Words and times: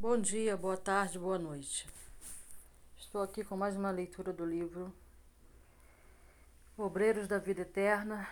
Bom 0.00 0.18
dia, 0.18 0.56
boa 0.56 0.78
tarde, 0.78 1.18
boa 1.18 1.38
noite. 1.38 1.86
Estou 2.96 3.20
aqui 3.20 3.44
com 3.44 3.54
mais 3.54 3.76
uma 3.76 3.90
leitura 3.90 4.32
do 4.32 4.46
livro 4.46 4.90
Obreiros 6.74 7.28
da 7.28 7.36
Vida 7.38 7.60
Eterna, 7.60 8.26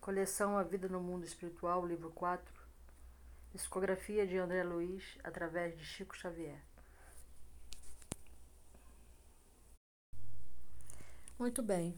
coleção 0.00 0.56
A 0.56 0.62
Vida 0.62 0.88
no 0.88 1.02
Mundo 1.02 1.26
Espiritual, 1.26 1.86
livro 1.86 2.10
4, 2.12 2.50
discografia 3.52 4.26
de 4.26 4.38
André 4.38 4.64
Luiz, 4.64 5.18
através 5.22 5.76
de 5.76 5.84
Chico 5.84 6.16
Xavier. 6.16 6.58
Muito 11.38 11.62
bem. 11.62 11.94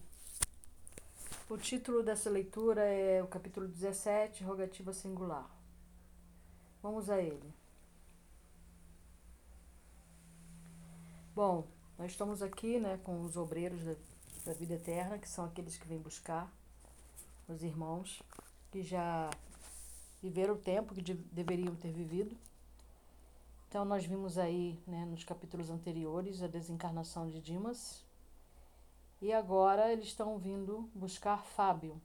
O 1.48 1.56
título 1.56 2.02
dessa 2.02 2.28
leitura 2.28 2.82
é 2.82 3.22
o 3.22 3.28
capítulo 3.28 3.68
17, 3.68 4.42
Rogativa 4.42 4.92
Singular. 4.92 5.48
Vamos 6.82 7.08
a 7.08 7.22
ele. 7.22 7.63
Bom, 11.34 11.66
nós 11.98 12.12
estamos 12.12 12.42
aqui 12.42 12.78
né, 12.78 12.96
com 13.02 13.22
os 13.22 13.36
obreiros 13.36 13.82
da, 13.82 13.96
da 14.46 14.52
vida 14.52 14.74
eterna, 14.74 15.18
que 15.18 15.28
são 15.28 15.44
aqueles 15.44 15.76
que 15.76 15.88
vêm 15.88 15.98
buscar 15.98 16.48
os 17.48 17.60
irmãos 17.64 18.22
que 18.70 18.84
já 18.84 19.28
viveram 20.22 20.54
o 20.54 20.58
tempo 20.58 20.94
que 20.94 21.02
de, 21.02 21.14
deveriam 21.14 21.74
ter 21.74 21.90
vivido. 21.90 22.36
Então, 23.68 23.84
nós 23.84 24.06
vimos 24.06 24.38
aí 24.38 24.78
né, 24.86 25.04
nos 25.06 25.24
capítulos 25.24 25.70
anteriores 25.70 26.40
a 26.40 26.46
desencarnação 26.46 27.28
de 27.28 27.40
Dimas. 27.40 28.04
E 29.20 29.32
agora 29.32 29.92
eles 29.92 30.04
estão 30.04 30.38
vindo 30.38 30.88
buscar 30.94 31.44
Fábio. 31.44 32.00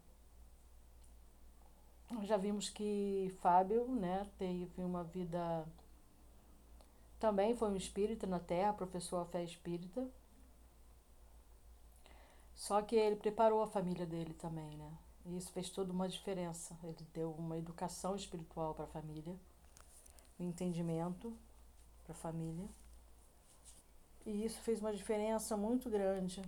Já 2.23 2.35
vimos 2.35 2.67
que 2.67 3.31
Fábio 3.41 3.85
né, 3.89 4.25
teve 4.39 4.81
uma 4.81 5.03
vida 5.03 5.67
também 7.19 7.55
foi 7.55 7.69
um 7.69 7.75
espírita 7.75 8.25
na 8.25 8.39
Terra, 8.39 8.73
professou 8.73 9.19
a 9.19 9.25
fé 9.25 9.43
espírita. 9.43 10.09
Só 12.55 12.81
que 12.81 12.95
ele 12.95 13.15
preparou 13.15 13.61
a 13.61 13.67
família 13.67 14.05
dele 14.05 14.33
também, 14.33 14.77
né? 14.77 14.97
E 15.25 15.37
isso 15.37 15.51
fez 15.51 15.69
toda 15.69 15.91
uma 15.91 16.07
diferença. 16.07 16.77
Ele 16.83 17.05
deu 17.13 17.31
uma 17.31 17.57
educação 17.57 18.15
espiritual 18.15 18.73
para 18.73 18.85
a 18.85 18.87
família, 18.87 19.35
um 20.39 20.45
entendimento 20.45 21.35
para 22.03 22.13
a 22.13 22.15
família. 22.15 22.67
E 24.25 24.45
isso 24.45 24.59
fez 24.61 24.79
uma 24.79 24.93
diferença 24.93 25.57
muito 25.57 25.89
grande 25.89 26.41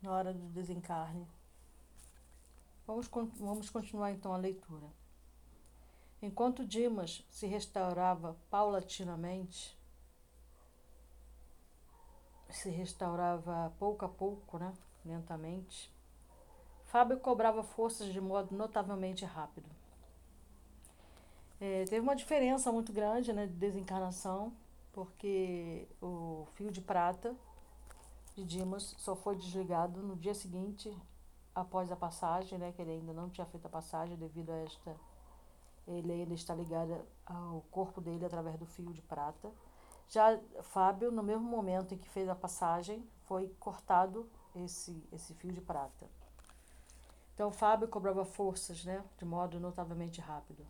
na 0.00 0.10
hora 0.10 0.32
do 0.32 0.48
desencarne. 0.48 1.26
Vamos, 2.86 3.08
vamos 3.08 3.70
continuar 3.70 4.12
então 4.12 4.32
a 4.32 4.38
leitura. 4.38 4.86
Enquanto 6.20 6.66
Dimas 6.66 7.24
se 7.30 7.46
restaurava 7.46 8.36
paulatinamente, 8.50 9.76
se 12.56 12.70
restaurava 12.70 13.72
pouco 13.78 14.04
a 14.04 14.08
pouco, 14.08 14.58
né? 14.58 14.72
lentamente. 15.04 15.92
Fábio 16.84 17.18
cobrava 17.18 17.62
forças 17.62 18.12
de 18.12 18.20
modo 18.20 18.54
notavelmente 18.54 19.24
rápido. 19.24 19.68
É, 21.60 21.84
teve 21.84 22.00
uma 22.00 22.16
diferença 22.16 22.70
muito 22.72 22.92
grande 22.92 23.32
né, 23.32 23.46
de 23.46 23.52
desencarnação, 23.52 24.52
porque 24.92 25.86
o 26.00 26.46
fio 26.54 26.70
de 26.70 26.80
prata 26.80 27.34
de 28.36 28.44
Dimas 28.44 28.94
só 28.98 29.14
foi 29.14 29.36
desligado 29.36 30.02
no 30.02 30.16
dia 30.16 30.34
seguinte, 30.34 30.92
após 31.54 31.90
a 31.92 31.96
passagem, 31.96 32.58
né, 32.58 32.72
que 32.72 32.82
ele 32.82 32.90
ainda 32.90 33.12
não 33.12 33.30
tinha 33.30 33.46
feito 33.46 33.66
a 33.66 33.70
passagem 33.70 34.16
devido 34.16 34.50
a 34.50 34.56
esta. 34.56 34.96
Ele 35.86 36.12
ainda 36.12 36.34
está 36.34 36.54
ligado 36.54 37.00
ao 37.26 37.60
corpo 37.70 38.00
dele 38.00 38.24
através 38.24 38.58
do 38.58 38.66
fio 38.66 38.92
de 38.92 39.02
prata. 39.02 39.50
Já 40.08 40.38
Fábio, 40.62 41.10
no 41.10 41.22
mesmo 41.22 41.44
momento 41.44 41.94
em 41.94 41.98
que 41.98 42.08
fez 42.08 42.28
a 42.28 42.34
passagem, 42.34 43.04
foi 43.24 43.48
cortado 43.58 44.28
esse, 44.54 45.02
esse 45.12 45.34
fio 45.34 45.52
de 45.52 45.60
prata. 45.60 46.06
Então 47.34 47.50
Fábio 47.50 47.88
cobrava 47.88 48.24
forças, 48.24 48.84
né, 48.84 49.04
de 49.18 49.24
modo 49.24 49.58
notavelmente 49.58 50.20
rápido. 50.20 50.64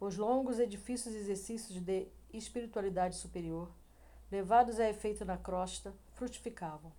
Os 0.00 0.16
longos 0.16 0.58
e 0.58 0.66
difíceis 0.66 1.14
exercícios 1.14 1.80
de 1.80 2.08
espiritualidade 2.32 3.16
superior, 3.16 3.70
levados 4.30 4.80
a 4.80 4.88
efeito 4.88 5.24
na 5.24 5.36
crosta, 5.36 5.92
frutificavam. 6.14 6.92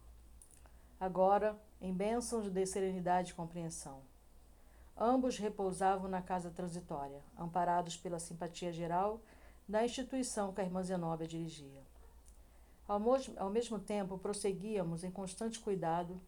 Agora, 1.00 1.60
em 1.80 1.94
bênçãos 1.94 2.50
de 2.50 2.66
serenidade 2.66 3.32
e 3.32 3.36
compreensão. 3.36 4.02
Ambos 4.96 5.38
repousavam 5.38 6.10
na 6.10 6.24
casa 6.24 6.50
transitória, 6.50 7.22
amparados 7.38 7.96
pela 7.98 8.20
simpatia 8.20 8.72
geral 8.72 9.22
da 9.68 9.84
instituição 9.84 10.54
que 10.54 10.62
a 10.62 10.64
irmã 10.64 10.82
Zenóbia 10.82 11.28
dirigia. 11.28 11.84
Ao, 12.88 13.50
mesmo 13.50 13.80
tempo, 13.80 14.18
prosseguíamos 14.18 15.04
em 15.04 15.12
constante 15.12 15.60
cuidado 15.60 16.22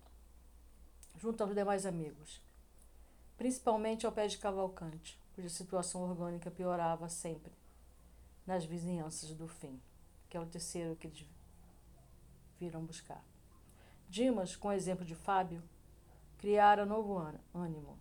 junto 1.16 1.42
aos 1.42 1.56
demais 1.56 1.86
amigos, 1.86 2.42
principalmente 3.38 4.06
ao 4.06 4.12
pé 4.12 4.28
de 4.28 4.38
Cavalcante, 4.38 5.18
cuja 5.34 5.48
situação 5.48 6.02
orgânica 6.02 6.52
piorava 6.52 7.08
sempre 7.08 7.54
nas 8.46 8.66
vizinhanças 8.66 9.34
do 9.34 9.48
fim, 9.48 9.80
que 10.30 10.36
é 10.36 10.40
o 10.40 10.46
terceiro 10.46 10.98
que 10.98 11.08
eles 11.08 11.26
viram 12.60 12.84
buscar. 12.84 13.24
Dimas, 14.10 14.56
com 14.56 14.68
o 14.68 14.74
exemplo 14.74 15.06
de 15.06 15.16
Fábio, 15.16 15.64
criara 16.38 16.86
novo 16.86 17.16
ânimo. 17.54 17.98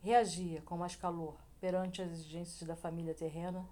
Reagia 0.00 0.62
com 0.62 0.76
mais 0.76 0.94
calor 0.94 1.36
perante 1.60 2.02
as 2.02 2.10
exigências 2.12 2.68
da 2.68 2.76
família 2.76 3.14
terrena 3.14 3.66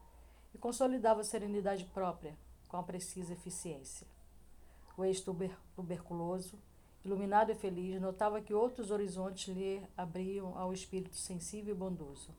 e 0.57 0.59
consolidava 0.59 1.21
a 1.21 1.25
serenidade 1.25 1.85
própria 1.85 2.35
com 2.67 2.79
a 2.79 2.83
precisa 2.83 3.35
eficiência. 3.35 4.07
O 4.97 5.05
ex-tuberculoso, 5.05 6.59
iluminado 7.05 7.53
e 7.53 7.55
feliz, 7.55 8.01
notava 8.01 8.41
que 8.41 8.55
outros 8.55 8.91
horizontes 8.91 9.55
lhe 9.55 9.87
abriam 9.95 10.57
ao 10.57 10.73
espírito 10.73 11.15
sensível 11.15 11.75
e 11.75 11.79
bondoso. 11.79 12.31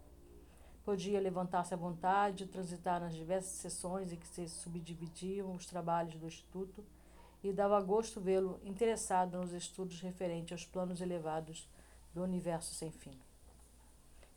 Podia 0.84 1.22
levantar-se 1.22 1.76
à 1.76 1.78
vontade, 1.78 2.48
transitar 2.48 3.00
nas 3.00 3.14
diversas 3.14 3.52
sessões 3.52 4.12
em 4.12 4.16
que 4.18 4.28
se 4.28 4.50
subdividiam 4.50 5.54
os 5.54 5.68
trabalhos 5.68 6.16
do 6.16 6.26
Instituto, 6.26 6.84
e 7.44 7.54
dava 7.54 7.80
gosto 7.82 8.20
vê-lo 8.20 8.60
interessado 8.66 9.38
nos 9.38 9.54
estudos 9.54 10.02
referentes 10.02 10.54
aos 10.54 10.66
planos 10.66 11.02
elevados 11.02 11.70
do 12.16 12.24
universo 12.24 12.74
sem 12.74 12.90
fim. 12.90 13.16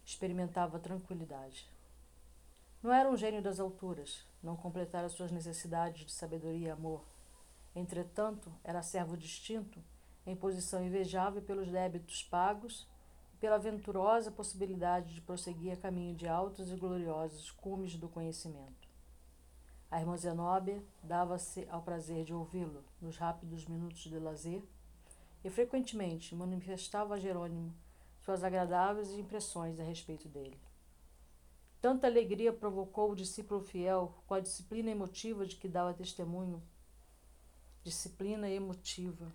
Experimentava 0.04 0.78
tranquilidade. 0.78 1.66
Não 2.82 2.90
era 2.90 3.10
um 3.10 3.16
gênio 3.16 3.42
das 3.42 3.60
alturas, 3.60 4.26
não 4.42 4.56
completara 4.56 5.10
suas 5.10 5.30
necessidades 5.30 6.06
de 6.06 6.12
sabedoria 6.12 6.68
e 6.68 6.70
amor. 6.70 7.04
Entretanto, 7.76 8.50
era 8.64 8.82
servo 8.82 9.18
distinto, 9.18 9.84
em 10.26 10.34
posição 10.34 10.82
invejável 10.82 11.42
pelos 11.42 11.68
débitos 11.68 12.22
pagos 12.22 12.88
e 13.34 13.36
pela 13.36 13.58
venturosa 13.58 14.30
possibilidade 14.30 15.14
de 15.14 15.20
prosseguir 15.20 15.74
a 15.74 15.76
caminho 15.76 16.14
de 16.14 16.26
altos 16.26 16.70
e 16.70 16.76
gloriosos 16.76 17.50
cumes 17.50 17.96
do 17.96 18.08
conhecimento. 18.08 18.88
A 19.90 20.00
irmã 20.00 20.16
Zenóbia 20.16 20.82
dava-se 21.02 21.66
ao 21.68 21.82
prazer 21.82 22.24
de 22.24 22.32
ouvi-lo 22.32 22.82
nos 22.98 23.18
rápidos 23.18 23.66
minutos 23.66 24.04
de 24.04 24.18
lazer 24.18 24.62
e 25.44 25.50
frequentemente 25.50 26.34
manifestava 26.34 27.14
a 27.14 27.18
Jerônimo 27.18 27.74
suas 28.20 28.42
agradáveis 28.42 29.10
impressões 29.12 29.78
a 29.78 29.82
respeito 29.82 30.28
dele. 30.28 30.69
Tanta 31.80 32.06
alegria 32.06 32.52
provocou 32.52 33.10
o 33.10 33.16
discípulo 33.16 33.62
fiel 33.62 34.14
com 34.26 34.34
a 34.34 34.40
disciplina 34.40 34.90
emotiva 34.90 35.46
de 35.46 35.56
que 35.56 35.66
dava 35.66 35.94
testemunho. 35.94 36.62
Disciplina 37.82 38.48
emotiva. 38.50 39.32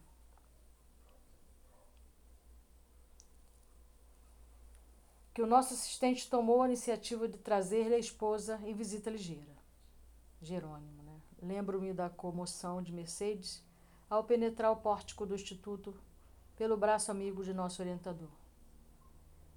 Que 5.33 5.41
o 5.41 5.47
nosso 5.47 5.73
assistente 5.73 6.29
tomou 6.29 6.61
a 6.61 6.67
iniciativa 6.67 7.27
de 7.27 7.39
trazer-lhe 7.39 7.95
a 7.95 7.99
esposa 7.99 8.61
em 8.63 8.73
visita 8.73 9.09
ligeira. 9.09 9.55
Jerônimo, 10.39 11.01
né? 11.01 11.19
Lembro-me 11.41 11.93
da 11.93 12.09
comoção 12.09 12.81
de 12.81 12.93
Mercedes 12.93 13.63
ao 14.07 14.23
penetrar 14.23 14.71
o 14.71 14.77
pórtico 14.77 15.25
do 15.25 15.33
Instituto 15.33 15.99
pelo 16.55 16.77
braço 16.77 17.09
amigo 17.09 17.43
de 17.43 17.53
nosso 17.53 17.81
orientador. 17.81 18.29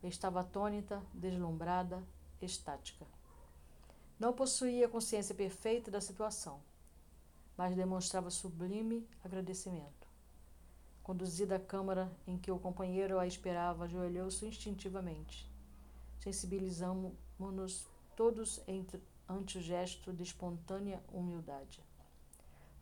Estava 0.02 0.40
atônita, 0.40 1.02
deslumbrada, 1.12 2.02
estática. 2.40 3.06
Não 4.18 4.32
possuía 4.32 4.88
consciência 4.88 5.34
perfeita 5.34 5.90
da 5.90 6.00
situação, 6.00 6.60
mas 7.56 7.76
demonstrava 7.76 8.30
sublime 8.30 9.08
agradecimento. 9.22 10.08
Conduzida 11.02 11.56
à 11.56 11.60
câmara 11.60 12.10
em 12.26 12.36
que 12.36 12.50
o 12.50 12.58
companheiro 12.58 13.18
a 13.18 13.26
esperava, 13.26 13.84
ajoelhou-se 13.84 14.44
instintivamente. 14.44 15.48
Sensibilizamos-nos 16.20 17.86
todos 18.16 18.60
entre, 18.66 19.00
ante 19.28 19.58
o 19.58 19.62
gesto 19.62 20.12
de 20.12 20.24
espontânea 20.24 21.02
humildade. 21.12 21.80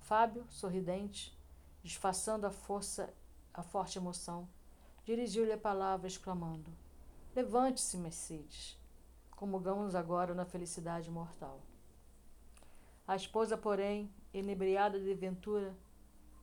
Fábio, 0.00 0.46
sorridente, 0.50 1.36
disfarçando 1.82 2.46
a 2.46 2.50
força, 2.50 3.12
a 3.52 3.62
forte 3.62 3.98
emoção, 3.98 4.48
dirigiu-lhe 5.04 5.52
a 5.52 5.58
palavra, 5.58 6.06
exclamando: 6.06 6.72
Levante-se, 7.34 7.98
Mercedes 7.98 8.78
comungamos 9.36 9.94
agora 9.94 10.34
na 10.34 10.46
felicidade 10.46 11.10
mortal. 11.10 11.60
A 13.06 13.14
esposa, 13.14 13.56
porém, 13.56 14.10
inebriada 14.32 14.98
de 14.98 15.14
ventura, 15.14 15.76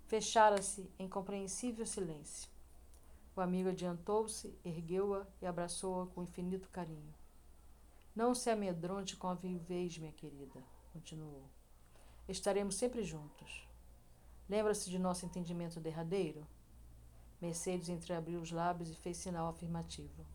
fechara-se 0.06 0.90
em 0.98 1.10
compreensível 1.10 1.86
silêncio. 1.86 2.50
O 3.36 3.42
amigo 3.42 3.70
adiantou-se, 3.70 4.56
ergueu-a 4.64 5.26
e 5.42 5.46
abraçou-a 5.46 6.06
com 6.06 6.24
infinito 6.24 6.70
carinho. 6.70 7.14
Não 8.16 8.36
se 8.36 8.52
amedronte 8.52 9.18
com 9.18 9.28
a 9.28 9.34
viuvez, 9.34 9.98
minha 9.98 10.12
querida, 10.12 10.64
continuou. 10.94 11.50
Estaremos 12.30 12.76
sempre 12.76 13.04
juntos. 13.04 13.68
Lembra-se 14.48 14.88
de 14.90 15.00
nosso 15.00 15.26
entendimento 15.26 15.80
derradeiro? 15.80 16.46
Mercedes 17.42 17.90
entreabriu 17.90 18.40
os 18.40 18.52
lábios 18.52 18.92
e 18.92 18.96
fez 18.96 19.18
sinal 19.18 19.50
afirmativo. 19.50 20.26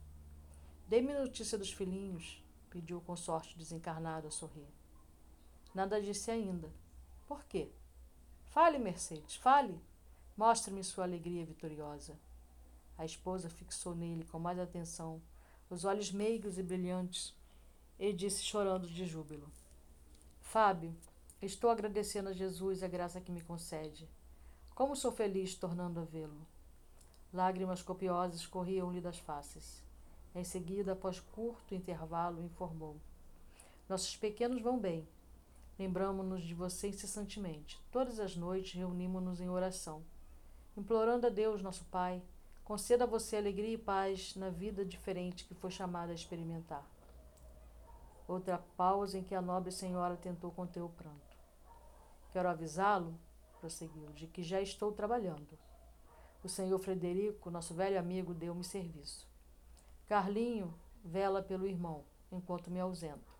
Dê-me 0.89 1.15
notícia 1.15 1.57
dos 1.57 1.73
filhinhos, 1.73 2.43
pediu 2.69 2.99
o 2.99 3.03
consorte 3.03 3.57
desencarnado 3.59 4.29
a 4.29 4.31
sorrir. 4.31 4.69
Nada 5.75 6.01
disse 6.01 6.31
ainda. 6.31 6.71
Por 7.27 7.45
quê? 7.45 7.71
Fale, 8.47 8.79
Mercedes, 8.79 9.37
fale. 9.37 9.81
Mostre-me 10.37 10.85
sua 10.85 11.05
alegria 11.05 11.45
vitoriosa. 11.45 12.19
A 12.97 13.05
esposa 13.05 13.49
fixou 13.49 13.95
nele 13.95 14.25
com 14.25 14.39
mais 14.39 14.59
atenção 14.59 15.21
os 15.71 15.85
olhos 15.85 16.11
meigos 16.11 16.59
e 16.59 16.63
brilhantes 16.63 17.35
e 17.99 18.13
disse 18.13 18.43
chorando 18.43 18.89
de 18.89 19.07
júbilo: 19.07 19.51
Fábio, 20.41 20.97
estou 21.43 21.71
agradecendo 21.71 22.31
a 22.31 22.33
Jesus 22.33 22.83
a 22.83 22.89
graça 22.89 23.21
que 23.21 23.31
me 23.31 23.43
concede. 23.43 24.09
Como 24.75 24.97
sou 24.97 25.13
feliz 25.13 25.55
tornando 25.55 26.01
a 26.01 26.05
vê-lo. 26.05 26.47
Lágrimas 27.33 27.83
copiosas 27.83 28.47
corriam-lhe 28.47 29.01
das 29.01 29.19
faces. 29.19 29.83
Em 30.39 30.45
seguida, 30.45 30.93
após 30.93 31.19
curto 31.19 31.75
intervalo, 31.75 32.45
informou: 32.45 32.97
Nossos 33.89 34.17
pequenos 34.17 34.63
vão 34.63 34.79
bem. 34.79 35.05
Lembramos-nos 35.77 36.45
de 36.45 36.55
você 36.55 36.87
incessantemente. 36.87 37.83
Todas 37.91 38.21
as 38.21 38.37
noites 38.37 38.75
reunimos-nos 38.75 39.41
em 39.41 39.51
oração, 39.51 40.01
implorando 40.77 41.27
a 41.27 41.29
Deus, 41.29 41.61
nosso 41.61 41.85
Pai, 41.87 42.23
conceda 42.63 43.03
a 43.03 43.07
você 43.07 43.37
alegria 43.37 43.75
e 43.75 43.79
paz 43.79 44.37
na 44.37 44.49
vida 44.49 44.85
diferente 44.85 45.45
que 45.45 45.57
foi 45.57 45.73
chamada 45.73 46.13
a 46.13 46.15
experimentar. 46.15 46.87
Outra 48.29 48.59
pausa 48.77 49.19
em 49.19 49.25
que 49.25 49.35
a 49.35 49.43
nobre 49.43 49.73
senhora 49.73 50.17
tentou 50.17 50.53
conter 50.53 50.83
o 50.85 50.89
pranto. 50.89 51.37
Quero 52.33 52.49
avisá-lo, 52.49 53.13
prosseguiu, 53.59 54.07
de 54.13 54.29
que 54.29 54.45
já 54.45 54.63
estou 54.63 54.93
trabalhando. 54.93 55.59
O 56.45 56.49
senhor 56.49 56.79
Frederico, 56.79 57.51
nosso 57.51 57.75
velho 57.75 57.99
amigo, 57.99 58.33
deu-me 58.33 58.63
serviço. 58.63 59.28
Carlinho 60.09 60.75
vela 61.05 61.43
pelo 61.43 61.67
irmão, 61.67 62.05
enquanto 62.33 62.71
me 62.71 62.81
ausento. 62.81 63.33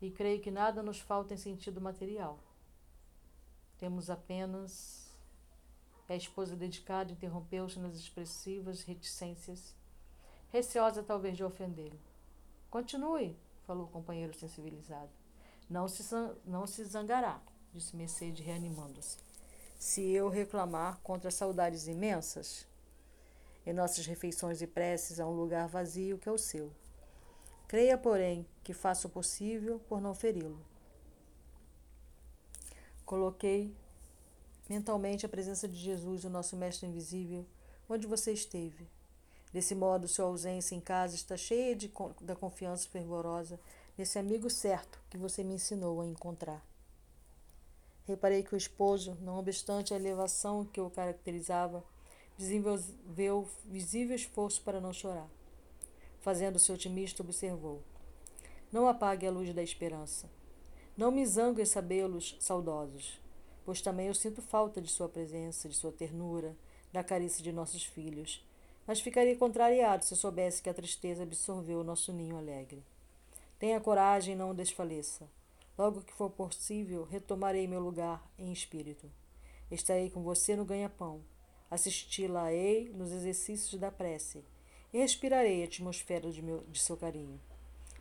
E 0.00 0.10
creio 0.10 0.40
que 0.40 0.50
nada 0.50 0.82
nos 0.82 0.98
falta 1.00 1.34
em 1.34 1.36
sentido 1.36 1.80
material. 1.80 2.38
Temos 3.78 4.10
apenas. 4.10 5.06
A 6.08 6.16
esposa 6.16 6.56
dedicada 6.56 7.12
interrompeu-se 7.12 7.78
nas 7.78 7.94
expressivas 7.94 8.82
reticências, 8.82 9.76
receosa 10.50 11.02
talvez 11.02 11.36
de 11.36 11.44
ofendê-lo. 11.44 12.00
Continue, 12.70 13.36
falou 13.66 13.84
o 13.84 13.90
companheiro 13.90 14.32
sensibilizado. 14.32 15.10
Não 15.68 15.86
se, 15.86 16.02
não 16.46 16.66
se 16.66 16.82
zangará, 16.84 17.42
disse 17.74 17.94
Mercedes, 17.94 18.42
reanimando-se 18.42 19.18
se 19.78 20.10
eu 20.10 20.28
reclamar 20.28 20.98
contra 21.02 21.30
saudades 21.30 21.86
imensas? 21.86 22.66
Em 23.68 23.72
nossas 23.74 24.06
refeições 24.06 24.62
e 24.62 24.66
preces 24.66 25.20
há 25.20 25.26
um 25.26 25.34
lugar 25.34 25.68
vazio 25.68 26.16
que 26.16 26.26
é 26.26 26.32
o 26.32 26.38
seu. 26.38 26.72
Creia, 27.66 27.98
porém, 27.98 28.46
que 28.64 28.72
faço 28.72 29.08
o 29.08 29.10
possível 29.10 29.78
por 29.86 30.00
não 30.00 30.14
feri-lo. 30.14 30.58
Coloquei 33.04 33.76
mentalmente 34.70 35.26
a 35.26 35.28
presença 35.28 35.68
de 35.68 35.76
Jesus, 35.76 36.24
o 36.24 36.30
nosso 36.30 36.56
Mestre 36.56 36.86
invisível, 36.86 37.44
onde 37.90 38.06
você 38.06 38.32
esteve. 38.32 38.88
Desse 39.52 39.74
modo, 39.74 40.08
sua 40.08 40.24
ausência 40.24 40.74
em 40.74 40.80
casa 40.80 41.14
está 41.14 41.36
cheia 41.36 41.76
de, 41.76 41.92
da 42.22 42.34
confiança 42.34 42.88
fervorosa 42.88 43.60
nesse 43.98 44.18
amigo 44.18 44.48
certo 44.48 44.98
que 45.10 45.18
você 45.18 45.44
me 45.44 45.52
ensinou 45.52 46.00
a 46.00 46.06
encontrar. 46.06 46.64
Reparei 48.06 48.42
que 48.42 48.54
o 48.54 48.56
esposo, 48.56 49.18
não 49.20 49.38
obstante 49.38 49.92
a 49.92 49.98
elevação 49.98 50.64
que 50.64 50.80
o 50.80 50.88
caracterizava, 50.88 51.84
desenvolveu 52.38 53.48
visível 53.64 54.14
esforço 54.14 54.62
para 54.62 54.80
não 54.80 54.92
chorar. 54.92 55.28
Fazendo-se 56.20 56.70
otimista, 56.70 57.22
observou: 57.22 57.82
Não 58.72 58.86
apague 58.86 59.26
a 59.26 59.30
luz 59.30 59.52
da 59.52 59.62
esperança. 59.62 60.30
Não 60.96 61.10
me 61.10 61.26
zango 61.26 61.60
em 61.60 61.64
sabê-los 61.64 62.36
saudosos, 62.40 63.20
pois 63.64 63.80
também 63.80 64.06
eu 64.06 64.14
sinto 64.14 64.40
falta 64.40 64.80
de 64.80 64.88
sua 64.88 65.08
presença, 65.08 65.68
de 65.68 65.74
sua 65.74 65.92
ternura, 65.92 66.56
da 66.92 67.04
carícia 67.04 67.42
de 67.42 67.52
nossos 67.52 67.84
filhos. 67.84 68.44
Mas 68.86 69.00
ficaria 69.00 69.36
contrariado 69.36 70.04
se 70.04 70.16
soubesse 70.16 70.62
que 70.62 70.70
a 70.70 70.74
tristeza 70.74 71.24
absorveu 71.24 71.80
o 71.80 71.84
nosso 71.84 72.12
ninho 72.12 72.36
alegre. 72.36 72.82
Tenha 73.58 73.80
coragem 73.80 74.34
não 74.34 74.54
desfaleça. 74.54 75.28
Logo 75.76 76.00
que 76.00 76.12
for 76.12 76.30
possível, 76.30 77.04
retomarei 77.04 77.66
meu 77.68 77.80
lugar 77.80 78.24
em 78.38 78.52
espírito. 78.52 79.10
Estarei 79.70 80.08
com 80.10 80.22
você 80.22 80.56
no 80.56 80.64
ganha-pão. 80.64 81.20
Assisti-la-ei 81.70 82.90
nos 82.94 83.12
exercícios 83.12 83.80
da 83.80 83.90
prece 83.90 84.42
e 84.92 84.98
respirarei 84.98 85.62
a 85.62 85.66
atmosfera 85.66 86.30
de, 86.30 86.42
meu, 86.42 86.64
de 86.68 86.80
seu 86.80 86.96
carinho. 86.96 87.40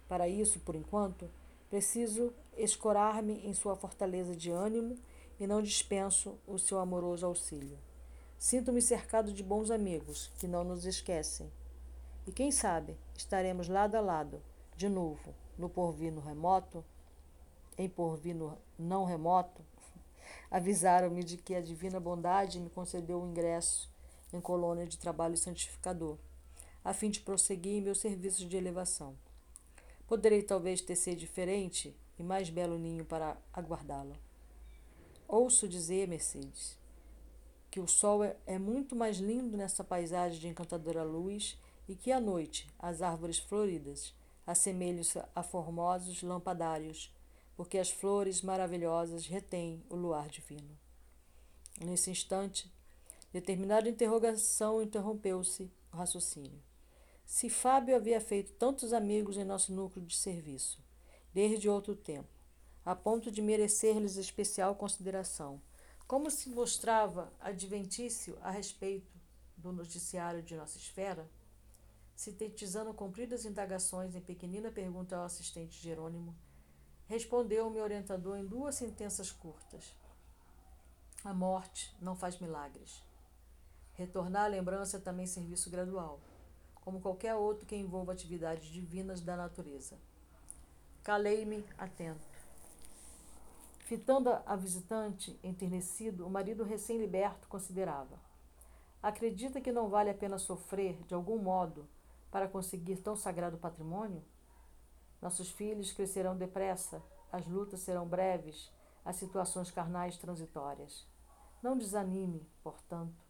Para 0.07 0.27
isso, 0.27 0.59
por 0.61 0.75
enquanto, 0.75 1.29
preciso 1.69 2.33
escorar-me 2.55 3.45
em 3.45 3.53
sua 3.53 3.75
fortaleza 3.75 4.35
de 4.35 4.51
ânimo 4.51 4.97
e 5.39 5.45
não 5.45 5.61
dispenso 5.61 6.37
o 6.47 6.57
seu 6.57 6.79
amoroso 6.79 7.25
auxílio. 7.25 7.77
Sinto-me 8.39 8.81
cercado 8.81 9.33
de 9.33 9.43
bons 9.43 9.69
amigos 9.69 10.31
que 10.39 10.47
não 10.47 10.63
nos 10.63 10.85
esquecem. 10.85 11.51
E 12.25 12.31
quem 12.31 12.51
sabe 12.51 12.97
estaremos 13.15 13.67
lado 13.67 13.95
a 13.95 14.01
lado, 14.01 14.41
de 14.75 14.87
novo, 14.87 15.33
no 15.57 15.69
porvir 15.69 16.11
no 16.11 16.21
remoto, 16.21 16.83
em 17.77 17.89
porvir 17.89 18.35
não 18.77 19.05
remoto, 19.05 19.61
avisaram-me 20.49 21.23
de 21.23 21.37
que 21.37 21.55
a 21.55 21.61
divina 21.61 21.99
bondade 21.99 22.59
me 22.59 22.69
concedeu 22.69 23.19
o 23.19 23.23
um 23.23 23.29
ingresso 23.29 23.89
em 24.33 24.41
colônia 24.41 24.85
de 24.85 24.97
trabalho 24.97 25.37
santificador, 25.37 26.17
a 26.83 26.93
fim 26.93 27.09
de 27.09 27.19
prosseguir 27.19 27.73
em 27.73 27.81
meus 27.81 27.99
serviços 27.99 28.47
de 28.47 28.57
elevação. 28.57 29.15
Poderei 30.07 30.41
talvez 30.41 30.81
tecer 30.81 31.15
diferente 31.15 31.95
e 32.17 32.23
mais 32.23 32.49
belo 32.49 32.77
ninho 32.77 33.05
para 33.05 33.37
aguardá-lo. 33.53 34.15
Ouço 35.27 35.67
dizer, 35.67 36.07
Mercedes, 36.07 36.77
que 37.69 37.79
o 37.79 37.87
sol 37.87 38.23
é, 38.23 38.35
é 38.45 38.57
muito 38.57 38.95
mais 38.95 39.17
lindo 39.17 39.57
nessa 39.57 39.83
paisagem 39.83 40.39
de 40.39 40.47
encantadora 40.47 41.03
luz 41.03 41.59
e 41.87 41.95
que 41.95 42.11
à 42.11 42.19
noite 42.19 42.67
as 42.79 43.01
árvores 43.01 43.37
floridas 43.37 44.13
assemelham-se 44.45 45.21
a 45.35 45.43
formosos 45.43 46.23
lampadários 46.23 47.13
porque 47.57 47.79
as 47.79 47.89
flores 47.89 48.43
maravilhosas 48.43 49.25
retêm 49.25 49.83
o 49.89 49.95
luar 49.95 50.29
divino. 50.29 50.77
Nesse 51.81 52.11
instante, 52.11 52.71
determinada 53.33 53.89
interrogação 53.89 54.79
interrompeu-se 54.79 55.63
o 55.91 55.97
raciocínio. 55.97 56.61
Se 57.25 57.49
Fábio 57.49 57.95
havia 57.95 58.21
feito 58.21 58.53
tantos 58.53 58.93
amigos 58.93 59.37
em 59.37 59.43
nosso 59.43 59.73
núcleo 59.73 60.05
de 60.05 60.15
serviço, 60.15 60.79
desde 61.33 61.67
outro 61.67 61.95
tempo, 61.95 62.29
a 62.85 62.95
ponto 62.95 63.31
de 63.31 63.41
merecer-lhes 63.41 64.17
especial 64.17 64.75
consideração, 64.75 65.61
como 66.07 66.31
se 66.31 66.49
mostrava 66.49 67.33
adventício 67.39 68.37
a 68.41 68.51
respeito 68.51 69.11
do 69.57 69.73
noticiário 69.73 70.41
de 70.43 70.55
nossa 70.55 70.77
esfera, 70.77 71.29
sintetizando 72.15 72.93
compridas 72.93 73.45
indagações 73.45 74.15
em 74.15 74.21
pequenina 74.21 74.71
pergunta 74.71 75.17
ao 75.17 75.25
assistente 75.25 75.81
Jerônimo, 75.81 76.35
Respondeu 77.07 77.69
meu 77.69 77.83
orientador 77.83 78.37
em 78.37 78.45
duas 78.45 78.75
sentenças 78.75 79.31
curtas. 79.31 79.95
A 81.23 81.33
morte 81.33 81.95
não 82.01 82.15
faz 82.15 82.37
milagres. 82.39 83.01
Retornar 83.93 84.43
à 84.43 84.47
lembrança 84.47 84.97
é 84.97 84.99
também 84.99 85.25
serviço 85.25 85.69
gradual, 85.69 86.19
como 86.75 86.99
qualquer 86.99 87.33
outro 87.33 87.65
que 87.65 87.75
envolva 87.75 88.11
atividades 88.11 88.69
divinas 88.69 89.21
da 89.21 89.37
natureza. 89.37 89.97
Calei-me 91.01 91.65
atento. 91.77 92.27
Fitando 93.79 94.29
a 94.45 94.55
visitante, 94.57 95.39
enternecido, 95.41 96.27
o 96.27 96.29
marido 96.29 96.65
recém-liberto 96.65 97.47
considerava: 97.47 98.19
Acredita 99.01 99.61
que 99.61 99.71
não 99.71 99.87
vale 99.87 100.09
a 100.09 100.13
pena 100.13 100.37
sofrer, 100.37 101.01
de 101.07 101.13
algum 101.13 101.37
modo, 101.37 101.87
para 102.29 102.49
conseguir 102.49 102.97
tão 102.97 103.15
sagrado 103.15 103.57
patrimônio? 103.57 104.21
Nossos 105.21 105.49
filhos 105.49 105.91
crescerão 105.91 106.37
depressa, 106.37 107.01
as 107.31 107.45
lutas 107.47 107.79
serão 107.81 108.07
breves, 108.07 108.71
as 109.03 109.15
situações 109.15 109.71
carnais 109.71 110.17
transitórias. 110.17 111.07
Não 111.61 111.77
desanime, 111.77 112.47
portanto. 112.63 113.25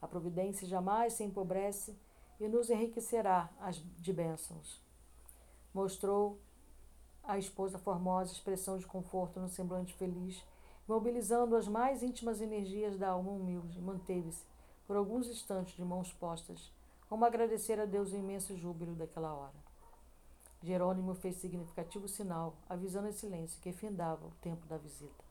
A 0.00 0.06
providência 0.06 0.66
jamais 0.66 1.14
se 1.14 1.24
empobrece 1.24 1.98
e 2.38 2.48
nos 2.48 2.70
enriquecerá 2.70 3.50
de 3.98 4.12
bênçãos. 4.12 4.80
Mostrou 5.72 6.38
a 7.24 7.38
esposa 7.38 7.78
formosa 7.78 8.32
expressão 8.32 8.78
de 8.78 8.86
conforto 8.86 9.40
no 9.40 9.48
semblante 9.48 9.94
feliz, 9.94 10.44
mobilizando 10.86 11.56
as 11.56 11.66
mais 11.66 12.02
íntimas 12.02 12.40
energias 12.40 12.96
da 12.96 13.08
alma 13.08 13.32
humilde, 13.32 13.80
manteve-se, 13.80 14.44
por 14.86 14.96
alguns 14.96 15.26
instantes, 15.26 15.74
de 15.74 15.84
mãos 15.84 16.12
postas, 16.12 16.72
como 17.08 17.24
agradecer 17.24 17.80
a 17.80 17.84
Deus 17.84 18.12
o 18.12 18.16
imenso 18.16 18.56
júbilo 18.56 18.94
daquela 18.94 19.34
hora. 19.34 19.65
Jerônimo 20.62 21.14
fez 21.14 21.36
significativo 21.36 22.08
sinal, 22.08 22.56
avisando 22.68 23.08
em 23.08 23.12
silêncio 23.12 23.60
que 23.60 23.72
findava 23.72 24.26
o 24.26 24.32
tempo 24.40 24.66
da 24.66 24.76
visita. 24.76 25.24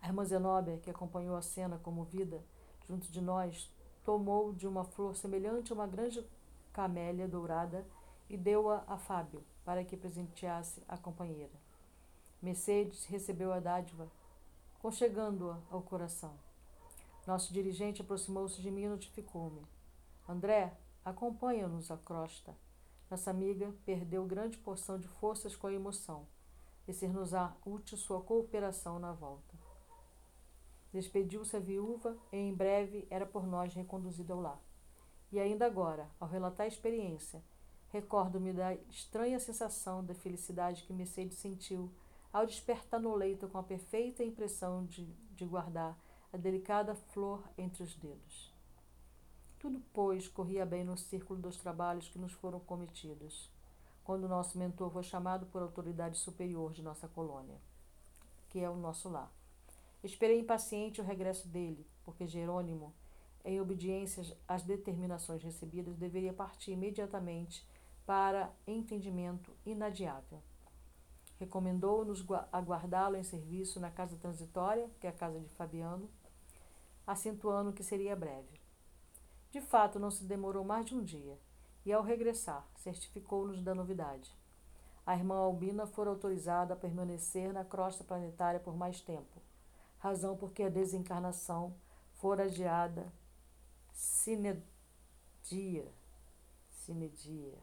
A 0.00 0.06
irmã 0.06 0.24
Zenóbia, 0.24 0.78
que 0.78 0.90
acompanhou 0.90 1.36
a 1.36 1.42
cena 1.42 1.78
comovida 1.78 2.42
junto 2.88 3.10
de 3.10 3.20
nós, 3.20 3.70
tomou 4.04 4.52
de 4.52 4.66
uma 4.66 4.84
flor 4.84 5.16
semelhante 5.16 5.72
a 5.72 5.74
uma 5.74 5.86
grande 5.86 6.24
camélia 6.72 7.26
dourada 7.26 7.84
e 8.28 8.36
deu-a 8.36 8.84
a 8.86 8.96
Fábio, 8.96 9.42
para 9.64 9.84
que 9.84 9.96
presenteasse 9.96 10.82
a 10.88 10.96
companheira. 10.96 11.52
Mercedes 12.40 13.04
recebeu 13.06 13.52
a 13.52 13.58
dádiva, 13.58 14.08
conchegando-a 14.80 15.58
ao 15.70 15.82
coração. 15.82 16.34
Nosso 17.26 17.52
dirigente 17.52 18.02
aproximou-se 18.02 18.62
de 18.62 18.70
mim 18.70 18.82
e 18.82 18.88
notificou-me. 18.88 19.62
André, 20.28 20.76
acompanha-nos 21.04 21.90
à 21.90 21.96
crosta. 21.96 22.54
Nossa 23.10 23.30
amiga 23.30 23.72
perdeu 23.84 24.24
grande 24.24 24.58
porção 24.58 24.98
de 24.98 25.06
forças 25.06 25.54
com 25.54 25.68
a 25.68 25.72
emoção 25.72 26.26
e 26.88 26.92
ser-nos-á 26.92 27.56
útil 27.64 27.96
sua 27.96 28.20
cooperação 28.20 28.98
na 28.98 29.12
volta. 29.12 29.54
Despediu-se 30.92 31.56
a 31.56 31.60
viúva 31.60 32.16
e 32.32 32.36
em 32.36 32.54
breve 32.54 33.06
era 33.08 33.24
por 33.24 33.46
nós 33.46 33.74
reconduzida 33.74 34.32
ao 34.32 34.40
lar. 34.40 34.60
E 35.30 35.38
ainda 35.38 35.66
agora, 35.66 36.10
ao 36.18 36.28
relatar 36.28 36.64
a 36.64 36.68
experiência, 36.68 37.42
recordo-me 37.90 38.52
da 38.52 38.74
estranha 38.74 39.38
sensação 39.38 40.04
de 40.04 40.14
felicidade 40.14 40.82
que 40.82 40.92
Mercedes 40.92 41.38
sentiu 41.38 41.92
ao 42.32 42.46
despertar 42.46 43.00
no 43.00 43.14
leito 43.14 43.48
com 43.48 43.58
a 43.58 43.62
perfeita 43.62 44.24
impressão 44.24 44.84
de, 44.84 45.06
de 45.34 45.44
guardar 45.44 45.98
a 46.32 46.36
delicada 46.36 46.94
flor 46.94 47.42
entre 47.56 47.82
os 47.82 47.94
dedos. 47.94 48.55
Tudo, 49.58 49.82
pois, 49.92 50.28
corria 50.28 50.66
bem 50.66 50.84
no 50.84 50.96
círculo 50.96 51.40
dos 51.40 51.56
trabalhos 51.56 52.08
que 52.08 52.18
nos 52.18 52.32
foram 52.32 52.60
cometidos, 52.60 53.50
quando 54.04 54.28
nosso 54.28 54.58
mentor 54.58 54.90
foi 54.90 55.02
chamado 55.02 55.46
por 55.46 55.62
autoridade 55.62 56.18
superior 56.18 56.72
de 56.72 56.82
nossa 56.82 57.08
colônia, 57.08 57.58
que 58.50 58.60
é 58.60 58.68
o 58.68 58.76
nosso 58.76 59.08
lar. 59.08 59.32
Esperei 60.04 60.38
impaciente 60.38 61.00
o 61.00 61.04
regresso 61.04 61.48
dele, 61.48 61.86
porque 62.04 62.26
Jerônimo, 62.26 62.94
em 63.44 63.60
obediência 63.60 64.36
às 64.46 64.62
determinações 64.62 65.42
recebidas, 65.42 65.96
deveria 65.96 66.32
partir 66.32 66.72
imediatamente 66.72 67.66
para 68.04 68.52
entendimento 68.66 69.50
inadiável. 69.64 70.40
Recomendou-nos 71.40 72.24
aguardá-lo 72.52 73.16
em 73.16 73.22
serviço 73.24 73.80
na 73.80 73.90
casa 73.90 74.16
transitória, 74.16 74.88
que 75.00 75.06
é 75.06 75.10
a 75.10 75.12
casa 75.12 75.40
de 75.40 75.48
Fabiano, 75.50 76.08
acentuando 77.06 77.72
que 77.72 77.82
seria 77.82 78.14
breve. 78.14 78.65
De 79.56 79.62
fato, 79.62 79.98
não 79.98 80.10
se 80.10 80.22
demorou 80.22 80.62
mais 80.62 80.84
de 80.84 80.94
um 80.94 81.02
dia, 81.02 81.40
e 81.82 81.90
ao 81.90 82.02
regressar, 82.02 82.68
certificou-nos 82.76 83.62
da 83.62 83.74
novidade. 83.74 84.36
A 85.06 85.16
irmã 85.16 85.36
Albina 85.36 85.86
fora 85.86 86.10
autorizada 86.10 86.74
a 86.74 86.76
permanecer 86.76 87.54
na 87.54 87.64
crosta 87.64 88.04
planetária 88.04 88.60
por 88.60 88.76
mais 88.76 89.00
tempo, 89.00 89.40
razão 89.98 90.36
porque 90.36 90.62
a 90.62 90.68
desencarnação 90.68 91.74
fora 92.16 92.44
adiada 92.44 93.10
sine 93.94 94.62
dia, 95.42 95.90
sine 96.68 97.08
dia, 97.08 97.58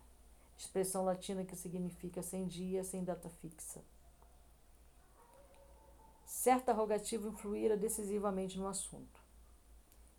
expressão 0.58 1.06
latina 1.06 1.46
que 1.46 1.56
significa 1.56 2.24
sem 2.24 2.48
dia, 2.48 2.84
sem 2.84 3.04
data 3.04 3.30
fixa. 3.30 3.84
Certa 6.26 6.74
rogativa 6.74 7.28
influíra 7.28 7.78
decisivamente 7.78 8.58
no 8.58 8.68
assunto. 8.68 9.23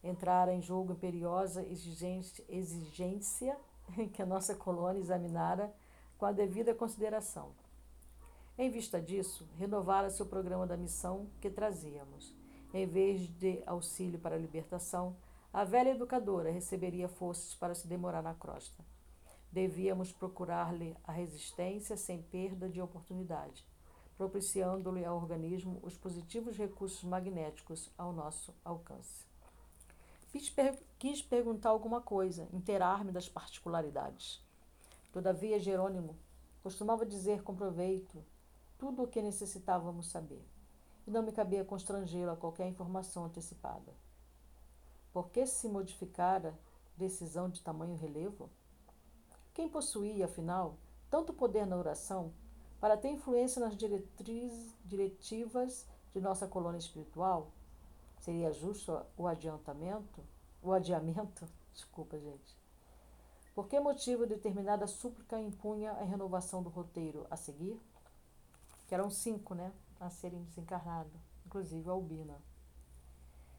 Entrara 0.05 0.53
em 0.53 0.61
jogo 0.61 0.93
imperiosa 0.93 1.67
exigência 1.67 3.59
que 4.13 4.21
a 4.21 4.27
nossa 4.27 4.55
colônia 4.55 5.01
examinara 5.01 5.75
com 6.19 6.27
a 6.27 6.33
devida 6.33 6.75
consideração. 6.75 7.53
Em 8.59 8.71
vista 8.71 9.01
disso, 9.01 9.49
renovara 9.59 10.11
seu 10.11 10.27
programa 10.27 10.67
da 10.67 10.77
missão 10.77 11.27
que 11.41 11.49
trazíamos. 11.49 12.37
Em 12.75 12.87
vez 12.87 13.23
de 13.39 13.63
auxílio 13.67 14.19
para 14.19 14.35
a 14.35 14.39
libertação, 14.39 15.17
a 15.51 15.65
velha 15.65 15.91
educadora 15.91 16.51
receberia 16.51 17.09
forças 17.09 17.55
para 17.55 17.75
se 17.75 17.89
demorar 17.89 18.23
na 18.23 18.35
crosta. 18.35 18.85
Devíamos 19.51 20.13
procurar-lhe 20.13 20.95
a 21.05 21.13
resistência 21.13 21.97
sem 21.97 22.21
perda 22.21 22.69
de 22.69 22.83
oportunidade, 22.83 23.65
propiciando-lhe 24.19 25.05
ao 25.05 25.17
organismo 25.17 25.81
os 25.83 25.97
positivos 25.97 26.59
recursos 26.59 27.03
magnéticos 27.05 27.91
ao 27.97 28.13
nosso 28.13 28.55
alcance. 28.63 29.34
Quis, 30.35 30.51
per 30.51 30.77
quis 30.99 31.23
perguntar 31.23 31.69
alguma 31.69 32.01
coisa, 32.01 32.49
inteirar-me 32.53 33.13
das 33.13 33.29
particularidades. 33.29 34.43
Todavia, 35.13 35.61
Jerônimo 35.61 36.17
costumava 36.61 37.07
dizer 37.07 37.45
com 37.45 37.55
proveito 37.55 38.21
tudo 38.77 39.05
o 39.05 39.07
que 39.07 39.23
necessitávamos 39.23 40.09
saber, 40.09 40.45
e 41.07 41.11
não 41.13 41.23
me 41.23 41.31
cabia 41.31 41.65
constrangê-lo 41.65 42.33
a 42.33 42.37
qualquer 42.37 42.67
informação 42.67 43.27
antecipada. 43.27 43.95
Por 45.13 45.31
que 45.31 45.47
se 45.47 45.69
modificara 45.69 46.59
decisão 46.97 47.49
de 47.49 47.63
tamanho 47.63 47.95
relevo? 47.95 48.51
Quem 49.55 49.69
possuía, 49.69 50.25
afinal, 50.25 50.75
tanto 51.09 51.33
poder 51.33 51.65
na 51.65 51.77
oração 51.77 52.33
para 52.81 52.97
ter 52.97 53.11
influência 53.11 53.61
nas 53.61 53.77
diretivas 54.85 55.87
de 56.13 56.21
nossa 56.21 56.49
colônia 56.49 56.79
espiritual? 56.79 57.53
Seria 58.25 58.51
justo 58.55 59.05
o 59.19 59.27
adiantamento? 59.27 60.25
O 60.63 60.73
adiamento? 60.73 61.47
Desculpa, 61.75 62.19
gente. 62.19 62.57
Por 63.55 63.69
que 63.69 63.79
motivo 63.79 64.27
determinada 64.27 64.87
súplica 64.87 65.39
impunha 65.39 65.91
a 65.93 66.05
renovação 66.05 66.63
do 66.63 66.71
roteiro 66.71 67.27
a 67.31 67.37
seguir? 67.37 67.79
Que 68.89 68.95
eram 68.95 69.11
cinco, 69.11 69.55
né? 69.55 69.71
A 70.01 70.09
serem 70.09 70.43
desencarnados, 70.45 71.13
inclusive 71.45 71.87
a 71.87 71.93
Albina. 71.93 72.41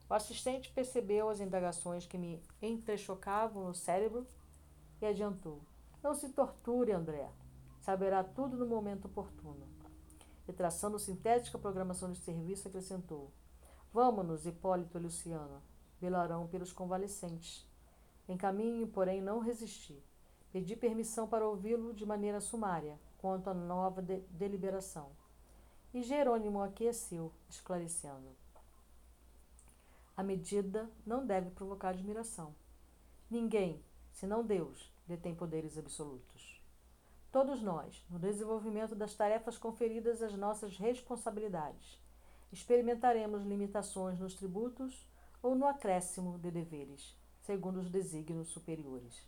O 0.09 0.15
assistente 0.15 0.71
percebeu 0.71 1.29
as 1.29 1.39
indagações 1.39 2.07
que 2.07 2.17
me 2.17 2.41
entrechocavam 2.59 3.67
no 3.67 3.75
cérebro 3.75 4.25
e 4.99 5.05
adiantou. 5.05 5.61
Não 6.01 6.15
se 6.15 6.29
torture, 6.29 6.91
André. 6.91 7.29
Saberá 7.81 8.23
tudo 8.23 8.57
no 8.57 8.65
momento 8.65 9.05
oportuno. 9.05 9.67
E 10.47 10.53
traçando 10.53 10.97
sintética 10.97 11.59
programação 11.59 12.11
de 12.11 12.17
serviço, 12.17 12.67
acrescentou. 12.67 13.31
Vamos-nos, 13.95 14.45
Hipólito 14.45 14.97
e 14.97 15.01
Luciano. 15.01 15.61
Velarão 16.01 16.47
pelos 16.47 16.73
convalescentes. 16.73 17.65
Em 18.27 18.35
caminho, 18.35 18.85
porém, 18.87 19.21
não 19.21 19.39
resisti. 19.39 20.03
Pedi 20.51 20.75
permissão 20.75 21.29
para 21.29 21.47
ouvi-lo 21.47 21.93
de 21.93 22.05
maneira 22.05 22.41
sumária, 22.41 22.99
quanto 23.19 23.49
à 23.49 23.53
nova 23.53 24.01
de 24.01 24.17
deliberação. 24.31 25.11
E 25.93 26.03
Jerônimo 26.03 26.61
aqueceu, 26.61 27.31
esclarecendo. 27.47 28.35
A 30.17 30.21
medida 30.21 30.91
não 31.05 31.25
deve 31.25 31.49
provocar 31.51 31.91
admiração. 31.91 32.53
Ninguém, 33.31 33.81
senão 34.11 34.43
Deus, 34.43 34.93
detém 35.07 35.33
poderes 35.33 35.77
absolutos. 35.77 36.61
Todos 37.31 37.61
nós, 37.61 38.05
no 38.09 38.19
desenvolvimento 38.19 38.93
das 38.93 39.15
tarefas 39.15 39.57
conferidas 39.57 40.21
às 40.21 40.33
nossas 40.33 40.77
responsabilidades, 40.77 42.03
experimentaremos 42.51 43.43
limitações 43.43 44.19
nos 44.19 44.33
tributos 44.33 45.05
ou 45.41 45.55
no 45.55 45.67
acréscimo 45.67 46.37
de 46.39 46.49
deveres, 46.51 47.15
segundo 47.41 47.79
os 47.79 47.89
desígnios 47.89 48.47
superiores. 48.49 49.23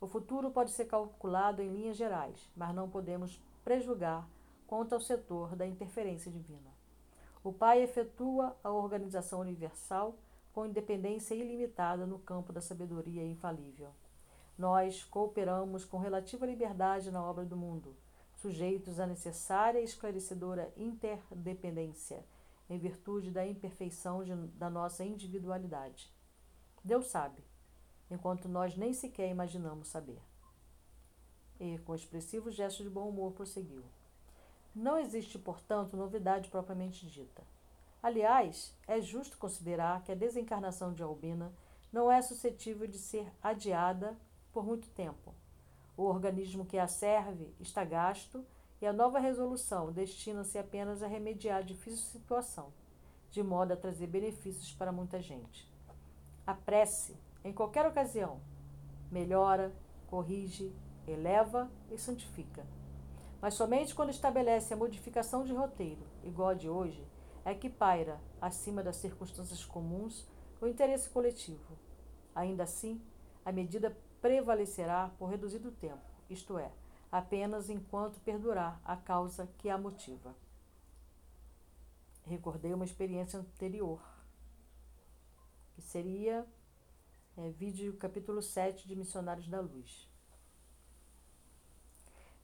O 0.00 0.06
futuro 0.06 0.50
pode 0.50 0.70
ser 0.70 0.86
calculado 0.86 1.62
em 1.62 1.72
linhas 1.72 1.96
gerais, 1.96 2.50
mas 2.56 2.74
não 2.74 2.88
podemos 2.88 3.40
prejulgar 3.64 4.28
quanto 4.66 4.94
ao 4.94 5.00
setor 5.00 5.54
da 5.56 5.66
interferência 5.66 6.30
divina. 6.30 6.70
O 7.42 7.52
Pai 7.52 7.82
efetua 7.82 8.56
a 8.62 8.70
organização 8.70 9.40
universal 9.40 10.14
com 10.52 10.66
independência 10.66 11.34
ilimitada 11.34 12.06
no 12.06 12.18
campo 12.18 12.52
da 12.52 12.60
sabedoria 12.60 13.24
infalível. 13.24 13.90
Nós 14.56 15.02
cooperamos 15.04 15.84
com 15.84 15.98
relativa 15.98 16.46
liberdade 16.46 17.10
na 17.10 17.22
obra 17.22 17.44
do 17.44 17.56
mundo, 17.56 17.96
sujeitos 18.36 19.00
à 19.00 19.06
necessária 19.06 19.80
e 19.80 19.84
esclarecedora 19.84 20.72
interdependência, 20.76 22.24
em 22.68 22.78
virtude 22.78 23.30
da 23.30 23.46
imperfeição 23.46 24.24
de, 24.24 24.34
da 24.56 24.70
nossa 24.70 25.04
individualidade. 25.04 26.12
Deus 26.82 27.06
sabe, 27.06 27.42
enquanto 28.10 28.48
nós 28.48 28.76
nem 28.76 28.92
sequer 28.92 29.30
imaginamos 29.30 29.88
saber. 29.88 30.20
E, 31.60 31.78
com 31.78 31.94
expressivo 31.94 32.50
gesto 32.50 32.82
de 32.82 32.90
bom 32.90 33.08
humor, 33.08 33.32
prosseguiu. 33.32 33.84
Não 34.74 34.98
existe, 34.98 35.38
portanto, 35.38 35.96
novidade 35.96 36.50
propriamente 36.50 37.06
dita. 37.06 37.42
Aliás, 38.02 38.76
é 38.86 39.00
justo 39.00 39.38
considerar 39.38 40.02
que 40.02 40.12
a 40.12 40.16
desencarnação 40.16 40.92
de 40.92 41.02
Albina 41.02 41.52
não 41.92 42.10
é 42.10 42.20
suscetível 42.20 42.86
de 42.86 42.98
ser 42.98 43.32
adiada 43.42 44.16
por 44.52 44.64
muito 44.64 44.88
tempo. 44.90 45.32
O 45.96 46.02
organismo 46.02 46.66
que 46.66 46.76
a 46.76 46.88
serve 46.88 47.54
está 47.60 47.84
gasto 47.84 48.44
e 48.84 48.86
a 48.86 48.92
nova 48.92 49.18
resolução 49.18 49.90
destina-se 49.90 50.58
apenas 50.58 51.02
a 51.02 51.06
remediar 51.06 51.60
a 51.60 51.62
difícil 51.62 52.04
situação, 52.04 52.70
de 53.30 53.42
modo 53.42 53.72
a 53.72 53.76
trazer 53.78 54.06
benefícios 54.06 54.74
para 54.74 54.92
muita 54.92 55.22
gente. 55.22 55.66
A 56.46 56.52
prece, 56.52 57.16
em 57.42 57.50
qualquer 57.50 57.86
ocasião, 57.86 58.42
melhora, 59.10 59.72
corrige, 60.06 60.70
eleva 61.08 61.70
e 61.90 61.96
santifica. 61.96 62.66
Mas 63.40 63.54
somente 63.54 63.94
quando 63.94 64.10
estabelece 64.10 64.74
a 64.74 64.76
modificação 64.76 65.44
de 65.44 65.54
roteiro, 65.54 66.02
igual 66.22 66.50
a 66.50 66.54
de 66.54 66.68
hoje, 66.68 67.08
é 67.42 67.54
que 67.54 67.70
paira, 67.70 68.20
acima 68.38 68.82
das 68.82 68.96
circunstâncias 68.96 69.64
comuns, 69.64 70.28
o 70.60 70.66
interesse 70.66 71.08
coletivo. 71.08 71.78
Ainda 72.34 72.64
assim, 72.64 73.00
a 73.46 73.50
medida 73.50 73.96
prevalecerá 74.20 75.10
por 75.18 75.30
reduzido 75.30 75.70
tempo, 75.70 76.04
isto 76.28 76.58
é, 76.58 76.70
apenas 77.14 77.70
enquanto 77.70 78.18
perdurar 78.22 78.80
a 78.84 78.96
causa 78.96 79.46
que 79.58 79.70
a 79.70 79.78
motiva. 79.78 80.34
Recordei 82.26 82.74
uma 82.74 82.84
experiência 82.84 83.38
anterior, 83.38 84.02
que 85.76 85.80
seria 85.80 86.44
é, 87.36 87.50
vídeo 87.50 87.96
capítulo 87.98 88.42
7 88.42 88.88
de 88.88 88.96
Missionários 88.96 89.46
da 89.46 89.60
Luz, 89.60 90.10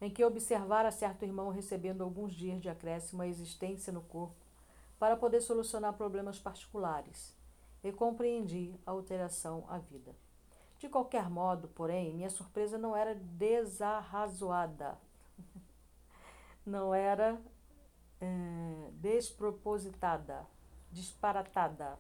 em 0.00 0.08
que 0.08 0.24
observara 0.24 0.92
certo 0.92 1.24
irmão 1.24 1.50
recebendo 1.50 2.04
alguns 2.04 2.32
dias 2.32 2.62
de 2.62 2.68
acréscimo 2.68 3.22
à 3.22 3.26
existência 3.26 3.92
no 3.92 4.02
corpo 4.02 4.36
para 5.00 5.16
poder 5.16 5.40
solucionar 5.40 5.94
problemas 5.94 6.38
particulares, 6.38 7.34
e 7.82 7.90
compreendi 7.90 8.78
a 8.86 8.92
alteração 8.92 9.64
à 9.68 9.78
vida. 9.78 10.14
De 10.80 10.88
qualquer 10.88 11.28
modo, 11.28 11.68
porém, 11.68 12.14
minha 12.14 12.30
surpresa 12.30 12.78
não 12.78 12.96
era 12.96 13.14
desarrazoada, 13.14 14.99
não 16.64 16.94
era 16.94 17.38
é, 18.18 18.90
despropositada, 18.94 20.46
disparatada, 20.90 21.99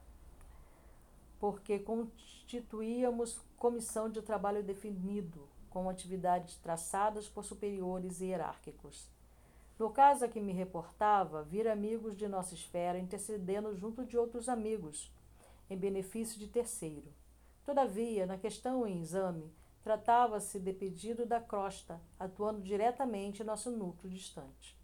porque 1.38 1.78
constituíamos 1.78 3.38
comissão 3.58 4.08
de 4.08 4.22
trabalho 4.22 4.62
definido, 4.62 5.46
com 5.68 5.90
atividades 5.90 6.56
traçadas 6.56 7.28
por 7.28 7.44
superiores 7.44 8.22
hierárquicos. 8.22 9.10
No 9.78 9.90
caso 9.90 10.24
a 10.24 10.28
que 10.28 10.40
me 10.40 10.54
reportava, 10.54 11.42
vir 11.42 11.68
amigos 11.68 12.16
de 12.16 12.26
nossa 12.26 12.54
esfera 12.54 12.98
intercedendo 12.98 13.76
junto 13.76 14.06
de 14.06 14.16
outros 14.16 14.48
amigos, 14.48 15.12
em 15.68 15.76
benefício 15.76 16.38
de 16.38 16.48
terceiro. 16.48 17.19
Todavia, 17.70 18.26
na 18.26 18.36
questão 18.36 18.84
em 18.84 19.00
exame, 19.00 19.48
tratava-se 19.84 20.58
de 20.58 20.72
pedido 20.72 21.24
da 21.24 21.40
crosta, 21.40 22.00
atuando 22.18 22.60
diretamente 22.60 23.42
em 23.42 23.46
nosso 23.46 23.70
núcleo 23.70 24.12
distante. 24.12 24.76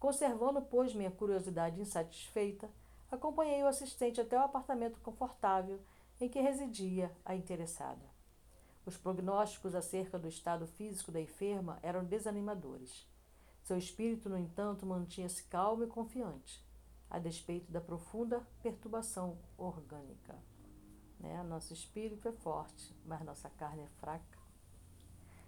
Conservando, 0.00 0.62
pois, 0.62 0.94
minha 0.94 1.10
curiosidade 1.10 1.78
insatisfeita, 1.78 2.70
acompanhei 3.12 3.62
o 3.62 3.66
assistente 3.66 4.22
até 4.22 4.38
o 4.38 4.42
apartamento 4.42 4.98
confortável 5.00 5.78
em 6.18 6.30
que 6.30 6.40
residia 6.40 7.14
a 7.26 7.34
interessada. 7.34 8.06
Os 8.86 8.96
prognósticos 8.96 9.74
acerca 9.74 10.18
do 10.18 10.28
estado 10.28 10.66
físico 10.66 11.12
da 11.12 11.20
enferma 11.20 11.78
eram 11.82 12.06
desanimadores. 12.06 13.06
Seu 13.64 13.76
espírito, 13.76 14.30
no 14.30 14.38
entanto, 14.38 14.86
mantinha-se 14.86 15.42
calmo 15.42 15.84
e 15.84 15.88
confiante, 15.88 16.64
a 17.10 17.18
despeito 17.18 17.70
da 17.70 17.82
profunda 17.82 18.48
perturbação 18.62 19.36
orgânica. 19.58 20.34
Né? 21.18 21.42
Nosso 21.42 21.72
espírito 21.72 22.28
é 22.28 22.32
forte, 22.32 22.94
mas 23.04 23.22
nossa 23.22 23.50
carne 23.50 23.82
é 23.82 23.88
fraca. 24.00 24.38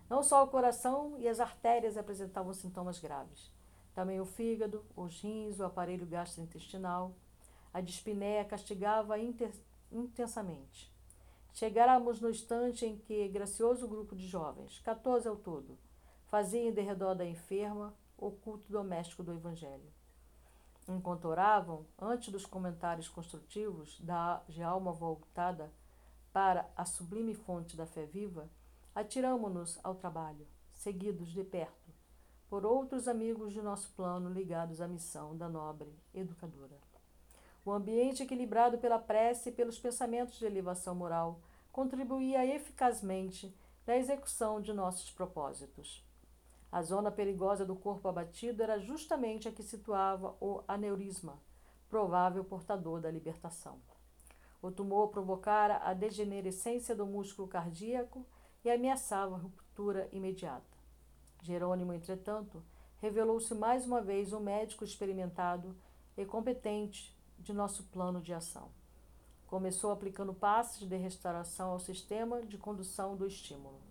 Não 0.08 0.22
só 0.22 0.42
o 0.42 0.48
coração 0.48 1.16
e 1.18 1.28
as 1.28 1.38
artérias 1.38 1.96
apresentavam 1.96 2.52
sintomas 2.52 2.98
graves, 2.98 3.52
também 3.94 4.20
o 4.20 4.24
fígado, 4.24 4.84
os 4.96 5.20
rins, 5.20 5.60
o 5.60 5.64
aparelho 5.64 6.06
gastrointestinal. 6.06 7.14
A 7.72 7.80
dispneia 7.80 8.44
castigava 8.44 9.16
intensamente. 9.92 10.92
Chegáramos 11.52 12.20
no 12.20 12.30
instante 12.30 12.84
em 12.84 12.96
que 12.96 13.28
gracioso 13.28 13.86
grupo 13.86 14.16
de 14.16 14.26
jovens, 14.26 14.80
14 14.80 15.28
ao 15.28 15.36
todo, 15.36 15.78
fazia 16.26 16.68
em 16.68 16.72
derredor 16.72 17.14
da 17.14 17.24
enferma 17.24 17.94
o 18.16 18.30
culto 18.30 18.70
doméstico 18.70 19.22
do 19.22 19.32
Evangelho 19.32 19.99
enquanto 20.94 21.26
oravam, 21.26 21.86
antes 21.98 22.32
dos 22.32 22.46
comentários 22.46 23.08
construtivos 23.08 24.00
da, 24.00 24.42
de 24.48 24.62
alma 24.62 24.92
voltada 24.92 25.72
para 26.32 26.70
a 26.76 26.84
sublime 26.84 27.34
fonte 27.34 27.76
da 27.76 27.86
fé 27.86 28.06
viva, 28.06 28.48
atiramo-nos 28.94 29.78
ao 29.82 29.94
trabalho, 29.94 30.46
seguidos 30.72 31.28
de 31.28 31.44
perto 31.44 31.90
por 32.50 32.66
outros 32.66 33.06
amigos 33.06 33.52
de 33.52 33.62
nosso 33.62 33.92
plano 33.92 34.28
ligados 34.28 34.80
à 34.80 34.88
missão 34.88 35.36
da 35.36 35.48
nobre 35.48 35.94
educadora. 36.12 36.76
O 37.64 37.70
ambiente 37.70 38.24
equilibrado 38.24 38.76
pela 38.78 38.98
prece 38.98 39.50
e 39.50 39.52
pelos 39.52 39.78
pensamentos 39.78 40.36
de 40.36 40.46
elevação 40.46 40.96
moral 40.96 41.40
contribuía 41.70 42.44
eficazmente 42.44 43.54
na 43.86 43.96
execução 43.96 44.60
de 44.60 44.72
nossos 44.72 45.12
propósitos. 45.12 46.04
A 46.72 46.82
zona 46.82 47.10
perigosa 47.10 47.64
do 47.66 47.74
corpo 47.74 48.06
abatido 48.06 48.62
era 48.62 48.78
justamente 48.78 49.48
a 49.48 49.52
que 49.52 49.62
situava 49.62 50.36
o 50.40 50.62
aneurisma, 50.68 51.42
provável 51.88 52.44
portador 52.44 53.00
da 53.00 53.10
libertação. 53.10 53.80
O 54.62 54.70
tumor 54.70 55.08
provocara 55.08 55.78
a 55.78 55.92
degenerescência 55.92 56.94
do 56.94 57.04
músculo 57.04 57.48
cardíaco 57.48 58.24
e 58.64 58.70
ameaçava 58.70 59.36
ruptura 59.36 60.08
imediata. 60.12 60.78
Jerônimo, 61.42 61.92
entretanto, 61.92 62.62
revelou-se 62.98 63.52
mais 63.52 63.84
uma 63.84 64.00
vez 64.00 64.32
um 64.32 64.38
médico 64.38 64.84
experimentado 64.84 65.74
e 66.16 66.24
competente 66.24 67.18
de 67.36 67.52
nosso 67.52 67.84
plano 67.84 68.20
de 68.20 68.32
ação. 68.32 68.70
Começou 69.48 69.90
aplicando 69.90 70.32
passes 70.32 70.86
de 70.86 70.96
restauração 70.96 71.70
ao 71.70 71.80
sistema 71.80 72.42
de 72.42 72.56
condução 72.56 73.16
do 73.16 73.26
estímulo 73.26 73.89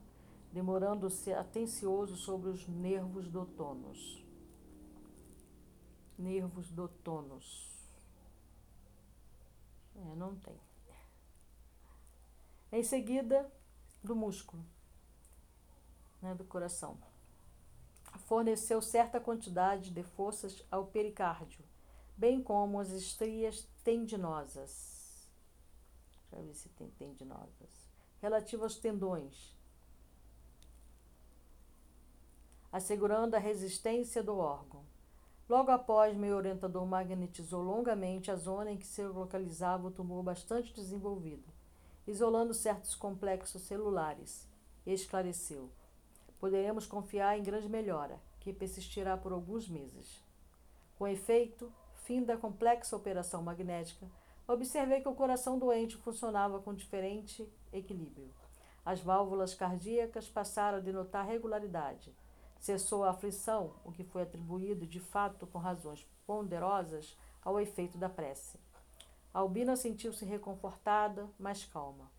demorando-se 0.51 1.31
atencioso 1.33 2.15
sobre 2.15 2.49
os 2.49 2.67
nervos 2.67 3.29
do 3.29 3.45
tônus. 3.45 4.25
Nervos 6.17 6.69
do 6.69 6.87
tônus. 6.87 7.69
É, 9.95 10.15
não 10.15 10.35
tem. 10.35 10.59
Em 12.71 12.83
seguida, 12.83 13.51
do 14.03 14.15
músculo, 14.15 14.63
né, 16.21 16.35
do 16.35 16.43
coração. 16.43 16.97
Forneceu 18.25 18.81
certa 18.81 19.19
quantidade 19.19 19.91
de 19.91 20.03
forças 20.03 20.63
ao 20.69 20.85
pericárdio, 20.87 21.63
bem 22.15 22.41
como 22.41 22.79
as 22.79 22.89
estrias 22.89 23.67
tendinosas. 23.83 25.27
Deixa 26.29 26.35
eu 26.35 26.43
ver 26.43 26.53
se 26.53 26.69
tem 26.69 26.89
tendinosas. 26.91 27.87
Relativo 28.21 28.63
aos 28.63 28.75
tendões 28.75 29.58
assegurando 32.71 33.35
a 33.35 33.39
resistência 33.39 34.21
do 34.21 34.37
órgão. 34.37 34.83
Logo 35.49 35.71
após, 35.71 36.15
meu 36.15 36.37
orientador 36.37 36.85
magnetizou 36.85 37.63
longamente 37.63 38.29
a 38.29 38.35
zona 38.35 38.71
em 38.71 38.77
que 38.77 38.85
se 38.85 39.03
localizava 39.03 39.87
o 39.87 39.91
tumor 39.91 40.21
bastante 40.21 40.71
desenvolvido, 40.73 41.51
isolando 42.05 42.53
certos 42.53 42.93
complexos 42.93 43.63
celulares, 43.63 44.47
esclareceu: 44.85 45.71
poderemos 46.39 46.85
confiar 46.85 47.37
em 47.37 47.43
grande 47.43 47.67
melhora, 47.67 48.19
que 48.39 48.53
persistirá 48.53 49.17
por 49.17 49.31
alguns 49.31 49.67
meses. 49.67 50.23
Com 50.95 51.07
efeito, 51.07 51.73
fim 52.03 52.23
da 52.23 52.37
complexa 52.37 52.95
operação 52.95 53.41
magnética, 53.41 54.05
observei 54.47 55.01
que 55.01 55.09
o 55.09 55.15
coração 55.15 55.57
doente 55.57 55.97
funcionava 55.97 56.59
com 56.59 56.75
diferente 56.75 57.51
equilíbrio. 57.73 58.29
As 58.85 58.99
válvulas 59.01 59.55
cardíacas 59.55 60.29
passaram 60.29 60.77
a 60.77 60.81
denotar 60.81 61.25
regularidade 61.25 62.13
Cessou 62.59 63.03
a 63.03 63.11
aflição, 63.11 63.73
o 63.85 63.91
que 63.91 64.03
foi 64.03 64.23
atribuído, 64.23 64.85
de 64.85 64.99
fato, 64.99 65.47
com 65.47 65.57
razões 65.57 66.05
ponderosas, 66.27 67.17
ao 67.41 67.59
efeito 67.59 67.97
da 67.97 68.09
prece. 68.09 68.59
Albina 69.33 69.75
sentiu-se 69.75 70.25
reconfortada, 70.25 71.29
mas 71.39 71.65
calma. 71.65 72.11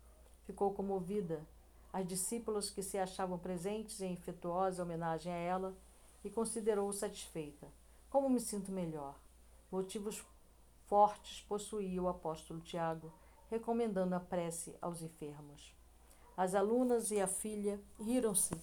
Ficou 0.45 0.73
comovida. 0.73 1.45
As 1.93 2.07
discípulas 2.07 2.69
que 2.69 2.81
se 2.81 2.97
achavam 2.97 3.37
presentes 3.37 4.01
em 4.01 4.13
afetuosa 4.13 4.81
homenagem 4.81 5.31
a 5.31 5.35
ela 5.35 5.77
e 6.23 6.29
considerou 6.29 6.91
satisfeita. 6.91 7.67
Como 8.09 8.29
me 8.29 8.39
sinto 8.39 8.71
melhor? 8.71 9.19
Motivos 9.71 10.23
fortes 10.87 11.41
possuía 11.41 12.01
o 12.01 12.07
apóstolo 12.07 12.61
Tiago, 12.61 13.13
recomendando 13.49 14.15
a 14.15 14.19
prece 14.19 14.75
aos 14.81 15.01
enfermos. 15.01 15.75
As 16.35 16.55
alunas 16.55 17.11
e 17.11 17.21
a 17.21 17.27
filha 17.27 17.79
riram-se 17.99 18.55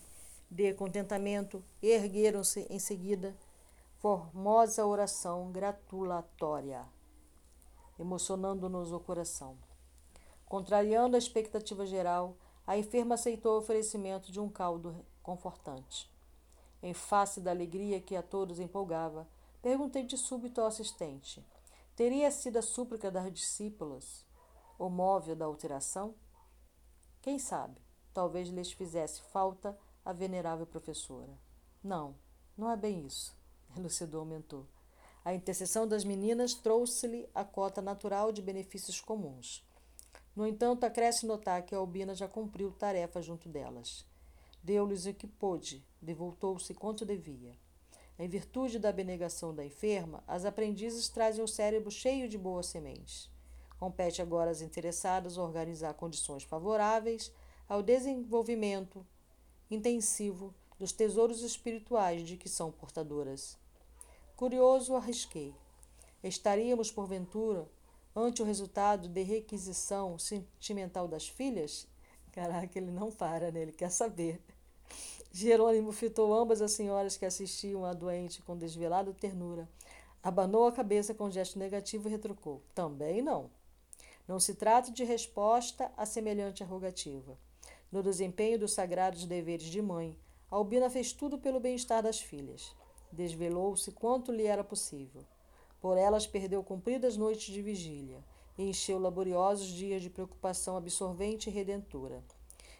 de 0.50 0.72
contentamento, 0.74 1.62
ergueram-se 1.82 2.66
em 2.70 2.78
seguida, 2.78 3.36
formosa 3.98 4.86
oração 4.86 5.50
gratulatória, 5.52 6.86
emocionando-nos 7.98 8.92
o 8.92 9.00
coração. 9.00 9.58
Contrariando 10.46 11.16
a 11.16 11.18
expectativa 11.18 11.84
geral, 11.84 12.36
a 12.66 12.78
enferma 12.78 13.14
aceitou 13.14 13.54
o 13.54 13.58
oferecimento 13.58 14.32
de 14.32 14.40
um 14.40 14.48
caldo 14.48 15.04
confortante. 15.22 16.10
em 16.80 16.94
face 16.94 17.40
da 17.40 17.50
alegria 17.50 18.00
que 18.00 18.14
a 18.14 18.22
todos 18.22 18.60
empolgava, 18.60 19.28
perguntei 19.60 20.04
de 20.04 20.16
súbito 20.16 20.60
ao 20.60 20.68
assistente: 20.68 21.44
teria 21.96 22.30
sido 22.30 22.58
a 22.58 22.62
súplica 22.62 23.10
das 23.10 23.32
discípulas 23.32 24.24
o 24.78 24.88
móvel 24.88 25.34
da 25.34 25.44
alteração? 25.44 26.14
Quem 27.20 27.38
sabe, 27.38 27.80
talvez 28.14 28.48
lhes 28.48 28.70
fizesse 28.70 29.20
falta 29.22 29.76
a 30.08 30.12
venerável 30.14 30.66
professora. 30.66 31.38
Não, 31.84 32.14
não 32.56 32.70
é 32.70 32.76
bem 32.78 33.04
isso, 33.04 33.36
elucidou 33.76 34.22
o 34.22 34.26
mentor. 34.26 34.64
A 35.22 35.34
intercessão 35.34 35.86
das 35.86 36.02
meninas 36.02 36.54
trouxe-lhe 36.54 37.28
a 37.34 37.44
cota 37.44 37.82
natural 37.82 38.32
de 38.32 38.40
benefícios 38.40 39.02
comuns. 39.02 39.62
No 40.34 40.46
entanto, 40.46 40.84
acresce 40.84 41.26
notar 41.26 41.62
que 41.62 41.74
a 41.74 41.78
Albina 41.78 42.14
já 42.14 42.26
cumpriu 42.26 42.72
tarefa 42.72 43.20
junto 43.20 43.50
delas. 43.50 44.06
Deu-lhes 44.62 45.04
o 45.04 45.12
que 45.12 45.26
pôde, 45.26 45.84
devoltou-se 46.00 46.72
quanto 46.72 47.04
devia. 47.04 47.54
Em 48.18 48.30
virtude 48.30 48.78
da 48.78 48.88
abnegação 48.88 49.54
da 49.54 49.62
enferma, 49.62 50.24
as 50.26 50.46
aprendizes 50.46 51.10
trazem 51.10 51.44
o 51.44 51.48
cérebro 51.48 51.90
cheio 51.90 52.30
de 52.30 52.38
boas 52.38 52.64
sementes. 52.64 53.30
Compete 53.78 54.22
agora 54.22 54.50
às 54.50 54.62
interessadas 54.62 55.36
organizar 55.36 55.92
condições 55.92 56.44
favoráveis 56.44 57.30
ao 57.68 57.82
desenvolvimento 57.82 59.06
intensivo 59.70 60.54
dos 60.78 60.92
tesouros 60.92 61.42
espirituais 61.42 62.26
de 62.26 62.36
que 62.36 62.48
são 62.48 62.70
portadoras. 62.70 63.58
Curioso, 64.36 64.94
arrisquei. 64.94 65.54
Estaríamos, 66.22 66.90
porventura, 66.90 67.68
ante 68.14 68.42
o 68.42 68.44
resultado 68.44 69.08
de 69.08 69.22
requisição 69.22 70.18
sentimental 70.18 71.08
das 71.08 71.28
filhas? 71.28 71.86
Caraca, 72.32 72.78
ele 72.78 72.90
não 72.90 73.10
para, 73.10 73.50
né? 73.50 73.62
Ele 73.62 73.72
quer 73.72 73.90
saber. 73.90 74.40
Jerônimo 75.32 75.92
fitou 75.92 76.32
ambas 76.32 76.62
as 76.62 76.72
senhoras 76.72 77.16
que 77.16 77.26
assistiam 77.26 77.84
à 77.84 77.92
doente 77.92 78.42
com 78.42 78.56
desvelada 78.56 79.12
ternura. 79.12 79.68
Abanou 80.22 80.66
a 80.66 80.72
cabeça 80.72 81.14
com 81.14 81.24
um 81.24 81.30
gesto 81.30 81.58
negativo 81.58 82.08
e 82.08 82.10
retrucou: 82.10 82.62
Também 82.74 83.22
não. 83.22 83.50
Não 84.26 84.40
se 84.40 84.54
trata 84.54 84.90
de 84.90 85.04
resposta 85.04 85.90
a 85.96 86.04
semelhante 86.04 86.62
arrogativa. 86.62 87.38
No 87.90 88.02
desempenho 88.02 88.58
dos 88.58 88.72
sagrados 88.72 89.24
deveres 89.24 89.66
de 89.66 89.80
mãe, 89.80 90.14
Albina 90.50 90.90
fez 90.90 91.10
tudo 91.10 91.38
pelo 91.38 91.58
bem-estar 91.58 92.02
das 92.02 92.20
filhas. 92.20 92.74
Desvelou-se 93.10 93.90
quanto 93.92 94.30
lhe 94.30 94.44
era 94.44 94.62
possível. 94.62 95.24
Por 95.80 95.96
elas 95.96 96.26
perdeu 96.26 96.62
compridas 96.62 97.16
noites 97.16 97.52
de 97.52 97.62
vigília 97.62 98.22
e 98.58 98.64
encheu 98.64 98.98
laboriosos 98.98 99.68
dias 99.68 100.02
de 100.02 100.10
preocupação 100.10 100.76
absorvente 100.76 101.48
e 101.48 101.52
redentora. 101.52 102.22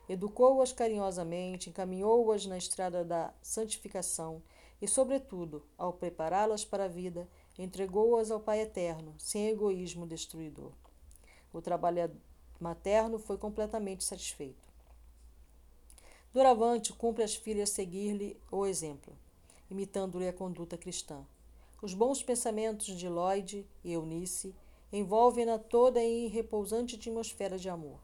Educou-as 0.07 0.73
carinhosamente, 0.73 1.71
encaminhou-as 1.71 2.44
na 2.44 2.59
estrada 2.59 3.03
da 3.03 3.33
santificação 3.40 4.42
e, 4.81 4.87
sobretudo, 4.87 5.64
ao 5.79 5.94
prepará-las 5.94 6.66
para 6.66 6.85
a 6.85 6.88
vida, 6.88 7.27
entregou-as 7.59 8.31
ao 8.31 8.40
Pai 8.40 8.61
Eterno, 8.61 9.14
sem 9.16 9.49
egoísmo 9.49 10.07
destruidor. 10.07 10.73
O 11.51 11.62
trabalho 11.62 12.11
materno 12.61 13.18
foi 13.18 13.38
completamente 13.38 14.05
satisfeito. 14.05 14.67
Doravante, 16.32 16.92
cumpre 16.92 17.22
às 17.22 17.34
filhas 17.34 17.70
seguir-lhe 17.70 18.38
o 18.50 18.66
exemplo, 18.66 19.16
imitando-lhe 19.70 20.28
a 20.28 20.32
conduta 20.32 20.76
cristã. 20.76 21.24
Os 21.80 21.94
bons 21.94 22.22
pensamentos 22.22 22.86
de 22.86 23.08
Lloyd 23.08 23.66
e 23.82 23.92
Eunice 23.92 24.54
envolvem-na 24.92 25.58
toda 25.58 26.02
em 26.02 26.28
repousante 26.28 26.96
atmosfera 26.96 27.58
de 27.58 27.70
amor. 27.70 27.98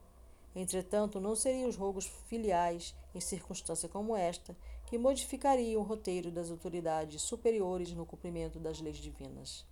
Entretanto, 0.56 1.20
não 1.20 1.37
seriam 1.37 1.68
os 1.68 1.76
rogos 1.76 2.06
filiais, 2.26 2.94
em 3.14 3.20
circunstância 3.20 3.90
como 3.90 4.16
esta, 4.16 4.56
que 4.87 4.96
modificariam 4.96 5.82
o 5.82 5.84
roteiro 5.84 6.30
das 6.30 6.50
autoridades 6.50 7.20
superiores 7.20 7.92
no 7.92 8.06
cumprimento 8.06 8.58
das 8.58 8.80
leis 8.80 8.96
divinas. 8.96 9.66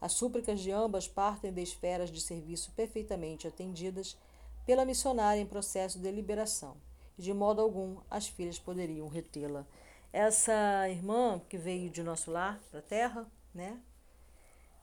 As 0.00 0.12
súplicas 0.12 0.60
de 0.60 0.70
ambas 0.70 1.08
partem 1.08 1.52
de 1.52 1.62
esferas 1.62 2.10
de 2.10 2.20
serviço 2.20 2.70
perfeitamente 2.72 3.48
atendidas 3.48 4.16
pela 4.64 4.84
missionária 4.84 5.40
em 5.40 5.46
processo 5.46 5.98
de 5.98 6.10
liberação, 6.12 6.76
de 7.22 7.32
modo 7.32 7.62
algum 7.62 8.00
as 8.10 8.26
filhas 8.26 8.58
poderiam 8.58 9.08
retê-la. 9.08 9.66
Essa 10.12 10.88
irmã 10.88 11.40
que 11.48 11.56
veio 11.56 11.88
de 11.88 12.02
nosso 12.02 12.30
lar 12.30 12.60
para 12.70 12.80
a 12.80 12.82
terra, 12.82 13.32
né? 13.54 13.80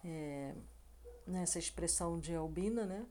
É, 0.04 0.56
nessa 1.28 1.60
expressão 1.60 2.19
de 2.19 2.34
Albina, 2.34 2.86
né? 2.86 3.06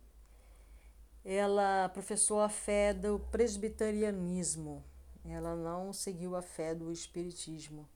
Ela 1.25 1.89
professou 1.91 2.41
a 2.41 2.49
fé 2.49 2.95
do 2.95 3.19
presbiterianismo. 3.31 4.83
Ela 5.25 5.55
não 5.55 5.93
seguiu 5.93 6.35
a 6.35 6.43
fé 6.43 6.75
do 6.75 6.91
espiritismo, 6.91 7.87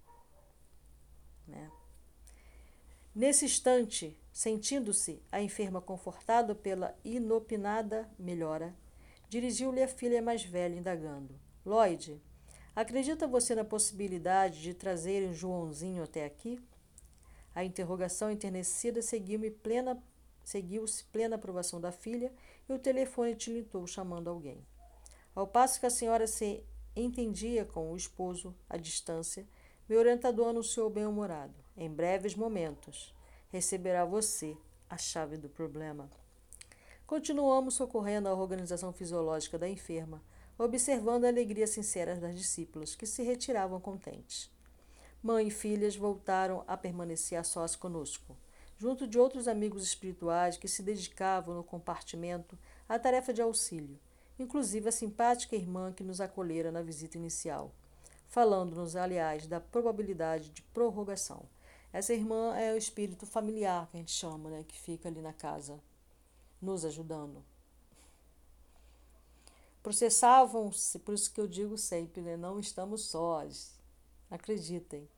né? 1.49 1.71
Nesse 3.15 3.45
instante, 3.45 4.19
sentindo-se 4.33 5.23
a 5.31 5.41
enferma 5.41 5.81
confortada 5.81 6.55
pela 6.55 6.95
inopinada 7.05 8.09
melhora, 8.19 8.75
dirigiu-lhe 9.33 9.83
a 9.83 9.89
filha 9.89 10.21
mais 10.21 10.45
velha, 10.45 10.77
indagando: 10.77 11.35
Lloyd, 11.65 12.21
acredita 12.77 13.27
você 13.27 13.55
na 13.55 13.65
possibilidade 13.65 14.61
de 14.61 14.75
trazer 14.75 15.27
um 15.27 15.33
Joãozinho 15.33 16.03
até 16.03 16.27
aqui? 16.27 16.61
A 17.55 17.65
interrogação 17.65 18.31
enternecida 18.31 19.01
seguiu-me 19.01 19.51
plena 19.51 19.99
seguiu-se 20.45 21.05
plena 21.05 21.37
aprovação 21.37 21.81
da 21.81 21.93
filha 21.93 22.31
e 22.69 22.73
o 22.75 22.79
telefone 22.79 23.35
tilitou 23.35 23.87
chamando 23.87 24.29
alguém. 24.29 24.67
Ao 25.35 25.47
passo 25.47 25.81
que 25.81 25.87
a 25.87 25.91
senhora 25.91 26.27
se 26.27 26.63
entendia 26.95 27.65
com 27.65 27.91
o 27.91 27.97
esposo 27.97 28.55
à 28.69 28.77
distância, 28.77 29.47
meu 29.89 30.01
orientador 30.01 30.49
anunciou 30.49 30.91
bem-humorado. 30.91 31.55
Em 31.75 31.89
breves 31.89 32.35
momentos, 32.35 33.15
receberá 33.51 34.05
você 34.05 34.57
a 34.91 34.99
chave 34.99 35.39
do 35.39 35.49
problema. 35.49 36.11
Continuamos 37.13 37.75
socorrendo 37.75 38.27
a 38.27 38.33
organização 38.33 38.91
fisiológica 38.91 39.59
da 39.59 39.69
enferma, 39.69 40.23
observando 40.57 41.27
a 41.27 41.29
alegria 41.29 41.67
sincera 41.67 42.17
das 42.17 42.35
discípulas, 42.35 42.95
que 42.95 43.05
se 43.05 43.23
retiravam 43.23 43.79
contentes. 43.79 44.51
Mãe 45.23 45.49
e 45.49 45.51
filhas 45.51 45.95
voltaram 45.95 46.65
a 46.67 46.75
permanecer 46.75 47.39
a 47.39 47.45
sós 47.45 47.77
conosco, 47.77 48.35
junto 48.79 49.07
de 49.07 49.19
outros 49.19 49.47
amigos 49.47 49.83
espirituais 49.83 50.57
que 50.57 50.67
se 50.67 50.83
dedicavam 50.83 51.55
no 51.55 51.63
compartimento 51.63 52.59
à 52.89 52.99
tarefa 52.99 53.31
de 53.31 53.43
auxílio, 53.43 54.01
inclusive 54.39 54.89
a 54.89 54.93
simpática 54.93 55.55
irmã 55.55 55.93
que 55.93 56.03
nos 56.03 56.19
acolhera 56.19 56.73
na 56.73 56.81
visita 56.81 57.19
inicial, 57.19 57.75
falando-nos, 58.27 58.97
aliás, 58.97 59.47
da 59.47 59.61
probabilidade 59.61 60.49
de 60.49 60.63
prorrogação. 60.63 61.43
Essa 61.93 62.15
irmã 62.15 62.57
é 62.57 62.73
o 62.73 62.79
espírito 62.79 63.27
familiar 63.27 63.87
que 63.91 63.99
a 63.99 64.01
gente 64.01 64.13
chama, 64.13 64.49
né, 64.49 64.65
que 64.67 64.81
fica 64.81 65.11
ali 65.11 65.21
na 65.21 65.35
casa, 65.35 65.79
nos 66.63 66.85
ajudando. 66.85 67.43
Processavam-se, 69.83 71.01
por 71.01 71.13
isso 71.13 71.33
que 71.33 71.41
eu 71.41 71.49
digo 71.49 71.77
sempre, 71.77 72.23
né, 72.23 72.37
não 72.37 72.61
estamos 72.61 73.07
sós. 73.07 73.75
Acreditem. 74.31 75.09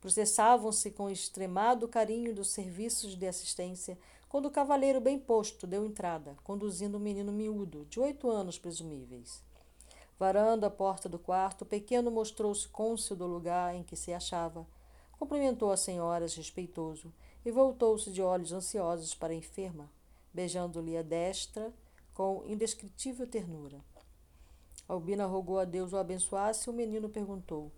Processavam-se 0.00 0.90
com 0.90 1.10
extremado 1.10 1.86
carinho 1.86 2.34
dos 2.34 2.48
serviços 2.48 3.14
de 3.14 3.26
assistência 3.26 3.98
quando 4.28 4.46
o 4.46 4.50
cavaleiro 4.50 5.00
bem 5.00 5.18
posto 5.18 5.66
deu 5.66 5.84
entrada, 5.84 6.36
conduzindo 6.42 6.96
um 6.96 7.00
menino 7.00 7.30
miúdo, 7.30 7.84
de 7.90 8.00
oito 8.00 8.30
anos 8.30 8.58
presumíveis. 8.58 9.42
Varando 10.18 10.64
a 10.64 10.70
porta 10.70 11.08
do 11.08 11.18
quarto, 11.18 11.62
o 11.62 11.66
pequeno 11.66 12.10
mostrou-se 12.10 12.66
cônscio 12.68 13.14
do 13.14 13.26
lugar 13.26 13.74
em 13.74 13.82
que 13.82 13.96
se 13.96 14.12
achava 14.12 14.66
Cumprimentou 15.20 15.70
as 15.70 15.80
senhoras 15.80 16.34
respeitoso 16.34 17.12
e 17.44 17.50
voltou-se 17.50 18.10
de 18.10 18.22
olhos 18.22 18.52
ansiosos 18.52 19.14
para 19.14 19.34
a 19.34 19.36
enferma, 19.36 19.86
beijando-lhe 20.32 20.96
a 20.96 21.02
destra 21.02 21.72
com 22.14 22.44
indescritível 22.46 23.26
ternura. 23.26 23.80
Albina 24.86 25.26
rogou 25.26 25.58
a 25.58 25.64
Deus 25.64 25.92
o 25.92 25.96
abençoasse 25.96 26.68
e 26.68 26.70
o 26.70 26.74
menino 26.74 27.08
perguntou: 27.08 27.70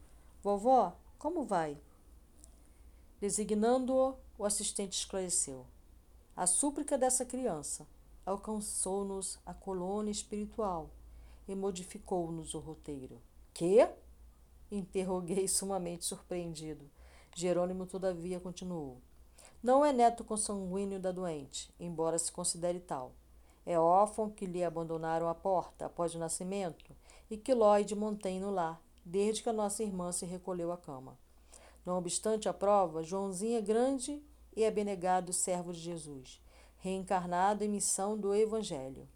Vovó, 0.43 0.97
como 1.19 1.45
vai? 1.45 1.79
Designando-o, 3.21 4.17
o 4.39 4.45
assistente 4.45 4.99
esclareceu. 4.99 5.67
A 6.35 6.47
súplica 6.47 6.97
dessa 6.97 7.25
criança 7.25 7.87
alcançou-nos 8.25 9.39
a 9.45 9.53
colônia 9.53 10.11
espiritual 10.11 10.91
e 11.47 11.55
modificou-nos 11.55 12.55
o 12.55 12.59
roteiro. 12.59 13.21
Que? 13.53 13.89
Interroguei 14.71 15.47
sumamente 15.47 16.05
surpreendido. 16.05 16.91
Jerônimo, 17.35 17.87
todavia, 17.87 18.41
continuou. 18.41 19.01
Não 19.63 19.85
é 19.85 19.93
neto 19.93 20.25
consanguíneo 20.25 20.99
da 20.99 21.13
doente, 21.13 21.73
embora 21.79 22.19
se 22.19 22.33
considere 22.33 22.81
tal. 22.81 23.13
É 23.65 23.79
órfão 23.79 24.29
que 24.29 24.45
lhe 24.45 24.65
abandonaram 24.65 25.29
a 25.29 25.35
porta 25.37 25.87
após 25.87 26.17
o 26.17 26.19
nascimento 26.19 26.97
e 27.31 27.37
que 27.37 27.55
Lloyd 27.55 27.95
mantém 27.95 28.41
no 28.41 28.51
lar, 28.51 28.83
desde 29.05 29.41
que 29.43 29.49
a 29.49 29.53
nossa 29.53 29.85
irmã 29.85 30.11
se 30.11 30.27
recolheu 30.27 30.73
à 30.73 30.77
cama. 30.77 31.17
Não 31.87 31.97
obstante 31.97 32.49
a 32.49 32.53
prova, 32.53 33.05
Joãozinho 33.05 33.57
é 33.57 33.61
grande 33.61 34.21
e 34.57 34.67
abnegado 34.67 35.33
servo 35.33 35.73
de 35.73 35.79
Jesus, 35.79 36.43
reencarnado 36.79 37.63
em 37.63 37.69
missão 37.69 38.19
do 38.19 38.35
Evangelho. 38.35 39.09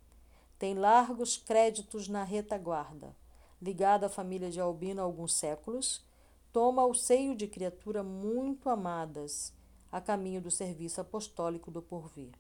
Tem 0.59 0.75
largos 0.75 1.37
créditos 1.37 2.07
na 2.07 2.23
retaguarda, 2.23 3.17
ligado 3.61 4.05
à 4.05 4.09
família 4.09 4.49
de 4.49 4.61
Albino 4.61 5.01
há 5.01 5.05
alguns 5.05 5.35
séculos, 5.35 6.05
toma 6.53 6.83
ao 6.83 6.95
seio 6.95 7.35
de 7.35 7.49
criatura 7.49 8.03
muito 8.03 8.71
amadas, 8.71 9.53
a 9.91 10.01
caminho 10.01 10.41
do 10.41 10.51
serviço 10.51 11.01
apostólico 11.01 11.71
do 11.71 11.83
porvir. 11.83 12.33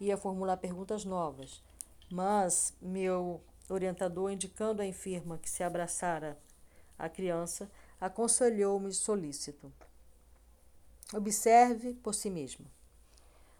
Ia 0.00 0.16
formular 0.16 0.56
perguntas 0.56 1.04
novas, 1.04 1.62
mas 2.10 2.74
meu 2.80 3.40
orientador, 3.68 4.30
indicando 4.30 4.82
à 4.82 4.86
enferma 4.86 5.38
que 5.38 5.50
se 5.50 5.62
abraçara 5.62 6.38
a 6.98 7.08
criança, 7.08 7.70
aconselhou-me 8.00 8.92
solícito. 8.92 9.72
Observe 11.14 11.94
por 11.94 12.14
si 12.14 12.30
mesmo. 12.30 12.66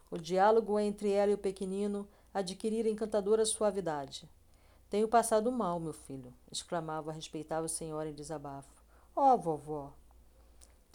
O 0.09 0.17
diálogo 0.17 0.79
entre 0.79 1.11
ela 1.11 1.31
e 1.31 1.35
o 1.35 1.37
pequenino 1.37 2.07
adquirira 2.33 2.89
encantadora 2.89 3.45
suavidade. 3.45 4.29
Tenho 4.89 5.07
passado 5.07 5.51
mal, 5.51 5.79
meu 5.79 5.91
filho, 5.91 6.33
exclamava 6.51 7.11
a 7.11 7.13
respeitável 7.13 7.67
senhora 7.67 8.09
em 8.09 8.13
desabafo. 8.13 8.69
Ó, 9.15 9.33
oh, 9.33 9.37
vovó, 9.37 9.93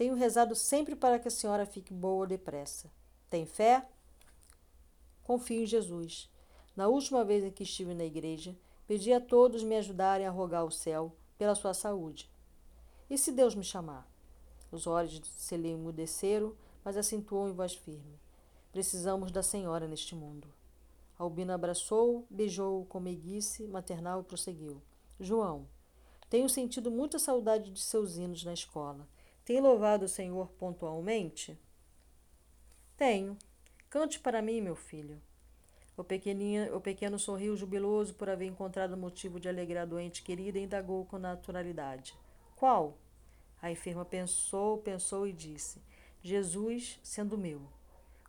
tenho 0.03 0.17
rezado 0.17 0.57
sempre 0.57 0.97
para 0.97 1.17
que 1.17 1.29
a 1.29 1.31
senhora 1.31 1.65
fique 1.65 1.95
boa 1.95 2.27
depressa. 2.27 2.91
Tem 3.31 3.47
fé? 3.47 3.87
Confio 5.23 5.63
em 5.63 5.67
Jesus. 5.67 6.29
Na 6.75 6.89
última 6.89 7.25
vez 7.25 7.45
em 7.45 7.53
que 7.53 7.63
estive 7.63 7.95
na 7.95 8.05
igreja, 8.05 8.59
pedi 8.85 9.13
a 9.13 9.21
todos 9.21 9.63
me 9.63 9.77
ajudarem 9.77 10.27
a 10.27 10.31
rogar 10.33 10.63
ao 10.63 10.73
céu 10.73 11.15
pela 11.39 11.55
sua 11.55 11.73
saúde. 11.73 12.29
E 13.09 13.17
se 13.17 13.31
Deus 13.31 13.55
me 13.55 13.63
chamar? 13.63 14.11
Os 14.73 14.89
olhos 14.89 15.21
de 15.21 15.29
Celia 15.29 15.71
emudeceram, 15.71 16.53
mas 16.85 16.97
acentuou 16.97 17.49
em 17.49 17.53
voz 17.53 17.73
firme. 17.73 18.19
Precisamos 18.73 19.31
da 19.31 19.41
senhora 19.41 19.87
neste 19.87 20.17
mundo. 20.17 20.53
Albina 21.17 21.55
abraçou, 21.55 22.27
beijou-o 22.29 22.87
com 22.87 22.99
meiguice 22.99 23.69
maternal 23.69 24.23
e 24.23 24.25
prosseguiu. 24.25 24.83
João, 25.21 25.69
tenho 26.29 26.49
sentido 26.49 26.91
muita 26.91 27.21
saudade 27.21 27.71
de 27.71 27.81
seus 27.81 28.17
hinos 28.17 28.43
na 28.43 28.53
escola. 28.53 29.07
Tem 29.45 29.61
louvado 29.61 30.05
o 30.05 30.09
Senhor 30.09 30.49
pontualmente? 30.59 31.59
Tenho. 32.97 33.37
Cante 33.91 34.21
para 34.21 34.41
mim, 34.41 34.61
meu 34.61 34.77
filho. 34.77 35.21
O, 35.97 36.03
o 36.77 36.81
pequeno 36.81 37.19
sorriu 37.19 37.57
jubiloso 37.57 38.15
por 38.15 38.31
haver 38.31 38.47
encontrado 38.47 38.97
motivo 38.97 39.39
de 39.39 39.49
alegrar 39.49 39.83
a 39.83 39.87
doente 39.87 40.23
querida 40.23 40.59
e 40.59 40.63
indagou 40.63 41.05
com 41.05 41.19
naturalidade. 41.19 42.15
Qual? 42.57 42.97
A 43.61 43.71
enferma 43.71 44.05
pensou, 44.05 44.79
pensou 44.79 45.27
e 45.27 45.33
disse: 45.33 45.81
Jesus 46.23 46.99
sendo 47.03 47.37
meu. 47.37 47.61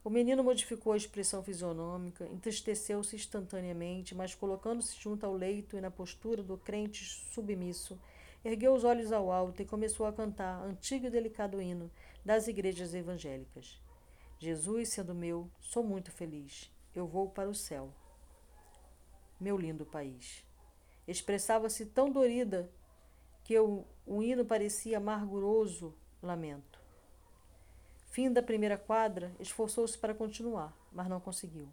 O 0.03 0.09
menino 0.09 0.43
modificou 0.43 0.91
a 0.91 0.97
expressão 0.97 1.41
fisionômica, 1.41 2.25
entristeceu-se 2.25 3.15
instantaneamente, 3.15 4.13
mas 4.13 4.35
colocando-se 4.35 4.99
junto 4.99 5.25
ao 5.25 5.33
leito 5.33 5.77
e 5.77 5.81
na 5.81 5.89
postura 5.89 6.43
do 6.43 6.57
crente 6.57 7.05
submisso, 7.05 7.97
ergueu 8.43 8.73
os 8.73 8.83
olhos 8.83 9.11
ao 9.11 9.31
alto 9.31 9.61
e 9.61 9.65
começou 9.65 10.05
a 10.05 10.13
cantar 10.13 10.61
antigo 10.63 11.07
e 11.07 11.09
delicado 11.09 11.61
hino 11.61 11.89
das 12.25 12.47
igrejas 12.47 12.93
evangélicas. 12.93 13.81
Jesus 14.37 14.89
sendo 14.89 15.15
meu, 15.15 15.49
sou 15.61 15.83
muito 15.83 16.11
feliz. 16.11 16.69
Eu 16.93 17.07
vou 17.07 17.29
para 17.29 17.49
o 17.49 17.55
céu. 17.55 17.93
Meu 19.39 19.57
lindo 19.57 19.85
país. 19.85 20.45
Expressava-se 21.07 21.85
tão 21.85 22.11
dorida 22.11 22.69
que 23.43 23.57
o, 23.59 23.85
o 24.05 24.21
hino 24.21 24.45
parecia 24.45 24.97
amarguroso 24.97 25.93
lamento. 26.21 26.79
Fim 28.07 28.31
da 28.31 28.43
primeira 28.43 28.77
quadra, 28.77 29.35
esforçou-se 29.39 29.97
para 29.97 30.13
continuar, 30.13 30.77
mas 30.91 31.07
não 31.07 31.19
conseguiu. 31.19 31.67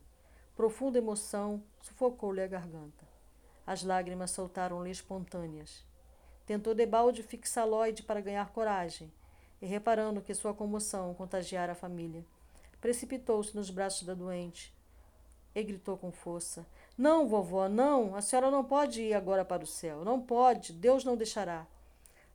Profunda 0.57 0.99
emoção 0.99 1.63
sufocou-lhe 1.81 2.41
a 2.41 2.47
garganta. 2.47 3.07
As 3.67 3.83
lágrimas 3.83 4.31
soltaram-lhe 4.31 4.91
espontâneas. 4.91 5.85
Tentou 6.51 6.75
debalde 6.75 7.23
fixar 7.23 7.65
Lloyd 7.65 8.03
para 8.03 8.21
ganhar 8.21 8.51
coragem, 8.51 9.09
e 9.63 9.67
reparando 9.67 10.21
que 10.21 10.35
sua 10.35 10.53
comoção 10.53 11.15
contagiara 11.15 11.71
a 11.71 11.77
família, 11.77 12.25
precipitou-se 12.81 13.55
nos 13.55 13.71
braços 13.71 14.03
da 14.03 14.15
doente 14.15 14.75
e 15.55 15.63
gritou 15.63 15.97
com 15.97 16.11
força: 16.11 16.67
Não, 16.99 17.29
vovó, 17.29 17.69
não! 17.69 18.17
A 18.17 18.21
senhora 18.21 18.51
não 18.51 18.65
pode 18.65 19.01
ir 19.01 19.15
agora 19.15 19.45
para 19.45 19.63
o 19.63 19.67
céu. 19.67 20.05
Não 20.05 20.21
pode, 20.21 20.73
Deus 20.73 21.05
não 21.05 21.17
deixará. 21.17 21.69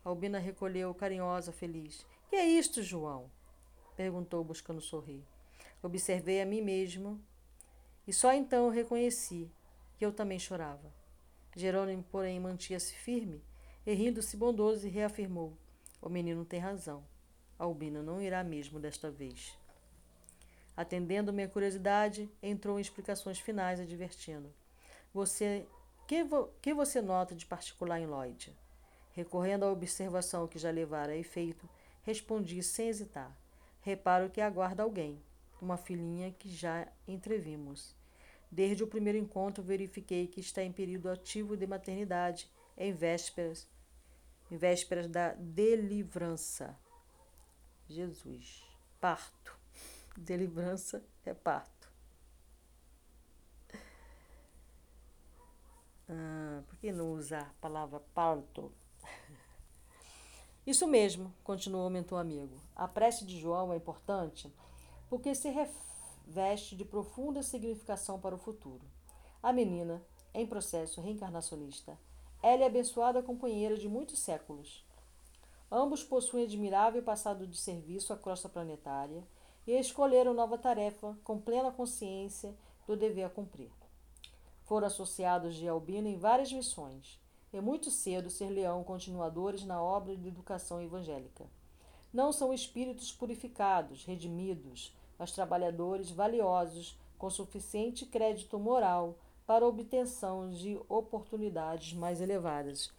Albina 0.01 0.39
recolheu, 0.39 0.95
carinhosa, 0.95 1.51
feliz. 1.51 2.05
Que 2.29 2.37
é 2.37 2.45
isto, 2.45 2.81
João? 2.81 3.29
perguntou, 3.97 4.45
buscando 4.45 4.79
sorrir. 4.79 5.25
Observei 5.83 6.41
a 6.41 6.45
mim 6.45 6.61
mesmo 6.61 7.19
e 8.07 8.13
só 8.13 8.31
então 8.31 8.69
reconheci 8.69 9.51
que 9.97 10.05
eu 10.05 10.13
também 10.13 10.39
chorava. 10.39 10.89
Jerônimo, 11.53 12.05
porém, 12.09 12.39
mantinha-se 12.39 12.93
firme 12.93 13.43
e, 13.85 13.93
rindo-se 13.93 14.35
bondoso, 14.35 14.87
reafirmou: 14.87 15.53
O 16.01 16.09
menino 16.09 16.43
tem 16.43 16.59
razão. 16.59 17.03
Albina 17.57 18.01
não 18.01 18.21
irá 18.21 18.43
mesmo 18.43 18.79
desta 18.79 19.09
vez. 19.09 19.57
Atendendo 20.75 21.31
minha 21.31 21.47
curiosidade, 21.47 22.29
entrou 22.43 22.77
em 22.77 22.81
explicações 22.81 23.39
finais, 23.39 23.79
advertindo: 23.79 24.51
Você. 25.13 25.65
Que, 26.07 26.23
vo, 26.23 26.49
que 26.61 26.73
você 26.73 27.01
nota 27.01 27.33
de 27.33 27.45
particular 27.45 27.99
em 27.99 28.05
Lloyd? 28.05 28.55
Recorrendo 29.13 29.63
à 29.63 29.71
observação 29.71 30.47
que 30.47 30.59
já 30.59 30.69
levara 30.69 31.13
a 31.13 31.17
efeito, 31.17 31.67
respondi 32.03 32.61
sem 32.61 32.89
hesitar: 32.89 33.35
reparo 33.81 34.29
que 34.29 34.41
aguarda 34.41 34.83
alguém, 34.83 35.21
uma 35.61 35.77
filhinha 35.77 36.31
que 36.31 36.49
já 36.49 36.87
entrevimos. 37.07 37.95
Desde 38.51 38.83
o 38.83 38.87
primeiro 38.87 39.17
encontro 39.17 39.63
verifiquei 39.63 40.27
que 40.27 40.39
está 40.39 40.63
em 40.63 40.71
período 40.71 41.09
ativo 41.09 41.57
de 41.57 41.65
maternidade, 41.65 42.49
em 42.77 42.91
vésperas, 42.91 43.67
em 44.49 44.57
vésperas 44.57 45.07
da 45.07 45.33
delivrança. 45.33 46.77
Jesus, 47.87 48.63
parto. 48.99 49.57
Delivrança 50.17 51.03
é 51.25 51.33
parto. 51.33 51.91
Ah, 56.07 56.61
por 56.67 56.77
que 56.77 56.91
não 56.91 57.13
usar 57.13 57.41
a 57.41 57.61
palavra 57.61 57.99
parto? 58.13 58.71
Isso 60.65 60.87
mesmo, 60.87 61.33
continuou 61.43 61.87
o 61.87 61.89
mentor 61.89 62.19
amigo. 62.19 62.59
A 62.75 62.87
prece 62.87 63.25
de 63.25 63.39
João 63.39 63.73
é 63.73 63.77
importante 63.77 64.53
porque 65.09 65.33
se 65.33 65.49
reveste 65.49 66.75
de 66.75 66.85
profunda 66.85 67.41
significação 67.41 68.19
para 68.19 68.35
o 68.35 68.39
futuro. 68.39 68.85
A 69.41 69.51
menina, 69.51 70.01
em 70.33 70.45
processo 70.45 71.01
reencarnacionista, 71.01 71.97
ela 72.47 72.61
é 72.61 72.67
abençoada 72.67 73.23
companheira 73.23 73.75
de 73.75 73.89
muitos 73.89 74.19
séculos. 74.19 74.85
Ambos 75.71 76.03
possuem 76.03 76.45
admirável 76.45 77.01
passado 77.01 77.47
de 77.47 77.57
serviço 77.57 78.13
à 78.13 78.17
crosta 78.17 78.47
planetária 78.47 79.23
e 79.65 79.71
escolheram 79.71 80.31
nova 80.31 80.55
tarefa 80.55 81.17
com 81.23 81.41
plena 81.41 81.71
consciência 81.71 82.55
do 82.85 82.95
dever 82.95 83.23
a 83.23 83.29
cumprir. 83.31 83.71
Foram 84.63 84.85
associados 84.85 85.55
de 85.55 85.67
Albina 85.67 86.07
em 86.07 86.19
várias 86.19 86.53
missões, 86.53 87.19
e 87.51 87.59
muito 87.59 87.89
cedo 87.89 88.29
ser 88.29 88.51
leão 88.51 88.83
continuadores 88.83 89.65
na 89.65 89.81
obra 89.81 90.15
de 90.15 90.27
educação 90.27 90.79
evangélica. 90.79 91.47
Não 92.13 92.31
são 92.31 92.53
espíritos 92.53 93.11
purificados, 93.11 94.05
redimidos, 94.05 94.95
mas 95.17 95.31
trabalhadores 95.31 96.11
valiosos 96.11 96.95
com 97.17 97.27
suficiente 97.27 98.05
crédito 98.05 98.59
moral 98.59 99.17
para 99.45 99.65
obtenção 99.65 100.49
de 100.49 100.79
oportunidades 100.89 101.93
mais 101.93 102.19
elevadas. 102.19 102.91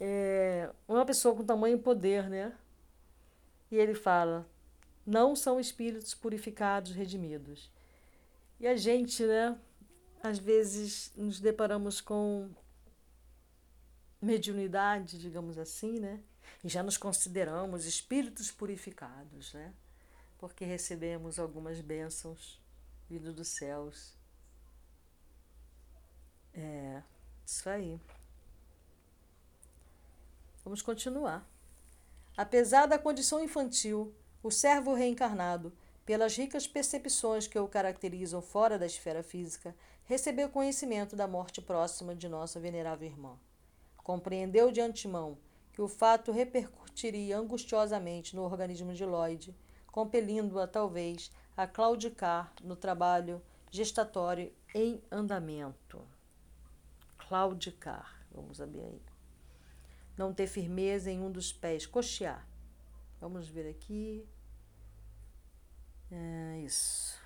É 0.00 0.70
uma 0.86 1.06
pessoa 1.06 1.34
com 1.34 1.44
tamanho 1.44 1.78
poder, 1.78 2.28
né? 2.28 2.56
E 3.70 3.76
ele 3.76 3.94
fala: 3.94 4.46
não 5.06 5.36
são 5.36 5.58
espíritos 5.60 6.14
purificados, 6.14 6.92
redimidos. 6.92 7.70
E 8.58 8.66
a 8.66 8.76
gente, 8.76 9.24
né? 9.24 9.58
Às 10.22 10.38
vezes 10.38 11.12
nos 11.16 11.40
deparamos 11.40 12.00
com 12.00 12.50
mediunidade, 14.20 15.18
digamos 15.18 15.56
assim, 15.56 16.00
né? 16.00 16.20
E 16.64 16.68
já 16.68 16.82
nos 16.82 16.96
consideramos 16.96 17.86
espíritos 17.86 18.50
purificados, 18.50 19.52
né? 19.54 19.72
Porque 20.38 20.64
recebemos 20.64 21.38
algumas 21.38 21.80
bênçãos 21.80 22.60
vindo 23.08 23.32
dos 23.32 23.48
céus. 23.48 24.15
É, 26.56 27.02
isso 27.44 27.68
aí. 27.68 28.00
Vamos 30.64 30.80
continuar. 30.80 31.46
Apesar 32.36 32.86
da 32.86 32.98
condição 32.98 33.42
infantil, 33.42 34.14
o 34.42 34.50
servo 34.50 34.94
reencarnado, 34.94 35.72
pelas 36.04 36.36
ricas 36.36 36.66
percepções 36.66 37.46
que 37.46 37.58
o 37.58 37.68
caracterizam 37.68 38.40
fora 38.40 38.78
da 38.78 38.86
esfera 38.86 39.22
física, 39.22 39.76
recebeu 40.04 40.48
conhecimento 40.48 41.14
da 41.14 41.26
morte 41.26 41.60
próxima 41.60 42.14
de 42.14 42.28
nossa 42.28 42.58
venerável 42.58 43.08
irmã. 43.08 43.38
Compreendeu 43.98 44.70
de 44.72 44.80
antemão 44.80 45.36
que 45.72 45.82
o 45.82 45.88
fato 45.88 46.32
repercutiria 46.32 47.36
angustiosamente 47.36 48.34
no 48.34 48.42
organismo 48.42 48.94
de 48.94 49.04
Lloyd, 49.04 49.54
compelindo-a, 49.92 50.66
talvez, 50.66 51.30
a 51.56 51.66
claudicar 51.66 52.52
no 52.62 52.76
trabalho 52.76 53.42
gestatório 53.70 54.52
em 54.74 55.02
andamento. 55.10 56.15
Claudicar, 57.28 58.26
vamos 58.32 58.58
saber 58.58 58.80
aí. 58.80 59.02
Não 60.16 60.32
ter 60.32 60.46
firmeza 60.46 61.10
em 61.10 61.20
um 61.20 61.30
dos 61.30 61.52
pés, 61.52 61.86
cochear. 61.86 62.46
Vamos 63.20 63.48
ver 63.48 63.68
aqui. 63.68 64.26
É 66.10 66.60
isso. 66.64 67.18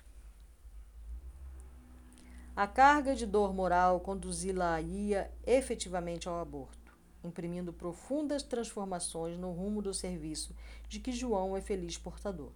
A 2.55 2.67
carga 2.67 3.15
de 3.15 3.25
dor 3.25 3.53
moral 3.53 4.01
conduzi-la-ia 4.01 5.31
efetivamente 5.45 6.27
ao 6.27 6.39
aborto, 6.39 6.97
imprimindo 7.23 7.71
profundas 7.71 8.43
transformações 8.43 9.37
no 9.37 9.51
rumo 9.51 9.81
do 9.81 9.93
serviço 9.93 10.53
de 10.89 10.99
que 10.99 11.13
João 11.13 11.55
é 11.55 11.61
feliz 11.61 11.97
portador. 11.97 12.51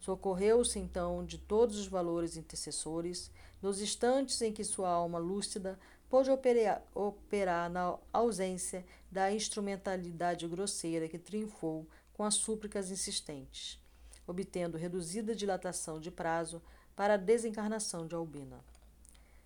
Socorreu-se 0.00 0.78
então 0.78 1.24
de 1.24 1.38
todos 1.38 1.78
os 1.78 1.86
valores 1.86 2.36
intercessores, 2.36 3.30
nos 3.62 3.80
instantes 3.80 4.40
em 4.42 4.52
que 4.52 4.64
sua 4.64 4.88
alma 4.88 5.18
lúcida 5.18 5.78
pôde 6.08 6.30
operar, 6.30 6.82
operar 6.94 7.70
na 7.70 7.96
ausência 8.12 8.84
da 9.10 9.32
instrumentalidade 9.32 10.46
grosseira 10.46 11.08
que 11.08 11.18
triunfou 11.18 11.86
com 12.14 12.24
as 12.24 12.34
súplicas 12.34 12.90
insistentes, 12.90 13.78
obtendo 14.26 14.76
reduzida 14.76 15.34
dilatação 15.34 16.00
de 16.00 16.10
prazo 16.10 16.62
para 16.96 17.14
a 17.14 17.18
desencarnação 17.18 18.06
de 18.06 18.14
Albina. 18.14 18.64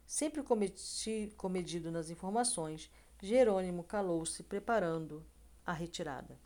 Sempre 0.06 0.42
cometi, 0.42 1.32
comedido 1.36 1.90
nas 1.90 2.10
informações, 2.10 2.90
Jerônimo 3.20 3.84
calou-se 3.84 4.42
preparando 4.42 5.24
a 5.64 5.72
retirada. 5.72 6.36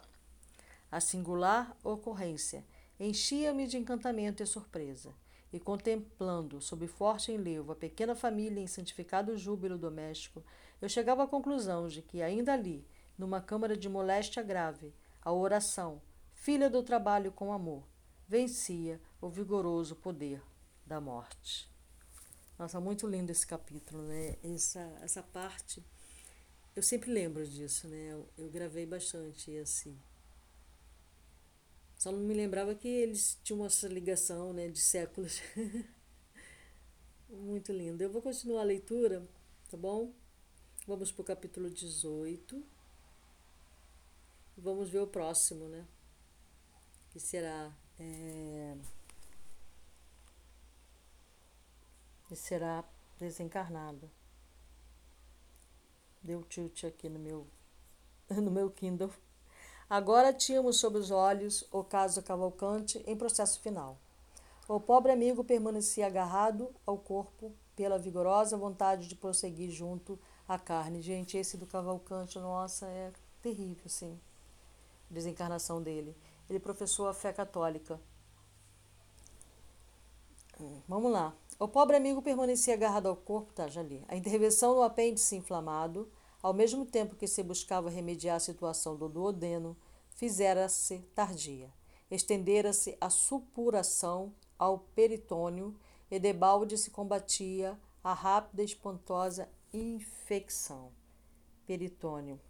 A 0.90 1.00
singular 1.00 1.76
ocorrência 1.82 2.64
enchia-me 2.98 3.66
de 3.66 3.76
encantamento 3.76 4.42
e 4.42 4.46
surpresa, 4.46 5.12
e 5.52 5.60
contemplando, 5.60 6.60
sob 6.60 6.86
forte 6.86 7.32
enlevo, 7.32 7.72
a 7.72 7.76
pequena 7.76 8.14
família 8.14 8.60
em 8.60 8.66
santificado 8.66 9.36
júbilo 9.36 9.78
doméstico, 9.78 10.42
eu 10.80 10.88
chegava 10.88 11.24
à 11.24 11.26
conclusão 11.26 11.88
de 11.88 12.02
que, 12.02 12.20
ainda 12.20 12.52
ali, 12.52 12.86
numa 13.16 13.40
câmara 13.40 13.76
de 13.76 13.88
moléstia 13.88 14.42
grave, 14.42 14.92
a 15.22 15.32
oração, 15.32 16.02
filha 16.34 16.68
do 16.68 16.82
trabalho 16.82 17.32
com 17.32 17.52
amor, 17.52 17.84
vencia 18.28 19.00
o 19.20 19.28
vigoroso 19.28 19.96
poder 19.96 20.42
da 20.84 21.00
morte. 21.00 21.70
Nossa, 22.58 22.80
muito 22.80 23.06
lindo 23.06 23.30
esse 23.30 23.46
capítulo, 23.46 24.02
né? 24.02 24.36
Essa, 24.42 24.80
essa 25.02 25.22
parte, 25.22 25.84
eu 26.74 26.82
sempre 26.82 27.10
lembro 27.10 27.46
disso, 27.46 27.86
né? 27.88 28.12
Eu, 28.12 28.28
eu 28.38 28.48
gravei 28.48 28.86
bastante 28.86 29.56
assim. 29.58 29.98
Só 31.96 32.12
não 32.12 32.18
me 32.18 32.34
lembrava 32.34 32.74
que 32.74 32.88
eles 32.88 33.38
tinham 33.42 33.64
essa 33.64 33.88
ligação 33.88 34.52
né, 34.52 34.68
de 34.68 34.78
séculos. 34.78 35.40
Muito 37.28 37.72
lindo. 37.72 38.02
Eu 38.02 38.10
vou 38.10 38.20
continuar 38.20 38.60
a 38.60 38.64
leitura, 38.64 39.26
tá 39.70 39.76
bom? 39.76 40.12
Vamos 40.86 41.10
para 41.10 41.22
o 41.22 41.24
capítulo 41.24 41.70
18. 41.70 42.62
Vamos 44.58 44.90
ver 44.90 45.00
o 45.00 45.06
próximo, 45.06 45.68
né? 45.68 45.86
Que 47.10 47.18
será. 47.18 47.74
É... 47.98 48.76
Que 52.28 52.36
será 52.36 52.84
desencarnado. 53.18 54.10
Deu 56.22 56.42
tilt 56.44 56.84
aqui 56.84 57.08
no 57.08 57.18
meu, 57.18 57.46
no 58.30 58.50
meu 58.50 58.70
Kindle. 58.70 59.12
Agora 59.88 60.32
tínhamos 60.32 60.78
sob 60.78 60.98
os 60.98 61.10
olhos 61.12 61.64
o 61.70 61.84
caso 61.84 62.22
Cavalcante 62.22 63.02
em 63.06 63.16
processo 63.16 63.60
final. 63.60 63.96
O 64.68 64.80
pobre 64.80 65.12
amigo 65.12 65.44
permanecia 65.44 66.08
agarrado 66.08 66.74
ao 66.84 66.98
corpo 66.98 67.52
pela 67.76 67.98
vigorosa 67.98 68.56
vontade 68.56 69.06
de 69.06 69.14
prosseguir 69.14 69.70
junto 69.70 70.18
à 70.48 70.58
carne. 70.58 71.00
Gente, 71.00 71.36
esse 71.36 71.56
do 71.56 71.66
Cavalcante, 71.66 72.36
nossa, 72.40 72.86
é 72.86 73.12
terrível, 73.40 73.88
sim. 73.88 74.18
Desencarnação 75.08 75.80
dele. 75.80 76.16
Ele 76.50 76.58
professou 76.58 77.06
a 77.06 77.14
fé 77.14 77.32
católica. 77.32 78.00
Vamos 80.88 81.12
lá. 81.12 81.32
O 81.60 81.68
pobre 81.68 81.96
amigo 81.96 82.20
permanecia 82.20 82.74
agarrado 82.74 83.06
ao 83.06 83.14
corpo, 83.14 83.52
tá, 83.52 83.68
já 83.68 83.82
li. 83.82 84.04
A 84.08 84.16
intervenção 84.16 84.74
no 84.74 84.82
apêndice 84.82 85.36
inflamado 85.36 86.10
ao 86.46 86.54
mesmo 86.54 86.86
tempo 86.86 87.16
que 87.16 87.26
se 87.26 87.42
buscava 87.42 87.90
remediar 87.90 88.36
a 88.36 88.38
situação 88.38 88.94
do 88.94 89.08
duodeno, 89.08 89.76
fizera-se 90.10 91.00
tardia. 91.12 91.74
Estendera-se 92.08 92.96
a 93.00 93.10
supuração 93.10 94.32
ao 94.56 94.78
peritônio 94.78 95.76
e 96.08 96.20
debalde 96.20 96.78
se 96.78 96.88
combatia 96.88 97.76
a 98.00 98.12
rápida 98.12 98.62
e 98.62 98.64
espantosa 98.64 99.48
infecção. 99.72 100.92
Peritônio. 101.66 102.40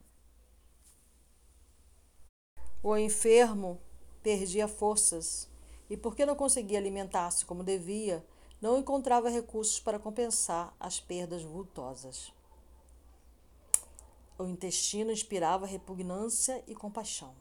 O 2.82 2.98
enfermo 2.98 3.80
perdia 4.22 4.68
forças 4.68 5.48
e, 5.88 5.96
porque 5.96 6.26
não 6.26 6.36
conseguia 6.36 6.78
alimentar-se 6.78 7.46
como 7.46 7.64
devia, 7.64 8.22
não 8.60 8.76
encontrava 8.76 9.30
recursos 9.30 9.80
para 9.80 9.98
compensar 9.98 10.76
as 10.78 11.00
perdas 11.00 11.42
vultosas. 11.42 12.35
O 14.38 14.44
intestino 14.44 15.10
inspirava 15.10 15.64
repugnância 15.64 16.62
e 16.66 16.74
compaixão. 16.74 17.34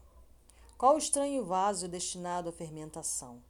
Qual 0.78 0.98
estranho 0.98 1.44
vaso 1.44 1.90
destinado 1.90 2.48
à 2.48 2.52
fermentação? 2.54 3.42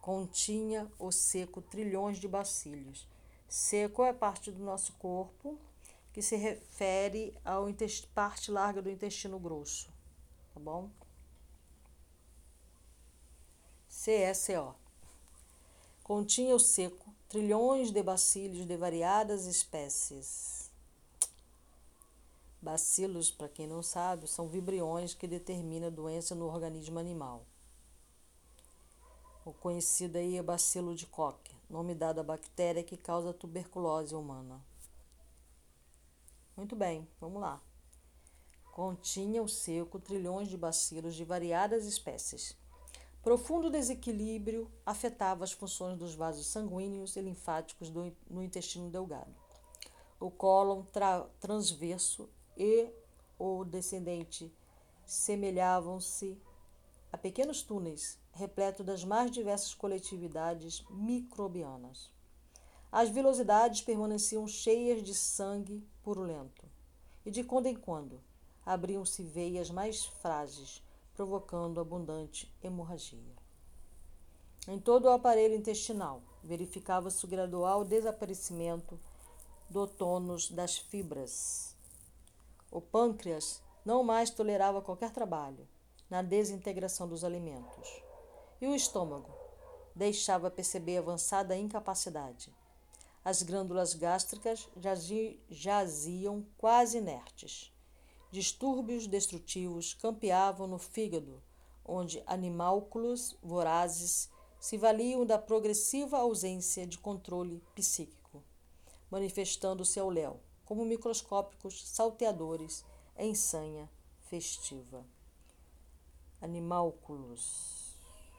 Continha 0.00 0.90
o 0.98 1.12
seco 1.12 1.60
trilhões 1.60 2.18
de 2.18 2.26
bacilhos. 2.26 3.06
Seco 3.46 4.02
é 4.02 4.14
parte 4.14 4.50
do 4.50 4.62
nosso 4.62 4.94
corpo 4.94 5.58
que 6.12 6.22
se 6.22 6.36
refere 6.36 7.36
à 7.44 7.56
parte 8.14 8.50
larga 8.50 8.80
do 8.80 8.90
intestino 8.90 9.38
grosso, 9.38 9.90
tá 10.54 10.60
bom? 10.60 10.88
CSO. 13.88 14.74
Continha 16.02 16.54
o 16.54 16.60
seco 16.60 17.12
trilhões 17.28 17.90
de 17.90 18.02
bacilhos 18.02 18.66
de 18.66 18.76
variadas 18.76 19.44
espécies 19.44 20.69
Bacilos, 22.62 23.30
para 23.30 23.48
quem 23.48 23.66
não 23.66 23.82
sabe, 23.82 24.28
são 24.28 24.46
vibriões 24.46 25.14
que 25.14 25.26
determinam 25.26 25.88
a 25.88 25.90
doença 25.90 26.34
no 26.34 26.46
organismo 26.46 26.98
animal. 26.98 27.46
O 29.44 29.52
conhecido 29.52 30.18
aí 30.18 30.36
é 30.36 30.42
bacilo 30.42 30.94
de 30.94 31.06
Koch, 31.06 31.40
nome 31.70 31.94
dado 31.94 32.20
à 32.20 32.22
bactéria 32.22 32.84
que 32.84 32.98
causa 32.98 33.32
tuberculose 33.32 34.14
humana. 34.14 34.60
Muito 36.54 36.76
bem, 36.76 37.08
vamos 37.18 37.40
lá. 37.40 37.62
Continha 38.70 39.42
o 39.42 39.48
seco 39.48 39.98
trilhões 39.98 40.48
de 40.48 40.58
bacilos 40.58 41.14
de 41.14 41.24
variadas 41.24 41.86
espécies. 41.86 42.54
Profundo 43.22 43.70
desequilíbrio 43.70 44.70
afetava 44.84 45.44
as 45.44 45.52
funções 45.52 45.98
dos 45.98 46.14
vasos 46.14 46.46
sanguíneos 46.46 47.16
e 47.16 47.22
linfáticos 47.22 47.88
do, 47.88 48.14
no 48.28 48.42
intestino 48.42 48.90
delgado. 48.90 49.34
O 50.18 50.30
cólon 50.30 50.84
transverso 51.40 52.28
e 52.56 52.90
o 53.38 53.64
descendente 53.64 54.52
semelhavam-se 55.04 56.38
a 57.12 57.18
pequenos 57.18 57.62
túneis 57.62 58.18
repletos 58.32 58.86
das 58.86 59.04
mais 59.04 59.30
diversas 59.30 59.74
coletividades 59.74 60.84
microbianas. 60.90 62.10
As 62.92 63.08
velocidades 63.08 63.82
permaneciam 63.82 64.46
cheias 64.46 65.02
de 65.02 65.14
sangue 65.14 65.84
purulento, 66.02 66.68
e 67.24 67.30
de 67.30 67.42
quando 67.42 67.66
em 67.66 67.74
quando 67.74 68.20
abriam-se 68.64 69.22
veias 69.22 69.70
mais 69.70 70.04
frágeis, 70.04 70.82
provocando 71.14 71.80
abundante 71.80 72.52
hemorragia. 72.62 73.36
Em 74.68 74.78
todo 74.78 75.06
o 75.06 75.10
aparelho 75.10 75.54
intestinal 75.54 76.22
verificava-se 76.42 77.24
o 77.24 77.28
gradual 77.28 77.84
desaparecimento 77.84 78.98
do 79.68 79.86
tônus 79.86 80.50
das 80.50 80.78
fibras 80.78 81.69
o 82.70 82.80
pâncreas 82.80 83.62
não 83.84 84.04
mais 84.04 84.30
tolerava 84.30 84.80
qualquer 84.80 85.10
trabalho 85.10 85.66
na 86.08 86.22
desintegração 86.22 87.08
dos 87.08 87.24
alimentos. 87.24 88.02
E 88.60 88.66
o 88.66 88.74
estômago 88.74 89.30
deixava 89.94 90.50
perceber 90.50 90.98
avançada 90.98 91.56
incapacidade. 91.56 92.54
As 93.24 93.42
glândulas 93.42 93.94
gástricas 93.94 94.68
jaziam 95.50 96.46
quase 96.56 96.98
inertes. 96.98 97.72
Distúrbios 98.30 99.06
destrutivos 99.06 99.94
campeavam 99.94 100.66
no 100.66 100.78
fígado, 100.78 101.42
onde 101.84 102.22
animálculos 102.26 103.36
vorazes 103.42 104.30
se 104.58 104.76
valiam 104.76 105.26
da 105.26 105.38
progressiva 105.38 106.18
ausência 106.18 106.86
de 106.86 106.98
controle 106.98 107.62
psíquico, 107.74 108.42
manifestando-se 109.10 109.98
ao 109.98 110.08
léu 110.08 110.40
como 110.70 110.84
microscópicos 110.84 111.84
salteadores 111.88 112.84
em 113.16 113.34
sanha 113.34 113.90
festiva. 114.28 115.04
Animálculos. 116.40 117.96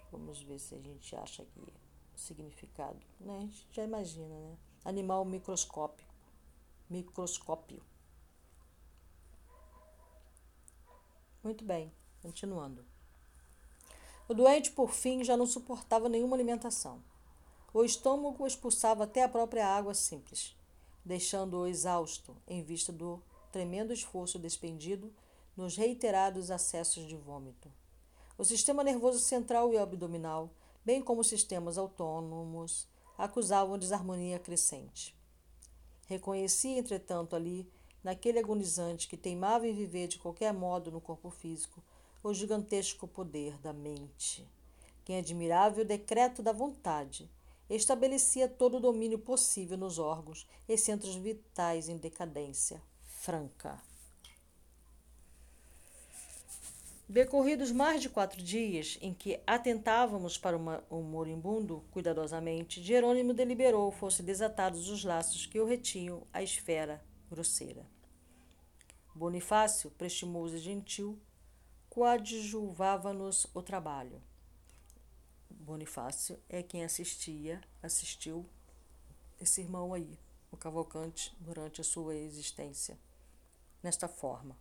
Vamos 0.09 0.41
ver 0.41 0.57
se 0.57 0.73
a 0.73 0.79
gente 0.79 1.13
acha 1.13 1.43
aqui 1.43 1.59
o 1.59 2.17
significado. 2.17 2.97
Né? 3.19 3.35
A 3.35 3.41
gente 3.41 3.67
já 3.73 3.83
imagina, 3.83 4.33
né? 4.33 4.57
Animal 4.85 5.25
microscópico. 5.25 6.09
Microscópio. 6.89 7.83
Muito 11.43 11.65
bem, 11.65 11.91
continuando. 12.21 12.85
O 14.29 14.33
doente, 14.33 14.71
por 14.71 14.91
fim, 14.93 15.21
já 15.21 15.35
não 15.35 15.45
suportava 15.45 16.07
nenhuma 16.07 16.37
alimentação. 16.37 17.03
O 17.73 17.83
estômago 17.83 18.47
expulsava 18.47 19.03
até 19.03 19.21
a 19.21 19.27
própria 19.27 19.67
água 19.67 19.93
simples, 19.93 20.55
deixando-o 21.03 21.67
exausto 21.67 22.35
em 22.47 22.63
vista 22.63 22.91
do 22.91 23.21
tremendo 23.51 23.93
esforço 23.93 24.39
despendido 24.39 25.13
nos 25.55 25.75
reiterados 25.75 26.49
acessos 26.49 27.05
de 27.07 27.15
vômito. 27.15 27.71
O 28.37 28.43
sistema 28.43 28.83
nervoso 28.83 29.19
central 29.19 29.73
e 29.73 29.77
abdominal, 29.77 30.49
bem 30.83 31.01
como 31.01 31.23
sistemas 31.23 31.77
autônomos, 31.77 32.87
acusavam 33.17 33.77
desarmonia 33.77 34.39
crescente. 34.39 35.15
Reconhecia, 36.07 36.79
entretanto, 36.79 37.35
ali, 37.35 37.69
naquele 38.03 38.39
agonizante 38.39 39.07
que 39.07 39.17
teimava 39.17 39.67
em 39.67 39.75
viver 39.75 40.07
de 40.07 40.17
qualquer 40.17 40.53
modo 40.53 40.91
no 40.91 40.99
corpo 40.99 41.29
físico, 41.29 41.83
o 42.23 42.33
gigantesco 42.33 43.07
poder 43.07 43.57
da 43.59 43.73
mente, 43.73 44.47
que, 45.03 45.13
admirável 45.13 45.85
decreto 45.85 46.41
da 46.41 46.51
vontade, 46.51 47.29
estabelecia 47.75 48.47
todo 48.47 48.77
o 48.77 48.79
domínio 48.79 49.19
possível 49.19 49.77
nos 49.77 49.99
órgãos 49.99 50.47
e 50.67 50.77
centros 50.77 51.15
vitais 51.15 51.87
em 51.87 51.97
decadência 51.97 52.81
franca. 53.03 53.81
Decorridos 57.07 57.71
mais 57.73 58.01
de 58.01 58.09
quatro 58.09 58.41
dias 58.41 58.97
em 59.01 59.13
que 59.13 59.37
atentávamos 59.45 60.37
para 60.37 60.55
uma, 60.55 60.81
o 60.89 61.01
moribundo 61.01 61.83
cuidadosamente, 61.91 62.81
Jerônimo 62.81 63.33
deliberou 63.33 63.91
fossem 63.91 64.25
desatados 64.25 64.87
os 64.87 65.03
laços 65.03 65.45
que 65.45 65.59
o 65.59 65.65
retinham 65.65 66.25
à 66.31 66.41
esfera 66.41 67.03
grosseira. 67.29 67.85
Bonifácio, 69.13 69.91
prestimoso 69.91 70.55
e 70.55 70.59
gentil, 70.59 71.19
coadjuvava-nos 71.89 73.45
o 73.53 73.61
trabalho. 73.61 74.21
Bonifácio 75.71 76.37
é 76.49 76.61
quem 76.61 76.83
assistia, 76.83 77.61
assistiu 77.81 78.45
esse 79.39 79.61
irmão 79.61 79.93
aí, 79.93 80.19
o 80.51 80.57
Cavalcante, 80.57 81.33
durante 81.39 81.79
a 81.79 81.83
sua 81.83 82.13
existência, 82.13 82.99
nesta 83.81 84.05
forma. 84.05 84.57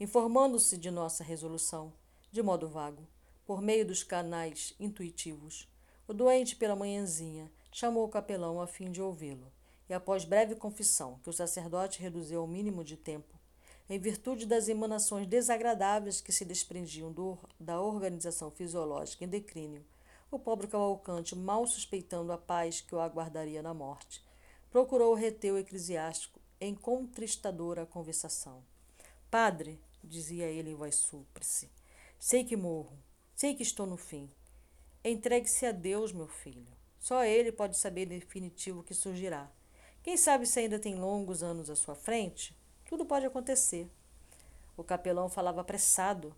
Informando-se 0.00 0.78
de 0.78 0.90
nossa 0.90 1.22
resolução, 1.22 1.92
de 2.32 2.42
modo 2.42 2.66
vago, 2.66 3.06
por 3.44 3.60
meio 3.60 3.86
dos 3.86 4.02
canais 4.02 4.74
intuitivos, 4.80 5.68
o 6.06 6.14
doente, 6.14 6.56
pela 6.56 6.74
manhãzinha, 6.74 7.52
chamou 7.70 8.06
o 8.06 8.08
capelão 8.08 8.62
a 8.62 8.66
fim 8.66 8.90
de 8.90 9.02
ouvi-lo, 9.02 9.52
e 9.90 9.92
após 9.92 10.24
breve 10.24 10.54
confissão, 10.54 11.20
que 11.22 11.28
o 11.28 11.34
sacerdote 11.34 12.00
reduziu 12.00 12.40
ao 12.40 12.46
mínimo 12.46 12.82
de 12.82 12.96
tempo, 12.96 13.38
em 13.90 13.98
virtude 13.98 14.46
das 14.46 14.70
emanações 14.70 15.26
desagradáveis 15.26 16.22
que 16.22 16.32
se 16.32 16.46
desprendiam 16.46 17.12
do, 17.12 17.38
da 17.60 17.78
organização 17.78 18.50
fisiológica 18.50 19.26
em 19.26 19.28
declínio, 19.28 19.84
o 20.30 20.38
pobre 20.38 20.66
Cavalcante, 20.66 21.34
mal 21.34 21.66
suspeitando 21.66 22.32
a 22.32 22.38
paz 22.38 22.80
que 22.80 22.94
o 22.94 23.00
aguardaria 23.00 23.62
na 23.62 23.72
morte, 23.72 24.22
procurou 24.70 25.14
reter 25.14 25.52
o 25.52 25.58
eclesiástico 25.58 26.40
em 26.60 26.74
contristadora 26.74 27.86
conversação. 27.86 28.62
Padre, 29.30 29.80
dizia 30.02 30.46
ele 30.46 30.70
em 30.70 30.74
voz 30.74 30.96
súplice, 30.96 31.70
sei 32.18 32.44
que 32.44 32.56
morro, 32.56 32.98
sei 33.34 33.54
que 33.54 33.62
estou 33.62 33.86
no 33.86 33.96
fim. 33.96 34.30
Entregue-se 35.04 35.64
a 35.64 35.72
Deus, 35.72 36.12
meu 36.12 36.28
filho. 36.28 36.66
Só 36.98 37.24
ele 37.24 37.52
pode 37.52 37.78
saber 37.78 38.06
definitivo 38.06 38.80
o 38.80 38.82
que 38.82 38.92
surgirá. 38.92 39.50
Quem 40.02 40.16
sabe 40.16 40.44
se 40.46 40.58
ainda 40.58 40.78
tem 40.78 40.96
longos 40.96 41.42
anos 41.42 41.70
à 41.70 41.76
sua 41.76 41.94
frente? 41.94 42.56
Tudo 42.86 43.06
pode 43.06 43.24
acontecer. 43.24 43.88
O 44.76 44.84
capelão 44.84 45.28
falava 45.28 45.60
apressado, 45.60 46.34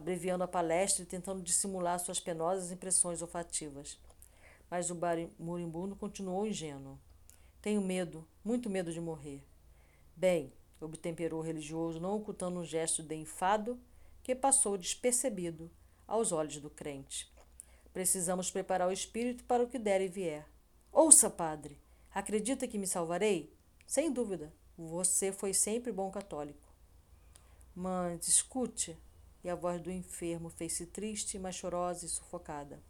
abreviando 0.00 0.42
a 0.42 0.48
palestra 0.48 1.02
e 1.02 1.06
tentando 1.06 1.42
dissimular 1.42 2.00
suas 2.00 2.18
penosas 2.18 2.72
impressões 2.72 3.20
olfativas. 3.20 3.98
Mas 4.70 4.90
o 4.90 4.98
moribundo 5.38 5.94
continuou 5.94 6.46
ingênuo. 6.46 6.98
Tenho 7.60 7.82
medo, 7.82 8.26
muito 8.42 8.70
medo 8.70 8.92
de 8.92 9.00
morrer. 9.00 9.44
Bem, 10.16 10.52
obtemperou 10.80 11.40
o 11.40 11.44
religioso, 11.44 12.00
não 12.00 12.16
ocultando 12.16 12.60
um 12.60 12.64
gesto 12.64 13.02
de 13.02 13.14
enfado 13.14 13.78
que 14.22 14.34
passou 14.34 14.78
despercebido 14.78 15.70
aos 16.06 16.32
olhos 16.32 16.56
do 16.56 16.70
crente. 16.70 17.30
Precisamos 17.92 18.50
preparar 18.50 18.88
o 18.88 18.92
espírito 18.92 19.44
para 19.44 19.62
o 19.62 19.68
que 19.68 19.78
der 19.78 20.00
e 20.00 20.08
vier. 20.08 20.48
Ouça, 20.90 21.28
padre, 21.28 21.78
acredita 22.10 22.66
que 22.66 22.78
me 22.78 22.86
salvarei? 22.86 23.54
Sem 23.86 24.10
dúvida. 24.10 24.52
Você 24.78 25.30
foi 25.30 25.52
sempre 25.52 25.92
bom 25.92 26.10
católico. 26.10 26.72
Mas 27.74 28.26
escute. 28.28 28.96
E 29.42 29.48
a 29.50 29.54
voz 29.54 29.80
do 29.80 29.90
enfermo 29.90 30.48
fez-se 30.50 30.86
triste, 30.86 31.38
mas 31.38 31.54
chorosa 31.54 32.04
e 32.04 32.08
sufocada. 32.08 32.80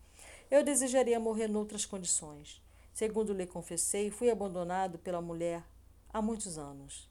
Eu 0.50 0.64
desejaria 0.64 1.20
morrer 1.20 1.48
noutras 1.48 1.86
condições. 1.86 2.60
Segundo 2.92 3.32
lhe 3.32 3.46
confessei, 3.46 4.10
fui 4.10 4.30
abandonado 4.30 4.98
pela 4.98 5.20
mulher 5.20 5.64
há 6.12 6.20
muitos 6.20 6.58
anos. 6.58 7.08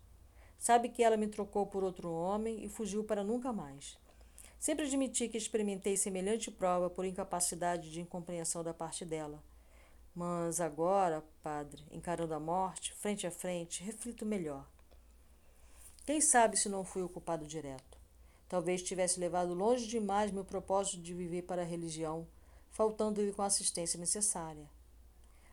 Sabe 0.58 0.90
que 0.90 1.02
ela 1.02 1.16
me 1.16 1.28
trocou 1.28 1.66
por 1.66 1.84
outro 1.84 2.12
homem 2.12 2.64
e 2.64 2.68
fugiu 2.68 3.04
para 3.04 3.24
nunca 3.24 3.54
mais. 3.54 3.98
Sempre 4.60 4.86
admiti 4.86 5.30
que 5.30 5.38
experimentei 5.38 5.96
semelhante 5.96 6.52
prova 6.52 6.90
por 6.90 7.06
incapacidade 7.06 7.90
de 7.90 8.02
incompreensão 8.02 8.62
da 8.62 8.74
parte 8.74 9.06
dela. 9.06 9.42
Mas 10.14 10.60
agora, 10.60 11.24
padre, 11.42 11.82
encarando 11.92 12.34
a 12.34 12.40
morte, 12.42 12.94
frente 12.94 13.26
a 13.26 13.32
frente, 13.32 13.82
reflito 13.82 14.26
melhor. 14.26 14.68
Quem 16.06 16.20
sabe 16.20 16.58
se 16.58 16.68
não 16.68 16.84
fui 16.84 17.02
o 17.02 17.08
culpado 17.08 17.48
direto? 17.48 17.89
Talvez 18.50 18.82
tivesse 18.82 19.20
levado 19.20 19.54
longe 19.54 19.86
demais 19.86 20.32
meu 20.32 20.44
propósito 20.44 21.04
de 21.04 21.14
viver 21.14 21.44
para 21.44 21.62
a 21.62 21.66
religião, 21.66 22.28
faltando-lhe 22.72 23.32
com 23.32 23.44
a 23.44 23.46
assistência 23.46 24.00
necessária. 24.00 24.68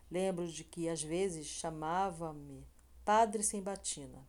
Lembro 0.09 0.47
de 0.47 0.63
que, 0.63 0.89
às 0.89 1.03
vezes, 1.03 1.45
chamava-me 1.45 2.65
padre 3.05 3.43
sem 3.43 3.61
batina. 3.61 4.27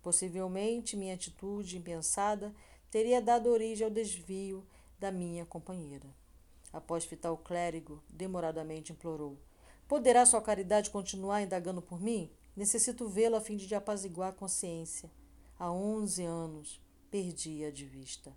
Possivelmente, 0.00 0.96
minha 0.96 1.14
atitude 1.14 1.76
impensada 1.76 2.54
teria 2.88 3.20
dado 3.20 3.50
origem 3.50 3.84
ao 3.84 3.90
desvio 3.90 4.64
da 4.96 5.10
minha 5.10 5.44
companheira. 5.44 6.06
Após 6.72 7.04
fitar 7.04 7.32
o 7.32 7.36
clérigo, 7.36 8.00
demoradamente 8.08 8.92
implorou: 8.92 9.36
Poderá 9.88 10.24
sua 10.24 10.40
caridade 10.40 10.90
continuar 10.90 11.42
indagando 11.42 11.82
por 11.82 12.00
mim? 12.00 12.30
Necessito 12.54 13.08
vê-lo 13.08 13.34
a 13.34 13.40
fim 13.40 13.56
de 13.56 13.74
apaziguar 13.74 14.28
a 14.28 14.32
consciência. 14.32 15.10
Há 15.58 15.72
onze 15.72 16.22
anos 16.24 16.80
perdi-a 17.10 17.70
de 17.70 17.84
vista. 17.84 18.32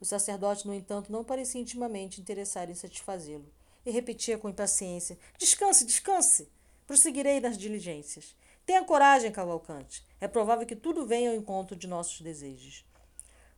O 0.00 0.04
sacerdote, 0.04 0.66
no 0.66 0.74
entanto, 0.74 1.12
não 1.12 1.22
parecia 1.22 1.60
intimamente 1.60 2.20
interessado 2.20 2.70
em 2.70 2.74
satisfazê-lo 2.74 3.46
e 3.84 3.90
repetia 3.90 4.38
com 4.38 4.48
impaciência: 4.48 5.18
Descanse, 5.38 5.84
descanse! 5.84 6.48
Prosseguirei 6.86 7.38
nas 7.38 7.56
diligências. 7.56 8.34
Tenha 8.66 8.84
coragem, 8.84 9.30
Cavalcante. 9.30 10.04
É 10.20 10.26
provável 10.26 10.66
que 10.66 10.76
tudo 10.76 11.06
venha 11.06 11.30
ao 11.30 11.36
encontro 11.36 11.76
de 11.76 11.86
nossos 11.86 12.20
desejos. 12.20 12.84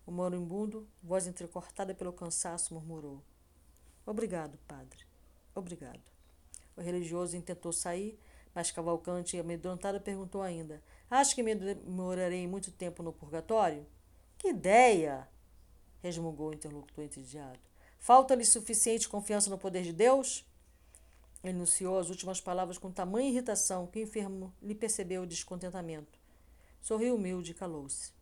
O 0.07 0.11
moribundo, 0.11 0.89
voz 1.03 1.27
entrecortada 1.27 1.95
pelo 1.95 2.13
cansaço, 2.13 2.75
murmurou: 2.75 3.23
Obrigado, 4.05 4.59
padre. 4.67 5.05
Obrigado. 5.55 6.01
O 6.77 6.81
religioso 6.81 7.37
intentou 7.37 7.73
sair, 7.73 8.19
mas 8.55 8.71
Cavalcante, 8.71 9.39
amedrontado, 9.39 10.01
perguntou 10.01 10.43
ainda: 10.43 10.83
Acha 11.11 11.35
que 11.35 11.43
me 11.43 11.55
demorarei 11.55 12.47
muito 12.47 12.71
tempo 12.71 13.03
no 13.03 13.13
purgatório? 13.13 13.87
Que 14.43 14.49
ideia! 14.49 15.29
resmungou 16.03 16.51
o 16.51 16.53
interlocutor 16.53 17.05
entediado. 17.05 17.61
Falta-lhe 17.97 18.45
suficiente 18.45 19.09
confiança 19.09 19.49
no 19.49 19.57
poder 19.57 19.85
de 19.85 19.93
Deus? 19.93 20.45
Enunciou 21.45 21.97
as 21.97 22.11
últimas 22.11 22.41
palavras 22.41 22.77
com 22.77 22.91
tamanha 22.91 23.31
irritação 23.31 23.87
que 23.87 24.01
o 24.01 24.03
enfermo 24.03 24.53
lhe 24.61 24.75
percebeu 24.75 25.23
o 25.23 25.27
descontentamento. 25.29 26.19
Sorriu 26.81 27.15
humilde 27.15 27.53
e 27.53 27.55
calou-se. 27.55 28.13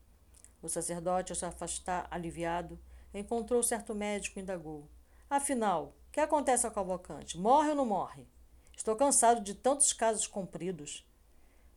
O 0.61 0.69
sacerdote, 0.69 1.33
ao 1.33 1.37
se 1.37 1.47
afastar 1.47 2.07
aliviado, 2.11 2.79
encontrou 3.15 3.63
certo 3.63 3.95
médico 3.95 4.39
e 4.39 4.43
indagou. 4.43 4.91
Afinal, 5.31 5.97
o 6.07 6.13
que 6.13 6.21
acontece 6.21 6.67
ao 6.67 6.73
Cavalcante? 6.73 7.39
Morre 7.39 7.71
ou 7.71 7.77
não 7.77 7.87
morre? 7.87 8.29
Estou 8.77 8.95
cansado 8.95 9.41
de 9.41 9.55
tantos 9.55 9.95
casos 9.95 10.27
compridos. 10.27 11.03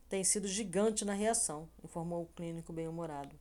Tem 0.10 0.22
sido 0.22 0.50
gigante 0.50 1.06
na 1.06 1.14
reação, 1.14 1.70
informou 1.82 2.24
o 2.24 2.34
clínico 2.36 2.74
bem-humorado. 2.74 3.40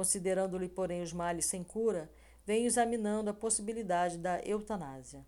Considerando-lhe, 0.00 0.66
porém, 0.66 1.02
os 1.02 1.12
males 1.12 1.44
sem 1.44 1.62
cura, 1.62 2.10
venho 2.46 2.66
examinando 2.66 3.28
a 3.28 3.34
possibilidade 3.34 4.16
da 4.16 4.40
eutanásia. 4.40 5.26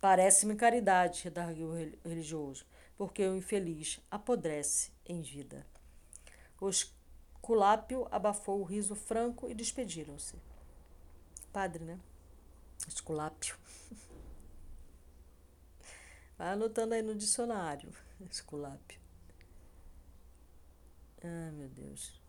Parece-me 0.00 0.54
caridade, 0.54 1.24
redarguiu 1.24 1.66
o 1.66 2.08
religioso, 2.08 2.64
porque 2.96 3.26
o 3.26 3.34
infeliz 3.34 3.98
apodrece 4.08 4.92
em 5.04 5.20
vida. 5.20 5.66
O 6.60 6.68
esculápio 6.68 8.06
abafou 8.08 8.60
o 8.60 8.64
riso 8.64 8.94
franco 8.94 9.50
e 9.50 9.54
despediram-se. 9.54 10.36
Padre, 11.52 11.82
né? 11.82 11.98
Esculápio. 12.86 13.58
Vai 16.38 16.52
anotando 16.52 16.94
aí 16.94 17.02
no 17.02 17.16
dicionário, 17.16 17.92
esculápio. 18.30 19.00
Ai, 21.20 21.50
meu 21.50 21.68
Deus. 21.68 22.21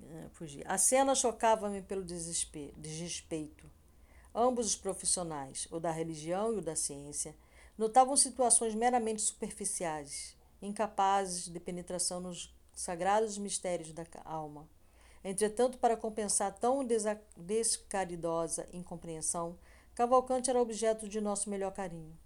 É, 0.00 0.28
fugi. 0.32 0.62
A 0.66 0.78
cena 0.78 1.14
chocava-me 1.14 1.82
pelo 1.82 2.04
desrespeito. 2.04 3.70
Ambos 4.34 4.66
os 4.66 4.76
profissionais, 4.76 5.66
o 5.70 5.80
da 5.80 5.90
religião 5.90 6.52
e 6.54 6.58
o 6.58 6.62
da 6.62 6.76
ciência, 6.76 7.34
notavam 7.76 8.16
situações 8.16 8.74
meramente 8.74 9.22
superficiais, 9.22 10.36
incapazes 10.62 11.48
de 11.48 11.58
penetração 11.60 12.20
nos 12.20 12.54
sagrados 12.74 13.38
mistérios 13.38 13.92
da 13.92 14.06
alma. 14.24 14.68
Entretanto, 15.24 15.78
para 15.78 15.96
compensar 15.96 16.54
tão 16.54 16.86
descaridosa 17.36 18.68
incompreensão, 18.72 19.58
Cavalcante 19.94 20.48
era 20.48 20.62
objeto 20.62 21.08
de 21.08 21.20
nosso 21.20 21.50
melhor 21.50 21.72
carinho. 21.72 22.16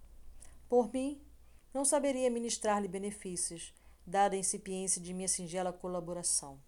Por 0.68 0.92
mim, 0.92 1.18
não 1.72 1.86
saberia 1.86 2.30
ministrar-lhe 2.30 2.86
benefícios, 2.86 3.72
dada 4.06 4.34
a 4.34 4.38
incipiência 4.38 5.00
de 5.00 5.14
minha 5.14 5.28
singela 5.28 5.72
colaboração. 5.72 6.60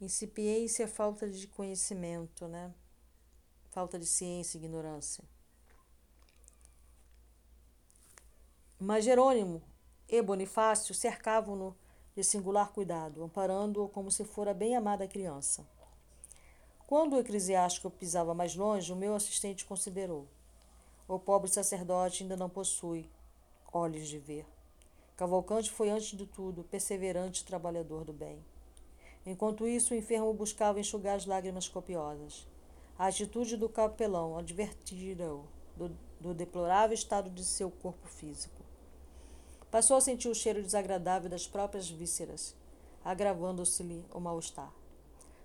Incipiência 0.00 0.84
é 0.84 0.86
falta 0.88 1.28
de 1.30 1.46
conhecimento, 1.46 2.48
né? 2.48 2.74
Falta 3.70 3.98
de 3.98 4.06
ciência 4.06 4.58
ignorância. 4.58 5.24
Mas 8.78 9.04
Jerônimo 9.04 9.62
e 10.08 10.20
Bonifácio 10.20 10.94
cercavam-no 10.94 11.76
de 12.14 12.22
singular 12.22 12.72
cuidado, 12.72 13.22
amparando-o 13.22 13.88
como 13.88 14.10
se 14.10 14.24
fora 14.24 14.52
bem 14.52 14.76
amada 14.76 15.08
criança. 15.08 15.66
Quando 16.86 17.14
o 17.14 17.20
eclesiástico 17.20 17.90
pisava 17.90 18.34
mais 18.34 18.54
longe, 18.54 18.92
o 18.92 18.96
meu 18.96 19.14
assistente 19.14 19.64
considerou: 19.64 20.28
O 21.08 21.18
pobre 21.18 21.50
sacerdote 21.50 22.22
ainda 22.22 22.36
não 22.36 22.50
possui 22.50 23.08
olhos 23.72 24.08
de 24.08 24.18
ver. 24.18 24.46
Cavalcante 25.16 25.70
foi, 25.70 25.88
antes 25.88 26.16
de 26.16 26.26
tudo, 26.26 26.64
perseverante 26.64 27.44
trabalhador 27.44 28.04
do 28.04 28.12
bem. 28.12 28.44
Enquanto 29.26 29.66
isso, 29.66 29.94
o 29.94 29.96
enfermo 29.96 30.32
buscava 30.32 30.80
enxugar 30.80 31.16
as 31.16 31.26
lágrimas 31.26 31.68
copiosas. 31.68 32.46
A 32.98 33.06
atitude 33.06 33.56
do 33.56 33.68
capelão 33.68 34.36
advertira-o 34.36 35.44
do, 35.76 35.96
do 36.20 36.34
deplorável 36.34 36.94
estado 36.94 37.30
de 37.30 37.44
seu 37.44 37.70
corpo 37.70 38.06
físico. 38.06 38.62
Passou 39.70 39.96
a 39.96 40.00
sentir 40.00 40.28
o 40.28 40.34
cheiro 40.34 40.62
desagradável 40.62 41.28
das 41.28 41.46
próprias 41.46 41.88
vísceras, 41.90 42.54
agravando-se-lhe 43.04 44.04
o 44.12 44.20
mal-estar 44.20 44.72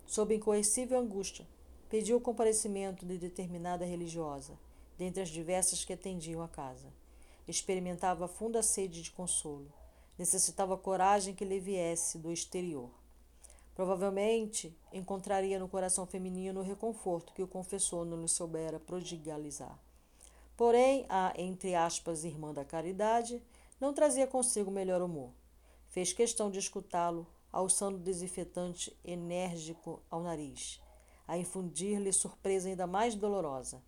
sob 0.10 0.34
incoercível 0.34 0.98
angústia, 0.98 1.48
pediu 1.88 2.18
o 2.18 2.22
comparecimento 2.22 3.06
de 3.06 3.16
determinada 3.16 3.86
religiosa, 3.86 4.58
dentre 4.98 5.22
as 5.22 5.30
diversas 5.30 5.86
que 5.86 5.94
atendiam 5.94 6.42
a 6.42 6.48
casa. 6.48 6.92
Experimentava 7.48 8.28
funda 8.28 8.64
sede 8.64 9.04
de 9.04 9.12
consolo. 9.12 9.72
Necessitava 10.18 10.76
coragem 10.76 11.36
que 11.36 11.46
lhe 11.46 11.60
viesse 11.60 12.18
do 12.18 12.32
exterior. 12.32 12.90
Provavelmente 13.80 14.78
encontraria 14.92 15.58
no 15.58 15.70
coração 15.70 16.06
feminino 16.06 16.60
o 16.60 16.64
reconforto 16.64 17.32
que 17.32 17.42
o 17.42 17.48
confessor 17.48 18.04
não 18.04 18.20
lhe 18.20 18.28
soubera 18.28 18.78
prodigalizar. 18.78 19.80
Porém, 20.58 21.06
a, 21.08 21.32
entre 21.38 21.74
aspas, 21.76 22.26
irmã 22.26 22.54
da 22.54 22.66
caridade, 22.66 23.42
não 23.80 23.94
trazia 23.94 24.28
consigo 24.28 24.70
melhor 24.70 25.02
humor. 25.02 25.32
Fez 25.88 26.12
questão 26.12 26.52
de 26.52 26.60
escutá-lo 26.60 27.26
alçando 27.54 27.98
desinfetante 27.98 28.94
enérgico 29.02 30.04
ao 30.12 30.24
nariz, 30.24 30.82
a 31.26 31.38
infundir-lhe 31.38 32.12
surpresa 32.12 32.68
ainda 32.68 32.86
mais 32.86 33.16
dolorosa. 33.16 33.82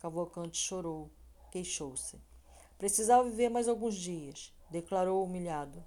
Cavalcante 0.00 0.58
chorou, 0.58 1.12
queixou-se. 1.52 2.20
Precisava 2.76 3.22
viver 3.22 3.50
mais 3.50 3.68
alguns 3.68 3.94
dias, 3.94 4.52
declarou 4.68 5.24
humilhado. 5.24 5.80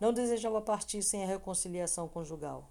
Não 0.00 0.10
desejava 0.10 0.62
partir 0.62 1.02
sem 1.02 1.22
a 1.22 1.26
reconciliação 1.26 2.08
conjugal. 2.08 2.70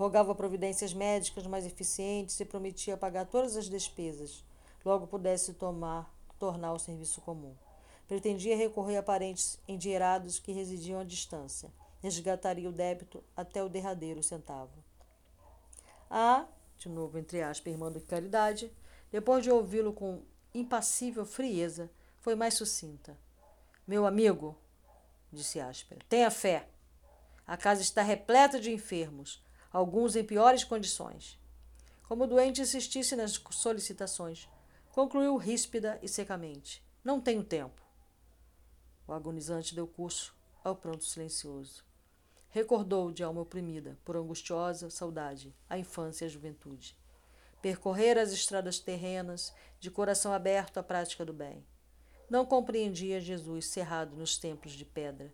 Rogava 0.00 0.34
providências 0.34 0.94
médicas 0.94 1.46
mais 1.46 1.66
eficientes 1.66 2.40
e 2.40 2.44
prometia 2.46 2.96
pagar 2.96 3.26
todas 3.26 3.54
as 3.54 3.68
despesas, 3.68 4.42
logo 4.82 5.06
pudesse 5.06 5.52
tomar, 5.52 6.10
tornar 6.38 6.72
o 6.72 6.78
serviço 6.78 7.20
comum. 7.20 7.54
Pretendia 8.08 8.56
recorrer 8.56 8.96
a 8.96 9.02
parentes 9.02 9.60
endinheirados 9.68 10.38
que 10.38 10.52
residiam 10.52 11.00
à 11.00 11.04
distância 11.04 11.70
resgataria 12.00 12.68
o 12.68 12.72
débito 12.72 13.22
até 13.36 13.62
o 13.62 13.68
derradeiro 13.68 14.22
centavo. 14.22 14.82
A, 16.10 16.46
de 16.78 16.88
novo 16.88 17.18
entre 17.18 17.42
aspas, 17.42 17.72
irmã 17.72 17.92
de 17.92 18.00
caridade, 18.00 18.72
depois 19.12 19.44
de 19.44 19.50
ouvi-lo 19.50 19.92
com 19.92 20.22
impassível 20.54 21.26
frieza, 21.26 21.90
foi 22.20 22.34
mais 22.34 22.54
sucinta. 22.54 23.16
Meu 23.86 24.06
amigo, 24.06 24.56
disse 25.30 25.60
áspera, 25.60 26.00
tenha 26.08 26.30
fé. 26.30 26.68
A 27.46 27.56
casa 27.56 27.82
está 27.82 28.02
repleta 28.02 28.58
de 28.58 28.72
enfermos, 28.72 29.42
alguns 29.72 30.16
em 30.16 30.24
piores 30.24 30.64
condições. 30.64 31.38
Como 32.02 32.24
o 32.24 32.26
doente 32.26 32.60
insistisse 32.60 33.14
nas 33.14 33.40
solicitações, 33.50 34.48
concluiu 34.90 35.36
ríspida 35.36 35.98
e 36.02 36.08
secamente: 36.08 36.84
Não 37.04 37.20
tenho 37.20 37.44
tempo. 37.44 37.80
O 39.06 39.12
agonizante 39.12 39.74
deu 39.74 39.86
curso 39.86 40.34
ao 40.62 40.76
pronto 40.76 41.04
silencioso. 41.04 41.84
Recordou 42.48 43.12
de 43.12 43.22
alma 43.22 43.40
oprimida 43.40 43.96
por 44.04 44.16
angustiosa 44.16 44.90
saudade 44.90 45.54
a 45.68 45.78
infância 45.78 46.24
e 46.24 46.26
a 46.26 46.30
juventude. 46.30 46.96
Percorrer 47.62 48.18
as 48.18 48.32
estradas 48.32 48.78
terrenas, 48.78 49.54
de 49.78 49.90
coração 49.90 50.32
aberto 50.32 50.78
à 50.78 50.82
prática 50.82 51.24
do 51.24 51.32
bem. 51.32 51.64
Não 52.28 52.44
compreendia 52.44 53.20
Jesus 53.20 53.66
cerrado 53.66 54.16
nos 54.16 54.38
templos 54.38 54.72
de 54.72 54.84
pedra, 54.84 55.32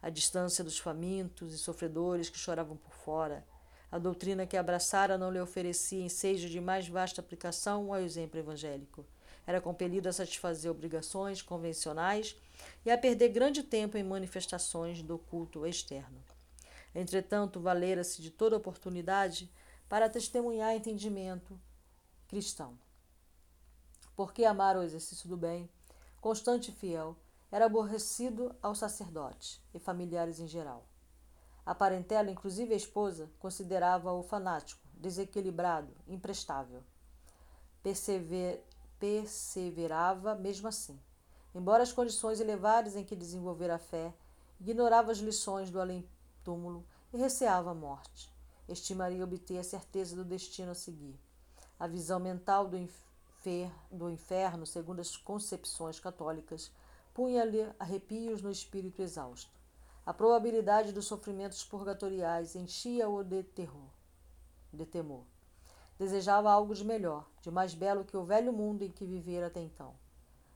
a 0.00 0.10
distância 0.10 0.62
dos 0.62 0.78
famintos 0.78 1.52
e 1.52 1.58
sofredores 1.58 2.28
que 2.28 2.38
choravam 2.38 2.76
por 2.76 2.94
fora. 2.94 3.46
A 3.96 3.98
doutrina 3.98 4.46
que 4.46 4.58
abraçara 4.58 5.16
não 5.16 5.30
lhe 5.30 5.40
oferecia 5.40 6.04
ensejo 6.04 6.50
de 6.50 6.60
mais 6.60 6.86
vasta 6.86 7.22
aplicação 7.22 7.94
ao 7.94 7.98
exemplo 7.98 8.38
evangélico. 8.38 9.06
Era 9.46 9.58
compelido 9.58 10.06
a 10.06 10.12
satisfazer 10.12 10.70
obrigações 10.70 11.40
convencionais 11.40 12.36
e 12.84 12.90
a 12.90 12.98
perder 12.98 13.30
grande 13.30 13.62
tempo 13.62 13.96
em 13.96 14.04
manifestações 14.04 15.00
do 15.00 15.16
culto 15.16 15.66
externo. 15.66 16.22
Entretanto, 16.94 17.58
valera-se 17.58 18.20
de 18.20 18.30
toda 18.30 18.58
oportunidade 18.58 19.50
para 19.88 20.10
testemunhar 20.10 20.76
entendimento 20.76 21.58
cristão. 22.28 22.78
Porque 24.14 24.44
amar 24.44 24.76
o 24.76 24.82
exercício 24.82 25.26
do 25.26 25.38
bem, 25.38 25.70
constante 26.20 26.70
e 26.70 26.74
fiel, 26.74 27.16
era 27.50 27.64
aborrecido 27.64 28.54
aos 28.60 28.76
sacerdotes 28.76 29.58
e 29.72 29.78
familiares 29.78 30.38
em 30.38 30.46
geral. 30.46 30.86
A 31.66 31.74
parentela, 31.74 32.30
inclusive 32.30 32.72
a 32.72 32.76
esposa, 32.76 33.28
considerava-o 33.40 34.22
fanático, 34.22 34.80
desequilibrado, 34.94 35.92
imprestável. 36.06 36.80
Persever, 37.82 38.64
perseverava 39.00 40.36
mesmo 40.36 40.68
assim. 40.68 40.96
Embora 41.52 41.82
as 41.82 41.92
condições 41.92 42.38
elevadas 42.38 42.94
em 42.94 43.02
que 43.02 43.16
desenvolver 43.16 43.68
a 43.68 43.78
fé, 43.78 44.14
ignorava 44.60 45.10
as 45.10 45.18
lições 45.18 45.68
do 45.68 45.80
além 45.80 46.08
túmulo 46.44 46.86
e 47.12 47.16
receava 47.16 47.72
a 47.72 47.74
morte. 47.74 48.32
Estimaria 48.68 49.24
obter 49.24 49.58
a 49.58 49.64
certeza 49.64 50.14
do 50.14 50.24
destino 50.24 50.70
a 50.70 50.74
seguir. 50.74 51.18
A 51.80 51.88
visão 51.88 52.20
mental 52.20 52.68
do, 52.68 52.76
infer, 52.76 53.72
do 53.90 54.08
inferno, 54.08 54.64
segundo 54.64 55.00
as 55.00 55.16
concepções 55.16 55.98
católicas, 55.98 56.70
punha-lhe 57.12 57.68
arrepios 57.76 58.40
no 58.40 58.52
espírito 58.52 59.02
exausto. 59.02 59.50
A 60.06 60.14
probabilidade 60.14 60.92
dos 60.92 61.04
sofrimentos 61.06 61.64
purgatoriais 61.64 62.54
enchia-o 62.54 63.24
de 63.24 63.42
terror, 63.42 63.90
de 64.72 64.86
temor. 64.86 65.24
Desejava 65.98 66.48
algo 66.48 66.76
de 66.76 66.84
melhor, 66.84 67.28
de 67.42 67.50
mais 67.50 67.74
belo 67.74 68.04
que 68.04 68.16
o 68.16 68.24
velho 68.24 68.52
mundo 68.52 68.84
em 68.84 68.90
que 68.92 69.04
vivera 69.04 69.48
até 69.48 69.60
então. 69.60 69.96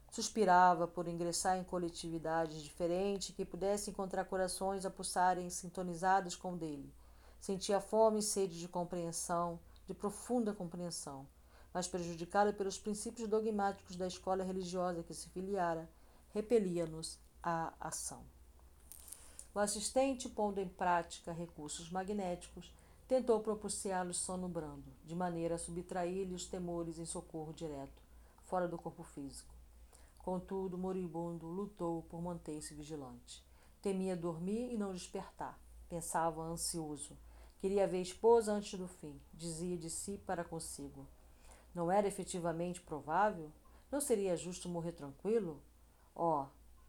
Suspirava 0.09 0.87
por 0.87 1.09
ingressar 1.09 1.59
em 1.59 1.65
coletividade 1.65 2.63
diferente 2.63 3.33
que 3.33 3.45
pudesse 3.45 3.91
encontrar 3.91 4.25
corações 4.27 4.87
a 4.87 4.91
pulsarem 4.91 5.51
sintonizados 5.51 6.37
com 6.37 6.53
o 6.53 6.57
dele. 6.57 6.95
Sentia 7.41 7.81
fome 7.81 8.21
e 8.21 8.23
sede 8.23 8.57
de 8.57 8.69
compreensão, 8.69 9.59
de 9.85 9.93
profunda 9.93 10.53
compreensão, 10.53 11.27
mas 11.75 11.89
prejudicado 11.89 12.55
pelos 12.55 12.79
princípios 12.79 13.29
dogmáticos 13.29 13.97
da 13.97 14.07
escola 14.07 14.45
religiosa 14.45 15.03
que 15.03 15.13
se 15.13 15.29
filiara, 15.29 15.91
repelia-nos 16.33 17.19
à 17.43 17.75
ação. 17.81 18.25
O 19.53 19.59
assistente, 19.59 20.29
pondo 20.29 20.61
em 20.61 20.69
prática 20.69 21.33
recursos 21.33 21.91
magnéticos, 21.91 22.73
tentou 23.09 23.41
propiciá-los 23.41 24.19
sono 24.19 24.49
brando, 24.49 24.85
de 25.05 25.17
maneira 25.17 25.57
a 25.57 25.59
subtrair-lhe 25.59 26.35
os 26.35 26.47
temores 26.47 26.99
em 26.99 27.05
socorro 27.05 27.53
direto, 27.53 28.01
fora 28.45 28.69
do 28.69 28.79
corpo 28.79 29.03
físico. 29.03 29.53
Contudo, 30.19 30.79
moribundo 30.79 31.47
lutou 31.47 32.03
por 32.03 32.23
manter-se 32.23 32.75
vigilante. 32.75 33.43
Temia 33.83 34.15
dormir 34.15 34.73
e 34.73 34.79
não 34.79 34.93
despertar. 34.93 35.59
Pensava 35.89 36.43
ansioso. 36.43 37.17
Queria 37.59 37.89
ver 37.89 37.99
a 37.99 38.03
esposa 38.03 38.53
antes 38.53 38.79
do 38.79 38.87
fim. 38.87 39.21
Dizia 39.33 39.77
de 39.77 39.91
si 39.91 40.19
para 40.25 40.45
consigo. 40.45 41.09
Não 41.75 41.91
era 41.91 42.07
efetivamente 42.07 42.81
provável? 42.81 43.51
Não 43.91 44.01
seria 44.01 44.37
justo 44.37 44.69
morrer 44.69 44.93
tranquilo? 44.93 45.61
Oh, 46.15 46.47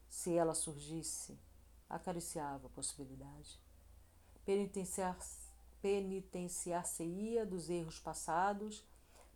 se 0.07 0.35
ela 0.35 0.53
surgisse! 0.53 1.39
Acariciava 1.91 2.67
a 2.67 2.69
possibilidade. 2.69 3.59
Penitenciar-se-ia 5.81 7.45
dos 7.45 7.69
erros 7.69 7.99
passados, 7.99 8.83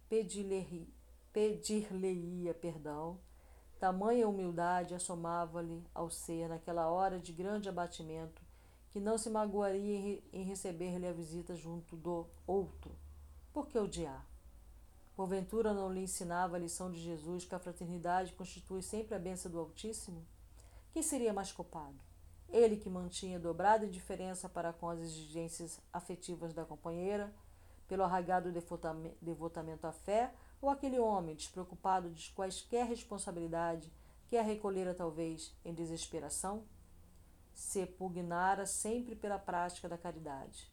pedir-lhe 0.07 0.87
pedir-lhe-ia 1.33 2.53
perdão. 2.53 3.19
Tamanha 3.77 4.27
humildade 4.29 4.95
assomava-lhe 4.95 5.85
ao 5.93 6.09
ser, 6.09 6.47
naquela 6.47 6.89
hora 6.89 7.19
de 7.19 7.33
grande 7.33 7.67
abatimento, 7.67 8.41
que 8.89 9.01
não 9.01 9.17
se 9.17 9.29
magoaria 9.29 10.23
em 10.31 10.43
receber-lhe 10.43 11.05
a 11.05 11.11
visita 11.11 11.53
junto 11.53 11.97
do 11.97 12.25
outro. 12.47 12.95
Por 13.51 13.67
que 13.67 13.77
odiar? 13.77 14.25
Porventura 15.13 15.73
não 15.73 15.91
lhe 15.91 16.03
ensinava 16.03 16.55
a 16.55 16.59
lição 16.59 16.89
de 16.89 17.01
Jesus 17.01 17.43
que 17.43 17.53
a 17.53 17.59
fraternidade 17.59 18.31
constitui 18.31 18.81
sempre 18.81 19.13
a 19.13 19.19
benção 19.19 19.51
do 19.51 19.59
Altíssimo? 19.59 20.25
Quem 20.93 21.03
seria 21.03 21.33
mais 21.33 21.51
culpado? 21.51 22.04
Ele 22.49 22.77
que 22.77 22.89
mantinha 22.89 23.39
dobrada 23.39 23.85
indiferença 23.85 24.47
para 24.47 24.71
com 24.71 24.89
as 24.89 24.99
exigências 24.99 25.79
afetivas 25.91 26.53
da 26.53 26.63
companheira, 26.63 27.33
pelo 27.87 28.03
arraigado 28.03 28.51
devotamento 29.21 29.85
à 29.85 29.91
fé, 29.91 30.33
ou 30.61 30.69
aquele 30.69 30.99
homem 30.99 31.35
despreocupado 31.35 32.09
de 32.09 32.31
quaisquer 32.31 32.87
responsabilidade 32.87 33.91
que 34.27 34.37
a 34.37 34.41
recolhera 34.41 34.93
talvez 34.93 35.53
em 35.63 35.73
desesperação? 35.73 36.63
Se 37.53 37.85
pugnara 37.85 38.65
sempre 38.65 39.15
pela 39.15 39.37
prática 39.37 39.87
da 39.87 39.97
caridade. 39.97 40.69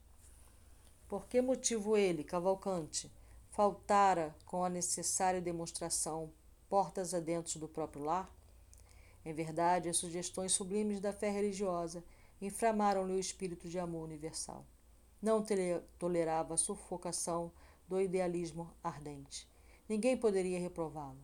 Por 1.08 1.26
que 1.26 1.42
motivo 1.42 1.96
ele, 1.96 2.24
Cavalcante, 2.24 3.12
faltara 3.50 4.34
com 4.46 4.64
a 4.64 4.70
necessária 4.70 5.40
demonstração 5.40 6.32
portas 6.68 7.12
adentro 7.12 7.60
do 7.60 7.68
próprio 7.68 8.02
lar? 8.02 8.30
Em 9.24 9.32
verdade, 9.32 9.88
as 9.88 9.96
sugestões 9.96 10.52
sublimes 10.52 11.00
da 11.00 11.12
fé 11.12 11.30
religiosa 11.30 12.04
inflamaram-lhe 12.40 13.12
o 13.12 13.18
espírito 13.18 13.68
de 13.68 13.78
amor 13.78 14.04
universal. 14.04 14.66
Não 15.20 15.44
tolerava 15.98 16.54
a 16.54 16.56
sufocação 16.56 17.52
do 17.86 18.00
idealismo 18.00 18.68
ardente. 18.82 19.48
Ninguém 19.88 20.16
poderia 20.16 20.58
reprová-lo. 20.58 21.20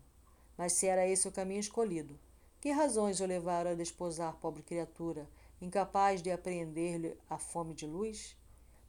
Mas 0.57 0.75
se 0.75 0.87
era 0.87 1.07
esse 1.07 1.27
o 1.27 1.33
caminho 1.33 1.61
escolhido, 1.61 2.19
que 2.61 2.71
razões 2.71 3.21
o 3.21 3.27
levaram 3.27 3.71
a 3.73 3.75
desposar 3.75 4.37
pobre 4.37 4.63
criatura, 4.63 5.29
incapaz 5.61 6.23
de 6.23 6.31
apreender-lhe 6.31 7.17
a 7.29 7.39
fome 7.39 7.75
de 7.75 7.87
luz? 7.87 8.37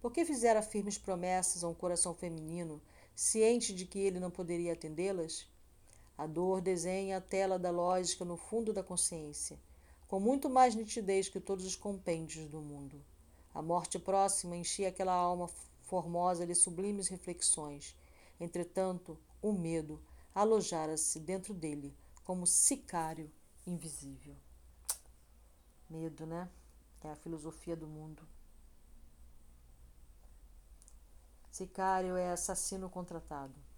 Por 0.01 0.11
que 0.11 0.25
fizera 0.25 0.61
firmes 0.61 0.97
promessas 0.97 1.63
a 1.63 1.67
um 1.67 1.73
coração 1.73 2.13
feminino 2.13 2.81
ciente 3.15 3.73
de 3.73 3.85
que 3.85 3.99
ele 3.99 4.19
não 4.19 4.31
poderia 4.31 4.73
atendê-las? 4.73 5.47
A 6.19 6.27
dor 6.27 6.59
desenha 6.59 7.15
a 7.15 7.21
tela 7.21 7.57
da 7.57 7.71
lógica 7.71 8.25
no 8.25 8.35
fundo 8.35 8.73
da 8.73 8.83
consciência, 8.83 9.57
com 10.05 10.19
muito 10.19 10.49
mais 10.49 10.75
nitidez 10.75 11.29
que 11.29 11.39
todos 11.39 11.65
os 11.65 11.77
compêndios 11.77 12.49
do 12.49 12.59
mundo. 12.59 13.01
A 13.53 13.61
morte 13.61 13.97
próxima 13.97 14.57
enchia 14.57 14.89
aquela 14.89 15.13
alma 15.13 15.49
formosa 15.83 16.45
de 16.45 16.53
sublimes 16.53 17.07
reflexões. 17.07 17.95
Entretanto, 18.37 19.17
o 19.41 19.53
medo 19.53 19.97
alojara-se 20.35 21.21
dentro 21.21 21.53
dele 21.53 21.95
como 22.25 22.45
sicário 22.45 23.31
invisível. 23.65 24.35
Medo, 25.89 26.25
né? 26.25 26.49
É 27.01 27.11
a 27.11 27.15
filosofia 27.15 27.77
do 27.77 27.87
mundo. 27.87 28.27
Sicário 31.49 32.17
é 32.17 32.29
assassino 32.33 32.89
contratado. 32.89 33.68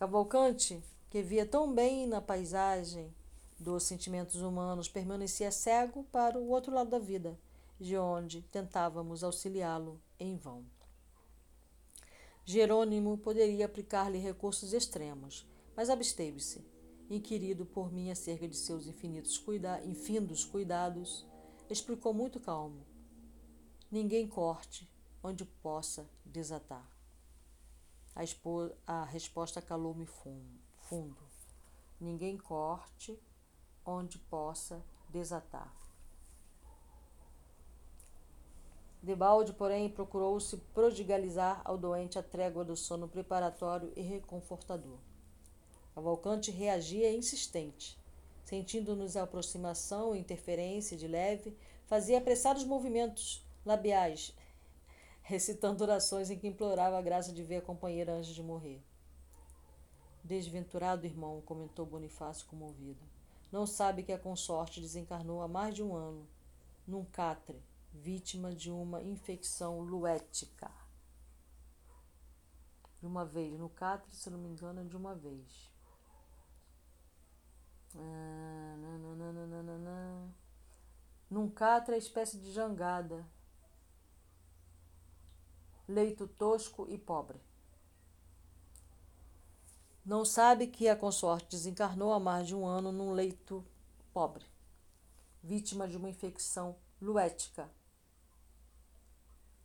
Cavalcante, 0.00 0.82
que 1.10 1.20
via 1.20 1.44
tão 1.44 1.70
bem 1.70 2.06
na 2.06 2.22
paisagem 2.22 3.14
dos 3.58 3.82
sentimentos 3.82 4.36
humanos, 4.36 4.88
permanecia 4.88 5.52
cego 5.52 6.04
para 6.04 6.38
o 6.38 6.48
outro 6.48 6.72
lado 6.72 6.88
da 6.88 6.98
vida, 6.98 7.38
de 7.78 7.98
onde 7.98 8.40
tentávamos 8.40 9.22
auxiliá-lo 9.22 10.00
em 10.18 10.38
vão. 10.38 10.64
Jerônimo 12.46 13.18
poderia 13.18 13.66
aplicar-lhe 13.66 14.16
recursos 14.16 14.72
extremos, 14.72 15.46
mas 15.76 15.90
absteve-se, 15.90 16.64
inquirido 17.10 17.66
por 17.66 17.92
mim 17.92 18.10
acerca 18.10 18.48
de 18.48 18.56
seus 18.56 18.86
infinitos 18.86 19.36
cuida 19.36 19.84
infindos 19.84 20.46
cuidados, 20.46 21.26
explicou 21.68 22.14
muito 22.14 22.40
calmo 22.40 22.86
ninguém 23.90 24.26
corte 24.26 24.88
onde 25.22 25.44
possa 25.44 26.08
desatar. 26.24 26.99
A, 28.14 28.22
expo... 28.22 28.70
a 28.86 29.04
resposta 29.04 29.62
calou-me 29.62 30.06
fundo. 30.06 31.22
Ninguém 32.00 32.36
corte 32.36 33.18
onde 33.84 34.18
possa 34.18 34.82
desatar. 35.08 35.74
Debalde, 39.02 39.54
porém, 39.54 39.88
procurou-se 39.88 40.56
prodigalizar 40.74 41.62
ao 41.64 41.78
doente 41.78 42.18
a 42.18 42.22
trégua 42.22 42.64
do 42.64 42.76
sono 42.76 43.08
preparatório 43.08 43.92
e 43.96 44.02
reconfortador. 44.02 44.98
Cavalcante 45.94 46.50
reagia 46.50 47.10
insistente. 47.12 47.98
Sentindo-nos 48.44 49.16
a 49.16 49.22
aproximação 49.22 50.14
e 50.14 50.18
interferência 50.18 50.96
de 50.96 51.08
leve, 51.08 51.56
fazia 51.86 52.18
apressados 52.18 52.64
movimentos 52.64 53.42
labiais, 53.64 54.34
recitando 55.22 55.82
orações 55.82 56.30
em 56.30 56.38
que 56.38 56.48
implorava 56.48 56.98
a 56.98 57.02
graça 57.02 57.32
de 57.32 57.42
ver 57.42 57.56
a 57.56 57.62
companheira 57.62 58.14
antes 58.14 58.34
de 58.34 58.42
morrer. 58.42 58.82
Desventurado 60.22 61.06
irmão, 61.06 61.40
comentou 61.42 61.86
Bonifácio 61.86 62.46
comovido. 62.46 63.00
Não 63.50 63.66
sabe 63.66 64.02
que 64.02 64.12
a 64.12 64.18
consorte 64.18 64.80
desencarnou 64.80 65.42
há 65.42 65.48
mais 65.48 65.74
de 65.74 65.82
um 65.82 65.94
ano, 65.94 66.28
num 66.86 67.04
catre, 67.04 67.60
vítima 67.92 68.54
de 68.54 68.70
uma 68.70 69.02
infecção 69.02 69.80
luética. 69.80 70.70
De 73.00 73.06
uma 73.06 73.24
vez, 73.24 73.58
no 73.58 73.68
catre, 73.68 74.14
se 74.14 74.28
não 74.30 74.38
me 74.38 74.48
engano, 74.48 74.84
de 74.84 74.96
uma 74.96 75.14
vez. 75.14 75.70
Ah, 77.96 78.76
nananana. 78.78 80.32
Num 81.28 81.48
catre, 81.48 81.94
a 81.94 81.98
espécie 81.98 82.38
de 82.38 82.52
jangada, 82.52 83.26
leito 85.90 86.26
tosco 86.26 86.86
e 86.88 86.96
pobre. 86.96 87.38
Não 90.04 90.24
sabe 90.24 90.66
que 90.66 90.88
a 90.88 90.96
consorte 90.96 91.50
desencarnou 91.50 92.12
há 92.12 92.20
mais 92.20 92.46
de 92.46 92.54
um 92.54 92.64
ano 92.64 92.90
num 92.90 93.12
leito 93.12 93.64
pobre, 94.12 94.44
vítima 95.42 95.86
de 95.86 95.96
uma 95.96 96.08
infecção 96.08 96.76
luética. 97.00 97.70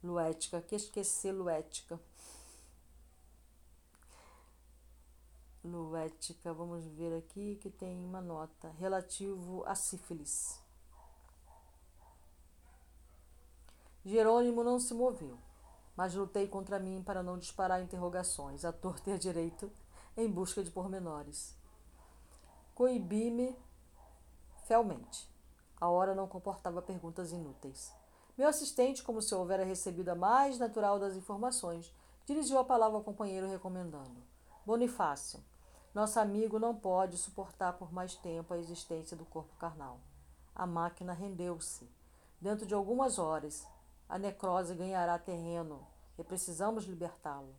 Luética, 0.03 0.61
que 0.61 0.75
esquecer 0.75 1.31
luética. 1.31 1.99
Luética, 5.63 6.53
vamos 6.53 6.85
ver 6.85 7.17
aqui 7.17 7.55
que 7.55 7.71
tem 7.71 7.97
uma 7.97 8.21
nota 8.21 8.69
relativo 8.77 9.63
a 9.65 9.73
sífilis. 9.73 10.61
Jerônimo 14.03 14.63
não 14.63 14.79
se 14.79 14.93
moveu 14.93 15.39
mas 15.95 16.13
lutei 16.13 16.47
contra 16.47 16.79
mim 16.79 17.01
para 17.03 17.23
não 17.23 17.37
disparar 17.37 17.81
interrogações, 17.81 18.65
a 18.65 18.71
torta 18.71 19.09
e 19.09 19.13
a 19.13 19.17
direito, 19.17 19.71
em 20.17 20.29
busca 20.29 20.63
de 20.63 20.71
pormenores. 20.71 21.55
Coibi-me 22.73 23.57
felmente. 24.65 25.29
A 25.79 25.89
hora 25.89 26.15
não 26.15 26.27
comportava 26.27 26.81
perguntas 26.81 27.31
inúteis. 27.31 27.93
Meu 28.37 28.47
assistente, 28.47 29.03
como 29.03 29.21
se 29.21 29.33
houvera 29.33 29.63
recebido 29.63 30.09
a 30.09 30.15
mais 30.15 30.57
natural 30.57 30.99
das 30.99 31.15
informações, 31.15 31.93
dirigiu 32.25 32.57
a 32.57 32.65
palavra 32.65 32.97
ao 32.97 33.03
companheiro 33.03 33.47
recomendando: 33.47 34.21
Bonifácio, 34.65 35.43
nosso 35.93 36.19
amigo 36.19 36.59
não 36.59 36.75
pode 36.75 37.17
suportar 37.17 37.73
por 37.73 37.93
mais 37.93 38.15
tempo 38.15 38.53
a 38.53 38.57
existência 38.57 39.15
do 39.15 39.23
corpo 39.25 39.55
carnal. 39.55 39.99
A 40.53 40.65
máquina 40.65 41.13
rendeu-se. 41.13 41.89
Dentro 42.41 42.65
de 42.65 42.73
algumas 42.73 43.17
horas, 43.17 43.65
a 44.07 44.17
necrose 44.17 44.75
ganhará 44.75 45.17
terreno 45.17 45.85
e 46.17 46.23
precisamos 46.23 46.85
libertá-lo. 46.85 47.55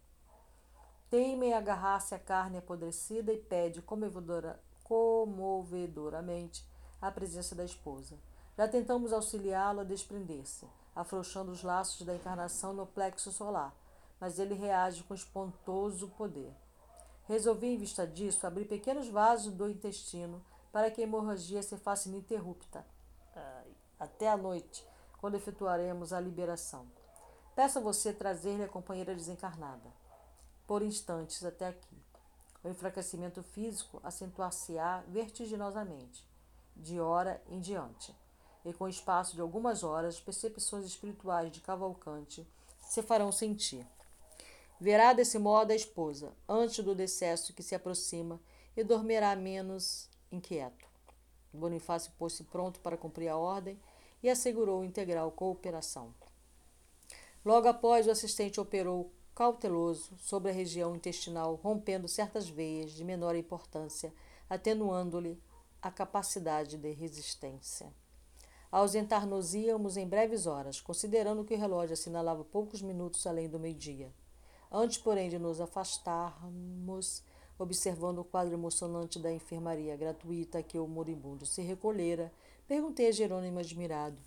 Teima 1.10 1.44
em 1.46 1.54
agarrar-se 1.54 2.14
à 2.14 2.18
carne 2.18 2.58
apodrecida 2.58 3.32
e 3.32 3.38
pede 3.38 3.80
comovedora, 3.82 4.60
comovedoramente 4.82 6.66
a 7.00 7.10
presença 7.10 7.54
da 7.54 7.64
esposa. 7.64 8.18
Já 8.56 8.66
tentamos 8.66 9.12
auxiliá-lo 9.12 9.80
a 9.80 9.84
desprender-se, 9.84 10.66
afrouxando 10.94 11.52
os 11.52 11.62
laços 11.62 12.06
da 12.06 12.14
encarnação 12.14 12.72
no 12.72 12.86
plexo 12.86 13.30
solar, 13.30 13.74
mas 14.18 14.38
ele 14.38 14.54
reage 14.54 15.04
com 15.04 15.14
espantoso 15.14 16.08
poder. 16.16 16.52
Resolvi, 17.24 17.74
em 17.74 17.78
vista 17.78 18.06
disso, 18.06 18.46
abrir 18.46 18.64
pequenos 18.64 19.08
vasos 19.08 19.52
do 19.52 19.68
intestino 19.68 20.42
para 20.72 20.90
que 20.90 21.00
a 21.00 21.04
hemorragia 21.04 21.62
se 21.62 21.76
faça 21.76 22.08
ininterrupta. 22.08 22.86
Até 23.98 24.28
a 24.28 24.36
noite, 24.36 24.86
quando 25.18 25.34
efetuaremos 25.34 26.12
a 26.12 26.20
liberação. 26.20 26.86
Peço 27.54 27.78
a 27.78 27.82
você 27.82 28.12
trazer-lhe 28.12 28.64
a 28.64 28.68
companheira 28.68 29.14
desencarnada. 29.14 29.90
Por 30.66 30.82
instantes 30.82 31.44
até 31.44 31.68
aqui. 31.68 31.96
O 32.62 32.68
enfraquecimento 32.68 33.42
físico 33.42 34.00
acentuar-se-á 34.02 35.04
vertiginosamente, 35.08 36.24
de 36.74 37.00
hora 37.00 37.40
em 37.48 37.60
diante, 37.60 38.14
e 38.64 38.72
com 38.72 38.84
o 38.84 38.88
espaço 38.88 39.36
de 39.36 39.40
algumas 39.40 39.84
horas, 39.84 40.16
as 40.16 40.20
percepções 40.20 40.84
espirituais 40.84 41.52
de 41.52 41.60
Cavalcante 41.60 42.46
se 42.80 43.02
farão 43.02 43.30
sentir. 43.30 43.86
Verá 44.80 45.12
desse 45.12 45.38
modo 45.38 45.70
a 45.70 45.76
esposa, 45.76 46.32
antes 46.48 46.84
do 46.84 46.94
decesso 46.94 47.54
que 47.54 47.62
se 47.62 47.74
aproxima, 47.74 48.40
e 48.76 48.84
dormirá 48.84 49.34
menos 49.34 50.10
inquieto. 50.30 50.86
Bonifácio 51.52 52.12
pôs-se 52.18 52.44
pronto 52.44 52.80
para 52.80 52.96
cumprir 52.96 53.28
a 53.28 53.36
ordem 53.36 53.80
e 54.26 54.30
assegurou 54.30 54.84
integral 54.84 55.30
cooperação. 55.30 56.12
Logo 57.44 57.68
após, 57.68 58.08
o 58.08 58.10
assistente 58.10 58.60
operou 58.60 59.12
cauteloso 59.36 60.16
sobre 60.18 60.50
a 60.50 60.54
região 60.54 60.96
intestinal, 60.96 61.54
rompendo 61.54 62.08
certas 62.08 62.48
veias 62.48 62.90
de 62.90 63.04
menor 63.04 63.36
importância, 63.36 64.12
atenuando-lhe 64.50 65.40
a 65.80 65.92
capacidade 65.92 66.76
de 66.76 66.90
resistência. 66.90 67.92
Ausentar-nos-íamos 68.72 69.96
em 69.96 70.08
breves 70.08 70.46
horas, 70.46 70.80
considerando 70.80 71.44
que 71.44 71.54
o 71.54 71.58
relógio 71.58 71.94
assinalava 71.94 72.44
poucos 72.44 72.82
minutos 72.82 73.24
além 73.28 73.48
do 73.48 73.60
meio-dia. 73.60 74.12
Antes, 74.72 74.98
porém, 74.98 75.28
de 75.28 75.38
nos 75.38 75.60
afastarmos, 75.60 77.22
observando 77.56 78.18
o 78.18 78.24
quadro 78.24 78.54
emocionante 78.54 79.20
da 79.20 79.32
enfermaria 79.32 79.96
gratuita 79.96 80.64
que 80.64 80.80
o 80.80 80.88
moribundo 80.88 81.46
se 81.46 81.62
recolhera, 81.62 82.32
perguntei 82.66 83.08
a 83.08 83.12
Jerônimo 83.12 83.58
admirado. 83.58 84.18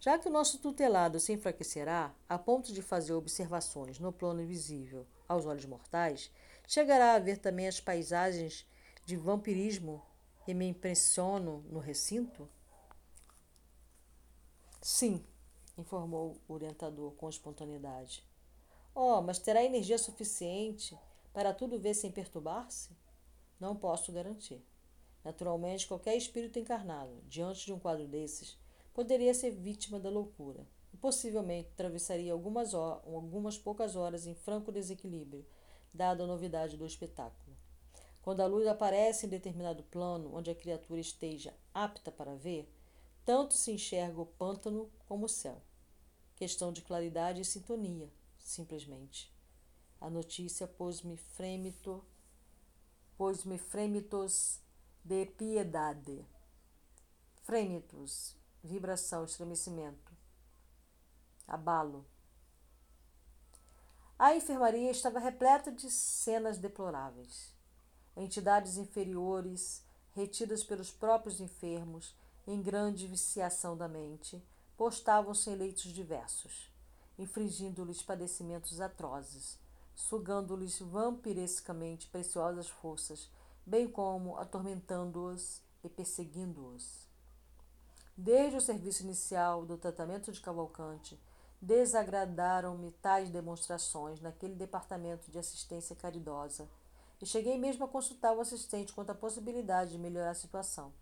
Já 0.00 0.18
que 0.18 0.28
o 0.28 0.32
nosso 0.32 0.58
tutelado 0.58 1.20
se 1.20 1.32
enfraquecerá 1.32 2.14
a 2.28 2.38
ponto 2.38 2.72
de 2.72 2.80
fazer 2.80 3.12
observações 3.12 3.98
no 3.98 4.12
plano 4.12 4.40
invisível 4.40 5.06
aos 5.28 5.44
olhos 5.44 5.66
mortais, 5.66 6.30
chegará 6.66 7.14
a 7.14 7.18
ver 7.18 7.36
também 7.36 7.68
as 7.68 7.80
paisagens 7.80 8.66
de 9.04 9.16
vampirismo 9.16 10.02
que 10.44 10.54
me 10.54 10.66
impressionam 10.66 11.58
no 11.68 11.78
recinto? 11.78 12.48
Sim, 14.80 15.22
informou 15.76 16.40
o 16.48 16.54
orientador 16.54 17.12
com 17.12 17.28
espontaneidade. 17.28 18.24
Oh, 18.94 19.20
mas 19.20 19.38
terá 19.38 19.62
energia 19.62 19.98
suficiente 19.98 20.98
para 21.32 21.52
tudo 21.52 21.78
ver 21.78 21.94
sem 21.94 22.10
perturbar-se? 22.10 22.90
Não 23.58 23.76
posso 23.76 24.10
garantir. 24.12 24.64
Naturalmente, 25.24 25.86
qualquer 25.86 26.16
espírito 26.16 26.58
encarnado, 26.58 27.22
diante 27.28 27.66
de 27.66 27.72
um 27.72 27.78
quadro 27.78 28.06
desses, 28.06 28.58
poderia 28.94 29.34
ser 29.34 29.50
vítima 29.50 30.00
da 30.00 30.08
loucura 30.08 30.66
e 30.92 30.96
possivelmente 30.96 31.70
atravessaria 31.72 32.32
algumas, 32.32 32.74
algumas 32.74 33.58
poucas 33.58 33.96
horas 33.96 34.26
em 34.26 34.34
franco 34.34 34.72
desequilíbrio, 34.72 35.46
dada 35.92 36.24
a 36.24 36.26
novidade 36.26 36.76
do 36.76 36.86
espetáculo. 36.86 37.56
Quando 38.22 38.40
a 38.40 38.46
luz 38.46 38.66
aparece 38.66 39.26
em 39.26 39.28
determinado 39.28 39.82
plano 39.84 40.34
onde 40.34 40.50
a 40.50 40.54
criatura 40.54 41.00
esteja 41.00 41.54
apta 41.72 42.10
para 42.10 42.34
ver, 42.34 42.70
tanto 43.24 43.54
se 43.54 43.72
enxerga 43.72 44.20
o 44.20 44.26
pântano 44.26 44.90
como 45.06 45.26
o 45.26 45.28
céu. 45.28 45.62
Questão 46.36 46.72
de 46.72 46.82
claridade 46.82 47.40
e 47.40 47.44
sintonia, 47.44 48.10
simplesmente. 48.38 49.32
A 50.00 50.08
notícia 50.08 50.66
pôs-me 50.66 51.16
frêmito, 51.16 52.04
pôs-me 53.16 53.58
frêmitos 53.58 54.60
de 55.04 55.26
piedade. 55.26 56.24
Frêmitos, 57.42 58.36
vibração, 58.62 59.24
estremecimento, 59.24 60.12
abalo. 61.48 62.06
A 64.18 64.36
enfermaria 64.36 64.90
estava 64.90 65.18
repleta 65.18 65.72
de 65.72 65.90
cenas 65.90 66.58
deploráveis. 66.58 67.54
Entidades 68.16 68.76
inferiores, 68.76 69.82
retidas 70.14 70.62
pelos 70.62 70.90
próprios 70.90 71.40
enfermos, 71.40 72.14
em 72.46 72.60
grande 72.60 73.06
viciação 73.06 73.76
da 73.76 73.88
mente, 73.88 74.42
postavam-se 74.76 75.50
em 75.50 75.54
leitos 75.54 75.84
diversos, 75.84 76.70
infligindo-lhes 77.18 78.02
padecimentos 78.02 78.80
atrozes, 78.80 79.58
sugando-lhes 79.94 80.78
vampirescamente 80.78 82.06
preciosas 82.08 82.68
forças, 82.68 83.30
bem 83.70 83.86
como 83.86 84.36
atormentando-os 84.36 85.62
e 85.84 85.88
perseguindo-os. 85.88 87.08
Desde 88.16 88.56
o 88.56 88.60
serviço 88.60 89.04
inicial 89.04 89.64
do 89.64 89.78
tratamento 89.78 90.32
de 90.32 90.40
Cavalcante, 90.40 91.16
desagradaram-me 91.62 92.90
tais 93.00 93.30
demonstrações 93.30 94.20
naquele 94.20 94.56
departamento 94.56 95.30
de 95.30 95.38
assistência 95.38 95.94
caridosa, 95.94 96.68
e 97.22 97.26
cheguei 97.26 97.56
mesmo 97.58 97.84
a 97.84 97.88
consultar 97.88 98.32
o 98.32 98.40
assistente 98.40 98.92
quanto 98.92 99.10
à 99.10 99.14
possibilidade 99.14 99.92
de 99.92 99.98
melhorar 99.98 100.30
a 100.30 100.34
situação. 100.34 100.92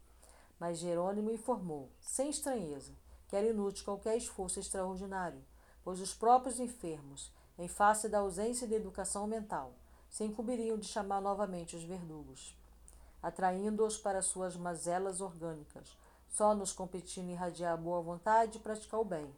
Mas 0.61 0.79
Jerônimo 0.79 1.31
informou, 1.31 1.89
sem 2.03 2.29
estranheza, 2.29 2.93
que 3.29 3.37
era 3.37 3.47
inútil 3.47 3.87
qualquer 3.87 4.19
esforço 4.19 4.61
extraordinário, 4.61 5.43
pois 5.83 6.01
os 6.03 6.12
próprios 6.12 6.61
enfermos, 6.61 7.33
em 7.59 7.66
face 7.66 8.11
da 8.11 8.19
ausência 8.19 8.69
de 8.69 8.75
educação 8.75 9.27
mental, 9.27 9.73
se 10.11 10.25
incumbiriam 10.25 10.77
de 10.77 10.87
chamar 10.87 11.21
novamente 11.21 11.77
os 11.77 11.85
verdugos, 11.85 12.57
atraindo-os 13.23 13.99
para 13.99 14.23
suas 14.23 14.57
mazelas 14.57 15.21
orgânicas, 15.21 15.97
só 16.29 16.55
nos 16.55 16.73
competindo 16.73 17.31
irradiar 17.31 17.73
a 17.73 17.77
boa 17.77 18.01
vontade 18.01 18.59
e 18.59 18.61
praticar 18.61 19.01
o 19.01 19.05
bem, 19.05 19.31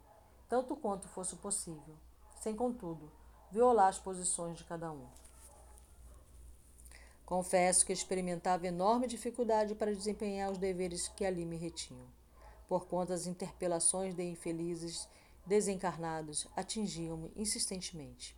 tanto 0.49 0.77
quanto 0.77 1.09
fosse 1.09 1.37
possível, 1.37 1.95
sem, 2.41 2.55
contudo, 2.55 3.11
violar 3.51 3.89
as 3.89 3.99
posições 3.99 4.59
de 4.59 4.65
cada 4.65 4.91
um. 4.91 5.07
Confesso 7.25 7.87
que 7.87 7.93
experimentava 7.93 8.67
enorme 8.67 9.07
dificuldade 9.07 9.75
para 9.77 9.95
desempenhar 9.95 10.51
os 10.51 10.59
deveres 10.59 11.07
que 11.09 11.25
ali 11.25 11.45
me 11.47 11.57
retinham, 11.57 12.09
porquanto 12.67 13.13
as 13.13 13.27
interpelações 13.27 14.15
de 14.15 14.25
infelizes 14.25 15.09
desencarnados 15.47 16.47
atingiam-me 16.57 17.33
insistentemente. 17.37 18.37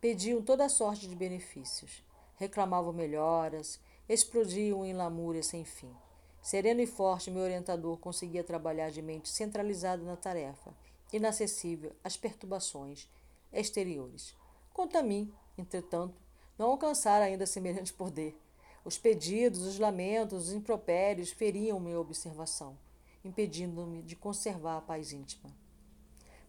Pediam 0.00 0.40
toda 0.42 0.68
sorte 0.68 1.08
de 1.08 1.14
benefícios, 1.14 2.04
reclamavam 2.36 2.92
melhoras, 2.92 3.80
explodiam 4.12 4.84
em 4.84 4.92
lamúria 4.92 5.40
sem 5.40 5.64
fim. 5.64 5.94
Sereno 6.42 6.80
e 6.80 6.86
forte, 6.86 7.30
meu 7.30 7.44
orientador 7.44 7.96
conseguia 7.98 8.42
trabalhar 8.42 8.90
de 8.90 9.00
mente 9.00 9.28
centralizada 9.28 10.02
na 10.02 10.16
tarefa, 10.16 10.74
inacessível 11.12 11.92
às 12.02 12.16
perturbações 12.16 13.08
exteriores. 13.52 14.34
Quanto 14.74 14.98
a 14.98 15.02
mim, 15.02 15.32
entretanto, 15.56 16.20
não 16.58 16.72
alcançara 16.72 17.26
ainda 17.26 17.46
semelhante 17.46 17.92
poder. 17.92 18.36
Os 18.84 18.98
pedidos, 18.98 19.60
os 19.60 19.78
lamentos, 19.78 20.48
os 20.48 20.52
impropérios 20.52 21.30
feriam 21.30 21.78
minha 21.78 22.00
observação, 22.00 22.76
impedindo-me 23.24 24.02
de 24.02 24.16
conservar 24.16 24.78
a 24.78 24.82
paz 24.82 25.12
íntima. 25.12 25.54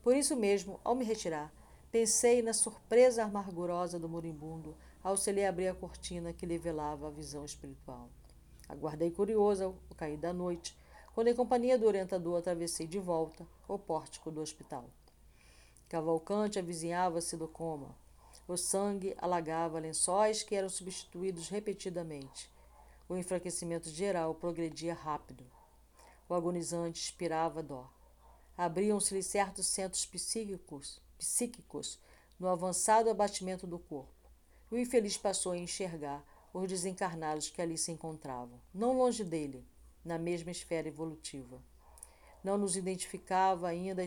Por 0.02 0.16
isso 0.16 0.36
mesmo, 0.36 0.80
ao 0.84 0.96
me 0.96 1.06
retirar, 1.06 1.54
pensei 1.92 2.42
na 2.42 2.54
surpresa 2.54 3.24
amargurosa 3.24 4.00
do 4.00 4.10
moribundo 4.10 4.76
se 5.18 5.32
lhe 5.32 5.46
abrir 5.46 5.68
a 5.68 5.74
cortina 5.74 6.32
que 6.32 6.46
lhe 6.46 6.58
velava 6.58 7.08
a 7.08 7.12
visão 7.12 7.44
espiritual. 7.44 8.10
Aguardei 8.70 9.12
curiosa 9.12 9.68
o 9.68 9.96
cair 9.96 10.18
da 10.18 10.32
noite, 10.32 10.78
quando, 11.14 11.28
em 11.28 11.36
companhia 11.36 11.78
do 11.78 11.88
orientador, 11.88 12.38
atravessei 12.38 12.88
de 12.88 13.00
volta 13.00 13.46
o 13.68 13.78
pórtico 13.78 14.32
do 14.32 14.42
hospital. 14.42 14.86
Cavalcante 15.90 16.58
avizinhava-se 16.58 17.36
do 17.36 17.48
coma. 17.48 17.94
O 18.48 18.56
sangue 18.56 19.16
alagava 19.18 19.80
lençóis 19.80 20.44
que 20.44 20.56
eram 20.56 20.70
substituídos 20.70 21.50
repetidamente. 21.50 22.50
O 23.10 23.18
enfraquecimento 23.18 23.90
geral 23.90 24.34
progredia 24.36 24.94
rápido. 24.94 25.44
O 26.30 26.34
agonizante 26.34 27.02
expirava 27.02 27.62
dó. 27.62 27.90
Abriam-se-lhe 28.58 29.24
certos 29.24 29.68
centros 29.68 30.06
psíquicos, 30.06 31.02
psíquicos 31.18 32.00
no 32.40 32.48
avançado 32.48 33.10
abatimento 33.10 33.68
do 33.68 33.78
corpo. 33.78 34.11
O 34.72 34.78
infeliz 34.78 35.18
passou 35.18 35.52
a 35.52 35.58
enxergar 35.58 36.24
os 36.54 36.68
desencarnados 36.68 37.50
que 37.50 37.62
ali 37.62 37.78
se 37.78 37.92
encontravam, 37.92 38.60
não 38.74 38.98
longe 38.98 39.24
dele, 39.24 39.64
na 40.04 40.18
mesma 40.18 40.50
esfera 40.50 40.88
evolutiva. 40.88 41.62
Não 42.44 42.58
nos 42.58 42.76
identificava 42.76 43.68
ainda 43.68 44.04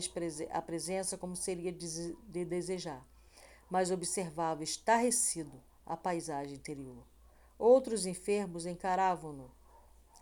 a 0.51 0.61
presença 0.61 1.17
como 1.17 1.35
seria 1.35 1.71
de 1.71 2.43
desejar 2.43 3.05
mas 3.69 3.91
observava 3.91 4.63
estarrecido 4.63 5.61
a 5.85 5.97
paisagem 5.97 6.55
interior. 6.55 7.03
Outros 7.57 8.05
enfermos 8.05 8.65
encaravam-no, 8.65 9.51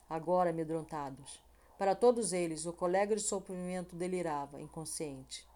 agora 0.09 0.51
amedrontados. 0.51 1.41
Para 1.77 1.95
todos 1.95 2.31
eles, 2.31 2.65
o 2.65 2.73
colega 2.73 3.15
de 3.15 3.21
sofrimento 3.21 3.95
delirava, 3.95 4.61
inconsciente. 4.61 5.47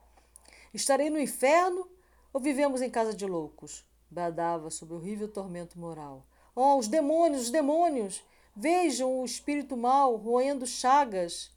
Estarei 0.74 1.10
no 1.10 1.20
inferno 1.20 1.88
ou 2.34 2.42
vivemos 2.42 2.82
em 2.82 2.90
casa 2.90 3.14
de 3.14 3.26
loucos? 3.26 3.86
Bradava 4.10 4.70
sob 4.70 4.94
o 4.94 4.98
horrível 4.98 5.28
tormento 5.28 5.80
moral. 5.80 6.26
Oh, 6.56 6.78
os 6.78 6.88
demônios, 6.88 7.44
os 7.44 7.52
demônios! 7.52 8.24
Vejam 8.56 9.20
o 9.20 9.26
espírito 9.26 9.78
mau 9.78 10.16
roendo 10.16 10.66
chagas. 10.66 11.52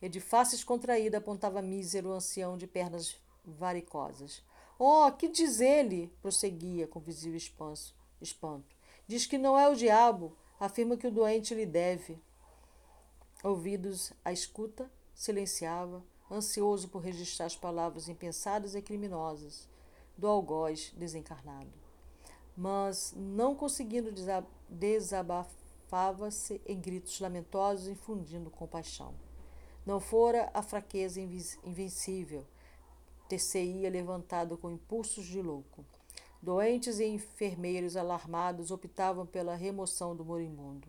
E 0.00 0.08
de 0.08 0.20
faces 0.20 0.64
contraída 0.64 1.18
apontava 1.18 1.62
mísero 1.62 2.12
ancião 2.12 2.56
de 2.56 2.66
pernas 2.66 3.16
varicosas. 3.44 4.42
Oh, 4.78 5.10
que 5.12 5.28
diz 5.28 5.60
ele? 5.60 6.12
prosseguia 6.20 6.88
com 6.88 6.98
visível 6.98 7.38
espanto. 8.20 8.76
Diz 9.06 9.26
que 9.26 9.38
não 9.38 9.58
é 9.58 9.68
o 9.68 9.76
diabo, 9.76 10.36
afirma 10.58 10.96
que 10.96 11.06
o 11.06 11.12
doente 11.12 11.54
lhe 11.54 11.66
deve. 11.66 12.20
Ouvidos 13.44 14.12
à 14.24 14.32
escuta, 14.32 14.90
silenciava, 15.14 16.02
ansioso 16.30 16.88
por 16.88 17.02
registrar 17.02 17.46
as 17.46 17.56
palavras 17.56 18.08
impensadas 18.08 18.74
e 18.74 18.82
criminosas 18.82 19.68
do 20.16 20.26
algoz 20.26 20.92
desencarnado. 20.96 21.81
Mas, 22.56 23.14
não 23.16 23.54
conseguindo 23.54 24.12
desabafava-se 24.68 26.60
em 26.66 26.80
gritos 26.80 27.18
lamentosos, 27.20 27.88
infundindo 27.88 28.50
compaixão. 28.50 29.14
Não 29.84 29.98
fora 29.98 30.50
a 30.54 30.62
fraqueza 30.62 31.20
invencível, 31.20 32.46
ter-se-ia 33.28 33.90
levantado 33.90 34.56
com 34.56 34.70
impulsos 34.70 35.24
de 35.26 35.40
louco. 35.42 35.84
Doentes 36.40 36.98
e 36.98 37.04
enfermeiros 37.04 37.96
alarmados 37.96 38.70
optavam 38.70 39.24
pela 39.24 39.54
remoção 39.54 40.14
do 40.14 40.24
moribundo. 40.24 40.88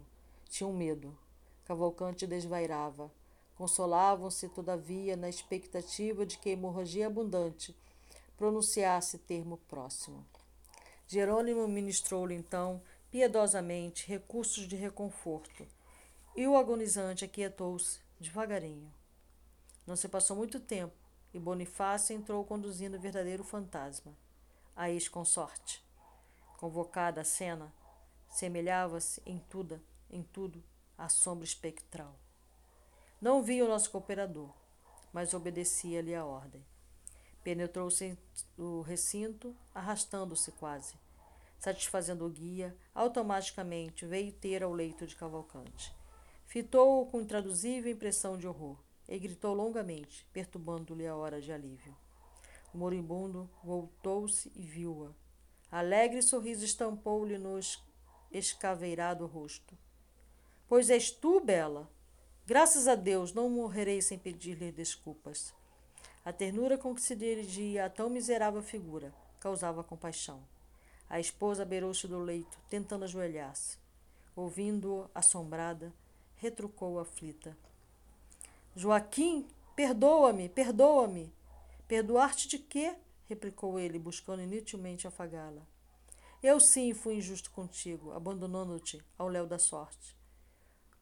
Tinham 0.49 0.73
medo. 0.73 1.17
Cavalcante 1.65 2.27
desvairava. 2.27 3.11
Consolavam-se, 3.55 4.49
todavia, 4.49 5.15
na 5.15 5.29
expectativa 5.29 6.25
de 6.25 6.37
que 6.37 6.49
a 6.49 6.53
hemorragia 6.53 7.07
abundante 7.07 7.75
pronunciasse 8.35 9.19
termo 9.19 9.57
próximo. 9.69 10.25
Jerônimo 11.07 11.67
ministrou-lhe, 11.67 12.35
então, 12.35 12.81
piedosamente, 13.11 14.07
recursos 14.07 14.67
de 14.67 14.75
reconforto, 14.75 15.67
e 16.35 16.47
o 16.47 16.57
agonizante 16.57 17.25
aquietou-se 17.25 17.99
devagarinho. 18.19 18.91
Não 19.85 19.95
se 19.95 20.07
passou 20.07 20.35
muito 20.35 20.59
tempo 20.59 21.03
e 21.33 21.39
Bonifácio 21.39 22.15
entrou 22.15 22.45
conduzindo 22.45 22.95
o 22.95 22.99
verdadeiro 22.99 23.43
fantasma, 23.43 24.15
a 24.75 24.89
ex-consorte. 24.89 25.83
Convocada 26.57 27.21
a 27.21 27.25
cena, 27.25 27.73
semelhava-se 28.29 29.21
em 29.25 29.39
tudo, 29.49 29.81
em 30.09 30.21
tudo 30.21 30.63
à 30.97 31.09
sombra 31.09 31.43
espectral. 31.43 32.15
Não 33.19 33.41
via 33.41 33.65
o 33.65 33.67
nosso 33.67 33.89
cooperador, 33.89 34.53
mas 35.11 35.33
obedecia-lhe 35.33 36.13
a 36.13 36.23
ordem. 36.23 36.63
Penetrou-se 37.43 38.17
o 38.57 38.81
recinto, 38.81 39.55
arrastando-se 39.75 40.51
quase. 40.53 40.95
Satisfazendo 41.59 42.25
o 42.25 42.29
guia, 42.29 42.75
automaticamente 42.93 44.05
veio 44.05 44.31
ter 44.31 44.63
ao 44.63 44.71
leito 44.71 45.05
de 45.05 45.15
Cavalcante. 45.15 45.93
Fitou-o 46.45 47.05
com 47.07 47.21
intraduzível 47.21 47.91
impressão 47.91 48.37
de 48.37 48.47
horror 48.47 48.77
e 49.07 49.17
gritou 49.19 49.53
longamente, 49.53 50.25
perturbando-lhe 50.31 51.05
a 51.05 51.15
hora 51.15 51.41
de 51.41 51.51
alívio. 51.51 51.95
O 52.73 52.77
moribundo 52.77 53.49
voltou-se 53.63 54.51
e 54.55 54.61
viu-a. 54.61 55.11
Alegre 55.71 56.21
sorriso 56.21 56.63
estampou-lhe 56.63 57.37
no 57.37 57.59
escaveirado 58.31 59.25
rosto. 59.25 59.77
Pois 60.67 60.89
és 60.89 61.11
tu, 61.11 61.39
Bela? 61.39 61.89
Graças 62.45 62.87
a 62.87 62.95
Deus, 62.95 63.33
não 63.33 63.49
morrerei 63.49 64.01
sem 64.01 64.17
pedir-lhe 64.17 64.71
desculpas. 64.71 65.53
A 66.25 66.31
ternura 66.31 66.77
com 66.77 66.95
que 66.95 67.01
se 67.01 67.17
dirigia 67.17 67.85
a 67.85 67.89
tão 67.89 68.09
miserável 68.09 68.61
figura 68.61 69.13
causava 69.41 69.83
compaixão. 69.83 70.41
A 71.09 71.19
esposa 71.19 71.65
beirou-se 71.65 72.07
do 72.07 72.17
leito, 72.17 72.57
tentando 72.69 73.03
ajoelhar-se. 73.03 73.77
Ouvindo-o, 74.33 75.09
assombrada, 75.13 75.93
retrucou 76.37 76.97
aflita. 76.97 77.57
Joaquim, 78.73 79.45
perdoa-me, 79.75 80.47
perdoa-me. 80.47 81.33
Perdoar-te 81.89 82.47
de 82.47 82.57
quê? 82.57 82.95
replicou 83.25 83.77
ele, 83.77 83.99
buscando 83.99 84.41
inutilmente 84.41 85.05
afagá-la. 85.05 85.61
Eu 86.41 86.57
sim 86.57 86.93
fui 86.93 87.15
injusto 87.15 87.51
contigo, 87.51 88.13
abandonando-te 88.13 89.03
ao 89.17 89.27
léu 89.27 89.45
da 89.45 89.59
sorte. 89.59 90.15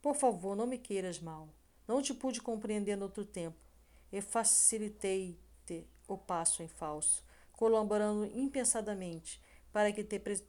Por 0.01 0.15
favor, 0.15 0.55
não 0.55 0.65
me 0.65 0.80
queiras 0.80 1.19
mal. 1.19 1.47
Não 1.88 2.01
te 2.01 2.11
pude 2.11 2.41
compreender 2.41 2.95
no 2.95 3.03
outro 3.03 3.24
tempo 3.24 3.70
e 4.12 4.22
facilitei-te 4.22 5.88
o 6.07 6.18
passo 6.18 6.62
em 6.62 6.68
falso, 6.68 7.24
colaborando 7.53 8.26
impensadamente 8.26 9.41
para 9.72 9.91
que 9.91 10.03
te 10.03 10.20
pre 10.20 10.43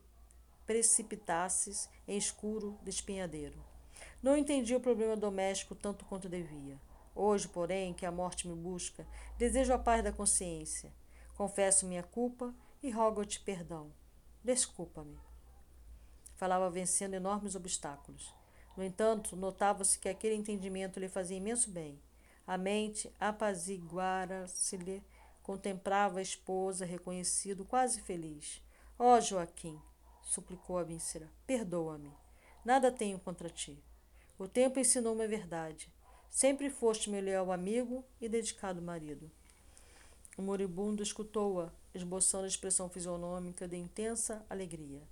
precipitasses 0.65 1.89
em 2.07 2.17
escuro 2.17 2.79
despenhadeiro. 2.83 3.63
Não 4.23 4.37
entendi 4.37 4.75
o 4.75 4.81
problema 4.81 5.17
doméstico 5.17 5.75
tanto 5.75 6.05
quanto 6.05 6.29
devia. 6.29 6.81
Hoje, 7.15 7.49
porém, 7.49 7.93
que 7.93 8.07
a 8.07 8.13
morte 8.13 8.49
me 8.49 8.55
busca, 8.55 9.07
desejo 9.37 9.73
a 9.73 9.79
paz 9.79 10.03
da 10.03 10.13
consciência. 10.13 10.93
Confesso 11.35 11.87
minha 11.87 12.03
culpa 12.03 12.55
e 12.83 12.91
rogo-te 12.91 13.41
perdão. 13.41 13.93
Desculpa-me. 14.43 15.19
Falava 16.37 16.71
vencendo 16.71 17.15
enormes 17.15 17.55
obstáculos. 17.55 18.33
No 18.77 18.83
entanto, 18.83 19.37
notava-se 19.37 19.99
que 19.99 20.09
aquele 20.09 20.35
entendimento 20.35 20.99
lhe 20.99 21.09
fazia 21.09 21.37
imenso 21.37 21.71
bem. 21.71 22.01
A 22.47 22.59
mente 22.59 23.13
apaziguara-se-lhe, 23.21 25.03
contemplava 25.43 26.19
a 26.19 26.23
esposa, 26.23 26.85
reconhecido, 26.85 27.65
quase 27.65 28.01
feliz. 28.01 28.63
Ó 28.99 29.17
oh, 29.17 29.21
Joaquim, 29.21 29.81
suplicou 30.23 30.79
a 30.79 30.83
víscera, 30.83 31.31
perdoa-me. 31.47 32.13
Nada 32.65 32.91
tenho 32.93 33.19
contra 33.19 33.49
ti. 33.49 33.83
O 34.39 34.49
tempo 34.49 34.79
ensinou-me 34.79 35.25
a 35.25 35.29
verdade. 35.29 35.93
Sempre 36.31 36.71
foste 36.71 37.11
meu 37.11 37.21
leal 37.21 37.53
amigo 37.53 38.05
e 38.21 38.29
dedicado 38.29 38.81
marido. 38.81 39.31
O 40.37 40.43
moribundo 40.43 41.03
escutou-a, 41.03 41.71
esboçando 41.95 42.45
a 42.45 42.49
expressão 42.49 42.89
fisionômica 42.89 43.69
de 43.69 43.77
intensa 43.77 44.45
alegria. 44.49 45.03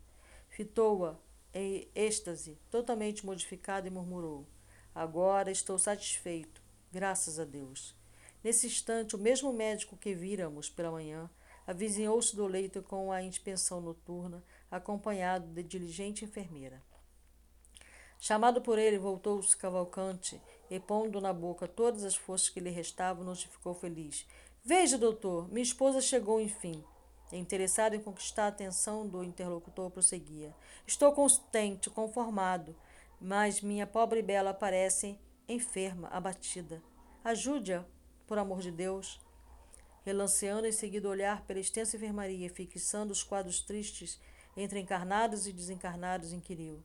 Fitou-a 0.48 1.16
em 1.52 1.88
êxtase, 1.94 2.58
totalmente 2.70 3.26
modificado, 3.26 3.86
e 3.86 3.90
murmurou: 3.90 4.46
Agora 4.94 5.50
estou 5.50 5.78
satisfeito. 5.78 6.59
Graças 6.92 7.38
a 7.38 7.44
Deus. 7.44 7.94
Nesse 8.42 8.66
instante, 8.66 9.14
o 9.14 9.18
mesmo 9.18 9.52
médico 9.52 9.96
que 9.96 10.12
víramos 10.12 10.68
pela 10.68 10.90
manhã 10.90 11.30
avizinhou-se 11.64 12.34
do 12.34 12.48
leito 12.48 12.82
com 12.82 13.12
a 13.12 13.22
inspeção 13.22 13.80
noturna, 13.80 14.42
acompanhado 14.68 15.46
de 15.52 15.62
diligente 15.62 16.24
enfermeira. 16.24 16.82
Chamado 18.18 18.60
por 18.60 18.76
ele, 18.76 18.98
voltou-se 18.98 19.56
cavalcante 19.56 20.40
e, 20.68 20.80
pondo 20.80 21.20
na 21.20 21.32
boca 21.32 21.68
todas 21.68 22.02
as 22.02 22.16
forças 22.16 22.48
que 22.48 22.58
lhe 22.58 22.70
restavam, 22.70 23.24
notificou 23.24 23.72
feliz. 23.72 24.26
Veja, 24.64 24.98
doutor, 24.98 25.48
minha 25.48 25.62
esposa 25.62 26.00
chegou 26.00 26.40
enfim. 26.40 26.84
Interessado 27.30 27.94
em 27.94 28.00
conquistar 28.00 28.46
a 28.46 28.48
atenção 28.48 29.06
do 29.06 29.22
interlocutor, 29.22 29.90
prosseguia. 29.90 30.52
Estou 30.84 31.12
contente, 31.12 31.88
conformado, 31.88 32.74
mas 33.20 33.60
minha 33.60 33.86
pobre 33.86 34.22
Bela 34.22 34.52
parece 34.52 35.16
enferma, 35.52 36.08
abatida. 36.08 36.82
Ajude-a, 37.24 37.84
por 38.26 38.38
amor 38.38 38.60
de 38.60 38.70
Deus. 38.70 39.20
Relanceando 40.02 40.66
em 40.66 40.72
seguida 40.72 41.08
o 41.08 41.10
olhar 41.10 41.42
pela 41.42 41.60
extensa 41.60 41.96
enfermaria, 41.96 42.48
fixando 42.48 43.12
os 43.12 43.22
quadros 43.22 43.60
tristes 43.60 44.20
entre 44.56 44.80
encarnados 44.80 45.46
e 45.46 45.52
desencarnados, 45.52 46.32
inquiriu: 46.32 46.82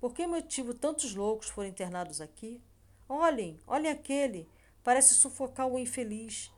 Por 0.00 0.12
que 0.12 0.26
motivo 0.26 0.74
tantos 0.74 1.14
loucos 1.14 1.48
foram 1.48 1.68
internados 1.68 2.20
aqui? 2.20 2.60
Olhem, 3.08 3.60
olhem 3.66 3.90
aquele, 3.90 4.48
parece 4.82 5.14
sufocar 5.14 5.68
o 5.68 5.78
infeliz. 5.78 6.52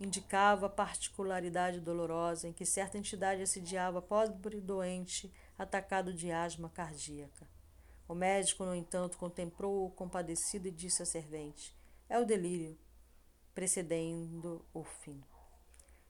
Indicava 0.00 0.66
a 0.66 0.70
particularidade 0.70 1.80
dolorosa 1.80 2.48
em 2.48 2.52
que 2.52 2.66
certa 2.66 2.98
entidade 2.98 3.42
assediava 3.42 4.00
pobre 4.00 4.60
doente 4.60 5.32
atacado 5.58 6.12
de 6.12 6.30
asma 6.30 6.68
cardíaca. 6.68 7.55
O 8.08 8.14
médico, 8.14 8.64
no 8.64 8.74
entanto, 8.74 9.18
contemplou-o 9.18 9.90
compadecido 9.90 10.68
e 10.68 10.70
disse 10.70 11.02
à 11.02 11.06
servente: 11.06 11.74
É 12.08 12.18
o 12.18 12.24
delírio, 12.24 12.78
precedendo 13.54 14.64
o 14.72 14.84
fim. 14.84 15.22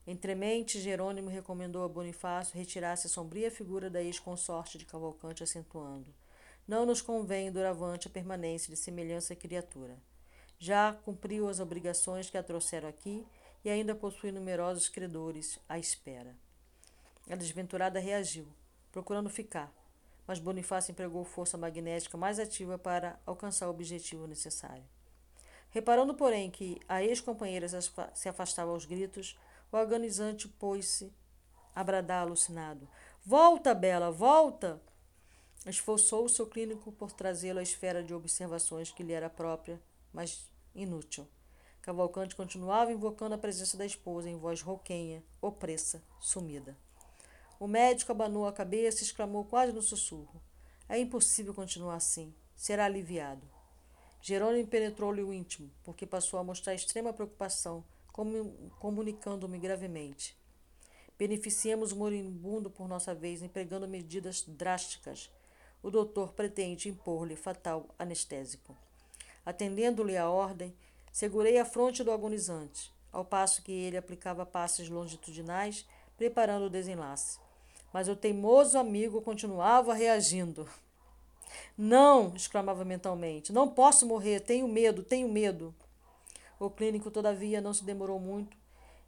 Entremente, 0.07 0.80
Jerônimo 0.80 1.28
recomendou 1.28 1.84
a 1.84 1.88
Bonifácio 1.88 2.57
retirasse 2.57 3.07
a 3.07 3.11
sombria 3.11 3.51
figura 3.51 3.90
da 3.90 4.03
ex-consorte 4.03 4.78
de 4.78 4.84
Cavalcante, 4.84 5.42
acentuando: 5.42 6.14
Não 6.68 6.84
nos 6.84 7.01
convém, 7.01 7.51
doravante, 7.51 8.09
a 8.09 8.11
permanência 8.11 8.70
de 8.70 8.78
semelhança 8.78 9.34
criatura. 9.34 9.99
Já 10.59 10.92
cumpriu 10.92 11.49
as 11.49 11.61
obrigações 11.61 12.30
que 12.30 12.38
a 12.38 12.42
trouxeram 12.42 12.88
aqui 12.88 13.26
e 13.64 13.70
ainda 13.70 13.94
possui 13.94 14.30
numerosos 14.30 14.88
credores 14.88 15.59
à 15.68 15.78
espera. 15.78 16.36
A 17.28 17.34
desventurada 17.34 17.99
reagiu, 17.99 18.47
procurando 18.92 19.28
ficar 19.28 19.74
mas 20.27 20.39
Bonifácio 20.39 20.93
empregou 20.93 21.24
força 21.24 21.57
magnética 21.57 22.16
mais 22.16 22.39
ativa 22.39 22.79
para 22.79 23.20
alcançar 23.24 23.68
o 23.68 23.70
objetivo 23.70 24.27
necessário. 24.27 24.85
Reparando, 25.70 26.14
porém, 26.14 26.51
que 26.51 26.81
a 26.89 27.03
ex-companheira 27.03 27.68
se 28.14 28.29
afastava 28.29 28.70
aos 28.70 28.85
gritos, 28.85 29.39
o 29.70 29.77
agonizante 29.77 30.49
pôs-se 30.49 31.12
a 31.74 31.85
bradar 31.85 32.22
alucinado. 32.22 32.89
Volta, 33.24 33.74
Bela, 33.74 34.11
volta! 34.11 34.81
Esforçou 35.66 36.24
o 36.24 36.29
seu 36.29 36.47
clínico 36.47 36.93
por 36.93 37.12
trazê-lo 37.12 37.59
à 37.59 37.62
esfera 37.62 38.03
de 38.03 38.14
observações 38.14 38.91
que 38.91 39.03
lhe 39.03 39.12
era 39.12 39.29
própria, 39.29 39.83
mas 40.12 40.49
inútil. 40.74 41.29
Cavalcante 41.83 42.35
continuava 42.35 42.93
invocando 42.93 43.35
a 43.35 43.39
presença 43.39 43.77
da 43.77 43.85
esposa 43.85 44.31
em 44.31 44.37
voz 44.37 44.61
rouquenha, 44.61 45.22
opressa, 45.41 46.03
sumida. 46.20 46.77
O 47.59 47.66
médico 47.66 48.12
abanou 48.12 48.46
a 48.46 48.52
cabeça 48.52 49.00
e 49.00 49.07
exclamou 49.07 49.44
quase 49.44 49.72
no 49.72 49.80
sussurro: 49.80 50.42
É 50.88 50.98
impossível 50.98 51.54
continuar 51.54 51.94
assim. 51.94 52.34
Será 52.54 52.84
aliviado. 52.84 53.46
Jerônimo 54.20 54.66
penetrou-lhe 54.66 55.22
o 55.22 55.32
íntimo, 55.32 55.70
porque 55.84 56.04
passou 56.04 56.38
a 56.38 56.44
mostrar 56.44 56.74
extrema 56.74 57.12
preocupação, 57.12 57.84
comunicando-me 58.78 59.59
gravemente. 59.59 60.36
Beneficiemos 61.18 61.92
o 61.92 61.96
moribundo 61.96 62.68
por 62.70 62.88
nossa 62.88 63.14
vez, 63.14 63.42
empregando 63.42 63.88
medidas 63.88 64.42
drásticas. 64.42 65.30
O 65.82 65.90
doutor 65.90 66.32
pretende 66.32 66.88
impor-lhe 66.88 67.36
fatal 67.36 67.86
anestésico. 67.98 68.76
Atendendo-lhe 69.44 70.16
a 70.16 70.28
ordem, 70.28 70.74
segurei 71.12 71.59
a 71.59 71.64
fronte 71.64 72.02
do 72.02 72.11
agonizante, 72.11 72.92
ao 73.12 73.24
passo 73.24 73.62
que 73.62 73.72
ele 73.72 73.96
aplicava 73.96 74.44
passes 74.44 74.88
longitudinais, 74.88 75.86
preparando 76.16 76.66
o 76.66 76.70
desenlace. 76.70 77.45
Mas 77.97 78.09
o 78.09 78.14
teimoso 78.14 78.76
amigo 78.76 79.22
continuava 79.22 79.94
reagindo. 79.94 80.68
Não! 81.78 82.34
exclamava 82.36 82.84
mentalmente. 82.84 83.55
Não 83.55 83.66
posso 83.66 84.05
morrer, 84.05 84.40
tenho 84.40 84.68
medo, 84.68 85.03
tenho 85.03 85.26
medo. 85.30 85.74
O 86.61 86.68
clínico, 86.68 87.11
todavia, 87.11 87.59
não 87.59 87.72
se 87.72 87.82
demorou 87.84 88.20
muito 88.20 88.55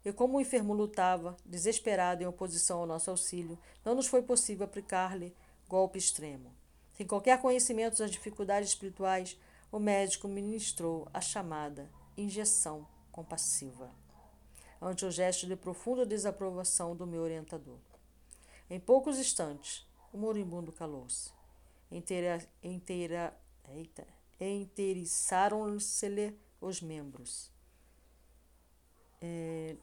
e 0.03 0.11
como 0.11 0.37
o 0.37 0.41
enfermo 0.41 0.73
lutava, 0.73 1.37
desesperado 1.45 2.23
em 2.23 2.25
oposição 2.25 2.79
ao 2.79 2.87
nosso 2.87 3.11
auxílio, 3.11 3.59
não 3.85 3.93
nos 3.93 4.07
foi 4.07 4.23
possível 4.23 4.65
aplicar-lhe 4.65 5.35
golpe 5.67 5.99
extremo. 5.99 6.51
Sem 6.93 7.05
qualquer 7.05 7.39
conhecimento 7.39 7.99
das 7.99 8.09
dificuldades 8.09 8.69
espirituais, 8.69 9.37
o 9.71 9.77
médico 9.77 10.27
ministrou 10.27 11.07
a 11.13 11.21
chamada 11.21 11.87
injeção 12.17 12.87
compassiva, 13.11 13.91
ante 14.81 15.05
o 15.05 15.11
gesto 15.11 15.45
de 15.45 15.55
profunda 15.55 16.07
desaprovação 16.07 16.95
do 16.95 17.05
meu 17.05 17.21
orientador. 17.21 17.77
Em 18.69 18.79
poucos 18.79 19.17
instantes, 19.17 19.87
o 20.13 20.17
moribundo 20.17 20.71
calou-se. 20.71 21.31
Inteira, 21.91 22.47
eita, 23.67 24.07
inteiriçaram-se-lhe 24.39 26.39
os 26.61 26.81
membros. 26.81 27.51
É, 29.21 29.75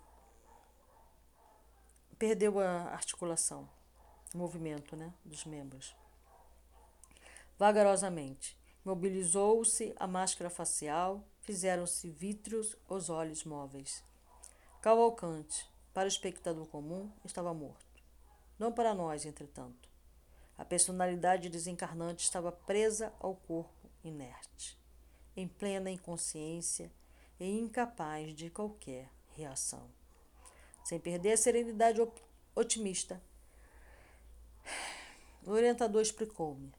perdeu 2.19 2.61
a 2.61 2.93
articulação, 2.93 3.69
o 4.33 4.39
movimento 4.39 4.97
né, 4.97 5.13
dos 5.25 5.45
membros. 5.45 5.95
Vagarosamente, 7.59 8.57
mobilizou-se 8.85 9.95
a 9.99 10.07
máscara 10.07 10.49
facial, 10.49 11.25
fizeram-se 11.41 12.09
vítreos 12.11 12.77
os 12.89 13.11
olhos 13.11 13.45
móveis. 13.45 14.05
Cavalcante, 14.81 15.69
para 15.93 16.05
o 16.05 16.09
espectador 16.09 16.67
comum, 16.67 17.11
estava 17.25 17.53
morto. 17.53 17.86
Não 18.59 18.73
para 18.73 18.95
nós, 18.95 19.25
entretanto. 19.25 19.89
A 20.57 20.65
personalidade 20.65 21.49
desencarnante 21.49 22.25
estava 22.25 22.51
presa 22.51 23.13
ao 23.21 23.35
corpo 23.35 23.91
inerte, 24.03 24.79
em 25.37 25.47
plena 25.47 25.91
inconsciência 25.91 26.91
e 27.39 27.59
incapaz 27.59 28.35
de 28.35 28.49
qualquer 28.49 29.11
reação 29.31 29.91
sem 30.87 31.01
perder 31.01 31.33
a 31.33 31.37
serenidade 31.37 32.01
otimista. 32.55 33.21
O 35.45 35.51
orientador 35.51 36.01
explicou-me. 36.01 36.73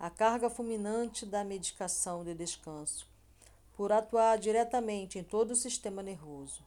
A 0.00 0.08
carga 0.08 0.48
fulminante 0.48 1.26
da 1.26 1.44
medicação 1.44 2.24
de 2.24 2.34
descanso, 2.34 3.06
por 3.74 3.92
atuar 3.92 4.38
diretamente 4.38 5.18
em 5.18 5.22
todo 5.22 5.50
o 5.50 5.56
sistema 5.56 6.02
nervoso, 6.02 6.64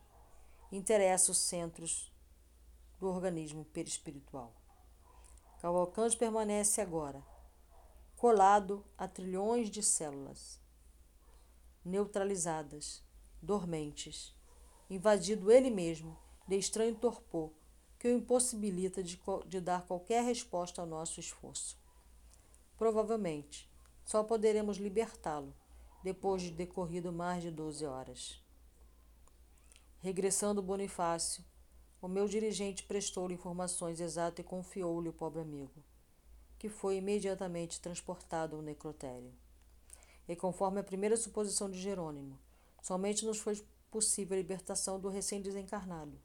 interessa 0.72 1.32
os 1.32 1.40
centros 1.40 2.14
do 3.00 3.08
organismo 3.08 3.66
perispiritual. 3.66 4.54
Cavalcante 5.60 6.18
permanece 6.18 6.82
agora 6.82 7.24
colado 8.16 8.84
a 8.98 9.08
trilhões 9.08 9.70
de 9.70 9.84
células, 9.84 10.60
neutralizadas, 11.84 13.04
dormentes, 13.42 14.34
invadido 14.90 15.52
ele 15.52 15.70
mesmo 15.70 16.18
de 16.48 16.58
estranho 16.58 16.96
torpor 16.96 17.52
que 18.00 18.08
o 18.08 18.18
impossibilita 18.18 19.04
de, 19.04 19.20
de 19.48 19.60
dar 19.60 19.86
qualquer 19.86 20.24
resposta 20.24 20.82
ao 20.82 20.88
nosso 20.88 21.20
esforço. 21.20 21.78
Provavelmente, 22.78 23.70
só 24.06 24.24
poderemos 24.24 24.78
libertá-lo 24.78 25.54
depois 26.04 26.42
de 26.42 26.52
decorrido 26.52 27.12
mais 27.12 27.42
de 27.44 27.52
12 27.52 27.86
horas. 27.86 28.44
Regressando 30.02 30.62
Bonifácio, 30.62 31.44
o 32.06 32.08
meu 32.08 32.28
dirigente 32.28 32.84
prestou-lhe 32.84 33.34
informações 33.34 34.00
exatas 34.00 34.46
e 34.46 34.48
confiou-lhe 34.48 35.10
o 35.10 35.14
pobre 35.14 35.42
amigo, 35.42 35.84
que 36.60 36.70
foi 36.70 36.98
imediatamente 36.98 37.82
transportado 37.82 38.56
ao 38.56 38.62
necrotério. 38.62 39.34
E 40.28 40.36
conforme 40.36 40.80
a 40.80 40.84
primeira 40.84 41.18
suposição 41.18 41.68
de 41.68 41.82
Jerônimo, 41.82 42.40
somente 42.80 43.26
nos 43.26 43.40
foi 43.40 43.60
possível 43.90 44.36
a 44.36 44.40
libertação 44.40 45.00
do 45.00 45.10
recém-desencarnado 45.10 46.16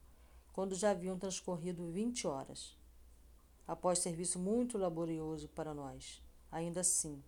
quando 0.52 0.74
já 0.74 0.90
haviam 0.90 1.18
transcorrido 1.18 1.90
vinte 1.90 2.26
horas. 2.26 2.76
Após 3.66 4.00
serviço 4.00 4.38
muito 4.38 4.76
laborioso 4.76 5.48
para 5.48 5.72
nós, 5.72 6.22
ainda 6.52 6.80
assim, 6.80 7.24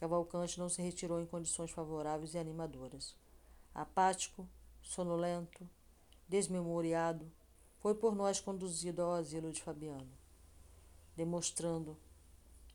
Cavalcante 0.00 0.58
não 0.58 0.68
se 0.68 0.82
retirou 0.82 1.20
em 1.20 1.26
condições 1.26 1.70
favoráveis 1.70 2.34
e 2.34 2.38
animadoras. 2.38 3.14
Apático, 3.72 4.48
sonolento, 4.82 5.68
desmemoriado, 6.28 7.30
foi 7.82 7.96
por 7.96 8.14
nós 8.14 8.40
conduzido 8.40 9.02
ao 9.02 9.14
asilo 9.14 9.52
de 9.52 9.60
Fabiano, 9.60 10.08
demonstrando 11.16 11.98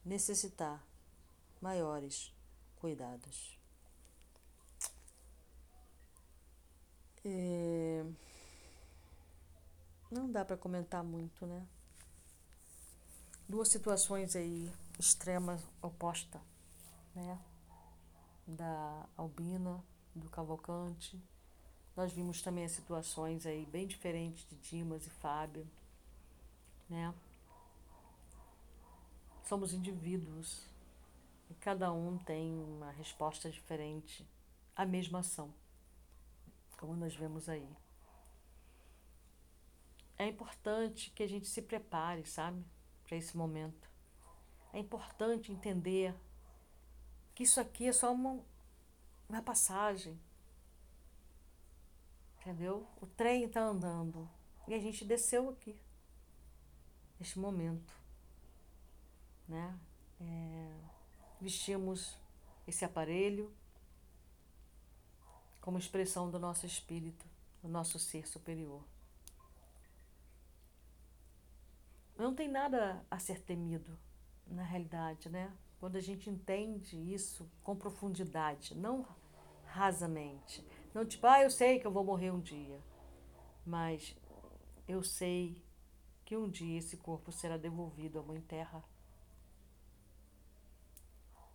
necessitar 0.04 0.86
maiores 1.62 2.36
cuidados. 2.76 3.58
É... 7.24 8.06
Não 10.12 10.30
dá 10.30 10.44
para 10.44 10.58
comentar 10.58 11.06
muito, 11.06 11.46
né? 11.46 11.66
Duas 13.48 13.70
situações 13.70 14.36
aí 14.36 14.70
extremas 15.00 15.62
opostas, 15.82 16.42
né? 17.16 17.40
Da 18.46 19.06
Albina, 19.16 19.82
do 20.14 20.30
Cavalcante. 20.30 21.18
Nós 21.98 22.14
vimos 22.14 22.42
também 22.42 22.64
as 22.64 22.72
situações 22.72 23.46
aí 23.46 23.66
bem 23.66 23.86
diferentes 23.86 24.48
de 24.48 24.56
Dimas 24.56 25.06
e 25.06 25.10
Fábio, 25.10 25.68
né? 26.90 27.14
Somos 29.44 29.74
indivíduos 29.74 30.66
e 31.50 31.54
cada 31.56 31.92
um 31.92 32.18
tem 32.18 32.54
uma 32.54 32.92
resposta 32.92 33.50
diferente 33.50 34.26
à 34.74 34.86
mesma 34.86 35.20
ação, 35.20 35.54
como 36.78 36.96
nós 36.96 37.14
vemos 37.14 37.50
aí 37.50 37.68
é 40.18 40.28
importante 40.28 41.12
que 41.12 41.22
a 41.22 41.28
gente 41.28 41.48
se 41.48 41.62
prepare, 41.62 42.26
sabe, 42.26 42.66
para 43.04 43.16
esse 43.16 43.38
momento. 43.38 43.88
É 44.74 44.80
importante 44.80 45.52
entender 45.52 46.14
que 47.36 47.44
isso 47.44 47.60
aqui 47.60 47.88
é 47.88 47.94
só 47.94 48.12
uma, 48.12 48.44
uma 49.30 49.42
passagem. 49.42 50.20
Entendeu? 52.48 52.88
O 53.02 53.06
trem 53.06 53.44
está 53.44 53.60
andando 53.60 54.26
e 54.70 54.74
a 54.74 54.80
gente 54.80 55.04
desceu 55.04 55.50
aqui, 55.50 55.78
neste 57.20 57.38
momento. 57.38 57.94
Né? 59.46 59.78
É, 60.22 60.74
vestimos 61.42 62.18
esse 62.66 62.86
aparelho 62.86 63.54
como 65.60 65.78
expressão 65.78 66.32
do 66.32 66.40
nosso 66.40 66.66
espírito, 66.66 67.26
do 67.62 67.68
nosso 67.68 68.00
ser 68.00 68.26
superior. 68.26 68.82
não 72.18 72.34
tem 72.34 72.48
nada 72.48 73.06
a 73.12 73.20
ser 73.20 73.42
temido, 73.42 74.00
na 74.48 74.64
realidade, 74.64 75.28
né? 75.28 75.54
Quando 75.82 75.98
a 75.98 76.02
gente 76.02 76.30
entende 76.30 76.96
isso 77.14 77.46
com 77.62 77.76
profundidade, 77.76 78.74
não 78.74 79.06
rasamente. 79.66 80.66
Não 80.98 81.06
tipo, 81.06 81.28
ah, 81.28 81.44
eu 81.44 81.52
sei 81.52 81.80
que 81.80 81.86
eu 81.86 81.92
vou 81.92 82.04
morrer 82.04 82.32
um 82.32 82.40
dia, 82.40 82.82
mas 83.64 84.18
eu 84.88 85.04
sei 85.04 85.64
que 86.26 86.36
um 86.36 86.50
dia 86.50 86.80
esse 86.80 86.98
corpo 86.98 87.32
será 87.32 87.56
devolvido 87.56 88.18
à 88.18 88.24
Mãe 88.24 88.42
Terra, 88.42 88.84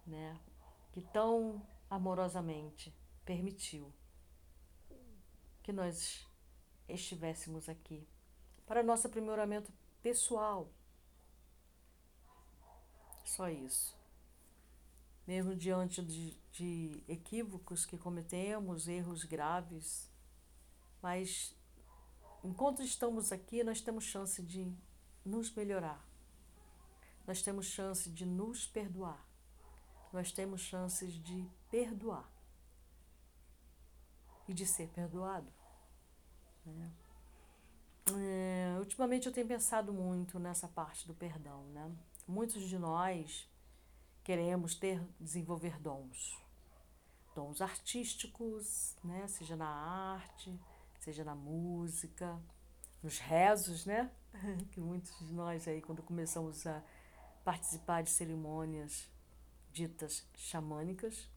né? 0.06 0.38
Que 0.92 1.02
tão 1.02 1.60
amorosamente 1.90 2.94
permitiu 3.24 3.92
que 5.60 5.72
nós 5.72 6.24
estivéssemos 6.88 7.68
aqui 7.68 8.06
para 8.64 8.80
nosso 8.80 9.08
aprimoramento 9.08 9.72
pessoal. 10.00 10.70
Só 13.24 13.48
isso. 13.48 14.01
Mesmo 15.26 15.54
diante 15.54 16.02
de, 16.04 16.36
de 16.50 17.04
equívocos 17.08 17.86
que 17.86 17.96
cometemos, 17.96 18.88
erros 18.88 19.24
graves, 19.24 20.10
mas 21.00 21.54
enquanto 22.42 22.82
estamos 22.82 23.32
aqui, 23.32 23.62
nós 23.62 23.80
temos 23.80 24.04
chance 24.04 24.42
de 24.42 24.72
nos 25.24 25.52
melhorar. 25.54 26.04
Nós 27.26 27.42
temos 27.42 27.66
chance 27.66 28.10
de 28.10 28.26
nos 28.26 28.66
perdoar. 28.66 29.24
Nós 30.12 30.32
temos 30.32 30.60
chances 30.60 31.14
de 31.14 31.48
perdoar 31.70 32.30
e 34.46 34.52
de 34.52 34.66
ser 34.66 34.88
perdoado. 34.88 35.50
Né? 36.66 36.92
É, 38.14 38.76
ultimamente 38.78 39.26
eu 39.26 39.32
tenho 39.32 39.46
pensado 39.46 39.92
muito 39.92 40.38
nessa 40.38 40.68
parte 40.68 41.06
do 41.06 41.14
perdão, 41.14 41.64
né? 41.68 41.90
Muitos 42.26 42.68
de 42.68 42.78
nós 42.78 43.48
queremos 44.22 44.74
ter, 44.74 45.02
desenvolver 45.18 45.78
dons. 45.80 46.38
Dons 47.34 47.60
artísticos, 47.60 48.96
né? 49.02 49.26
Seja 49.28 49.56
na 49.56 49.68
arte, 49.68 50.58
seja 51.00 51.24
na 51.24 51.34
música, 51.34 52.40
nos 53.02 53.18
rezos, 53.18 53.86
né? 53.86 54.10
Que 54.70 54.80
muitos 54.80 55.18
de 55.18 55.32
nós 55.32 55.66
aí, 55.66 55.80
quando 55.80 56.02
começamos 56.02 56.66
a 56.66 56.82
participar 57.44 58.02
de 58.02 58.10
cerimônias 58.10 59.10
ditas 59.72 60.26
xamânicas, 60.36 61.28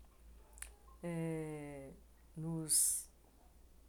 é, 1.02 1.94
nos 2.36 3.08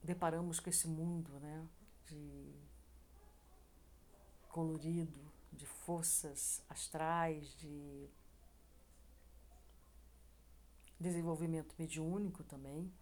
deparamos 0.02 0.60
com 0.60 0.70
esse 0.70 0.86
mundo, 0.86 1.38
né? 1.40 1.66
De 2.06 2.54
colorido, 4.48 5.20
de 5.52 5.66
forças 5.66 6.62
astrais, 6.70 7.54
de 7.58 8.08
desenvolvimento 10.98 11.74
mediúnico 11.78 12.42
também. 12.44 12.92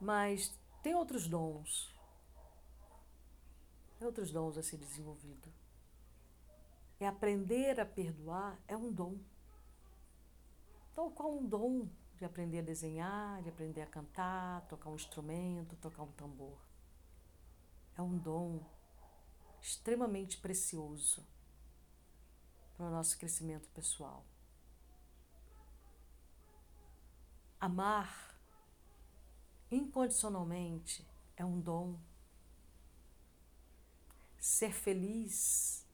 Mas 0.00 0.58
tem 0.82 0.94
outros 0.94 1.26
dons, 1.26 1.94
tem 3.98 4.06
outros 4.06 4.30
dons 4.30 4.56
a 4.56 4.62
ser 4.62 4.78
desenvolvido. 4.78 5.52
E 6.98 7.04
aprender 7.04 7.80
a 7.80 7.86
perdoar 7.86 8.58
é 8.66 8.76
um 8.76 8.92
dom. 8.92 9.18
Tal 10.94 11.10
qual 11.10 11.32
um 11.32 11.46
dom 11.46 11.88
de 12.16 12.24
aprender 12.24 12.58
a 12.58 12.62
desenhar, 12.62 13.42
de 13.42 13.48
aprender 13.48 13.80
a 13.80 13.86
cantar, 13.86 14.66
tocar 14.68 14.90
um 14.90 14.94
instrumento, 14.94 15.76
tocar 15.76 16.02
um 16.02 16.12
tambor. 16.12 16.58
É 17.96 18.02
um 18.02 18.18
dom 18.18 18.62
extremamente 19.60 20.38
precioso 20.38 21.26
para 22.76 22.86
o 22.86 22.90
nosso 22.90 23.18
crescimento 23.18 23.68
pessoal. 23.70 24.24
Amar 27.60 28.34
incondicionalmente 29.70 31.06
é 31.36 31.44
um 31.44 31.60
dom. 31.60 31.98
Ser 34.38 34.72
feliz 34.72 35.86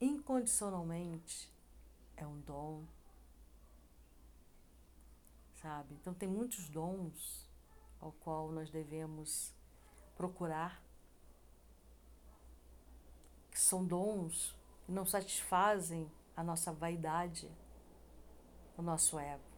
incondicionalmente 0.00 1.48
é 2.16 2.26
um 2.26 2.40
dom. 2.40 2.84
Sabe? 5.62 5.94
Então 5.94 6.12
tem 6.12 6.28
muitos 6.28 6.68
dons 6.68 7.48
ao 8.00 8.10
qual 8.10 8.50
nós 8.50 8.68
devemos 8.70 9.54
procurar 10.16 10.82
que 13.52 13.60
são 13.60 13.84
dons 13.84 14.52
que 14.84 14.90
não 14.90 15.06
satisfazem 15.06 16.10
a 16.36 16.42
nossa 16.42 16.72
vaidade, 16.72 17.48
o 18.76 18.82
nosso 18.82 19.16
ego. 19.16 19.53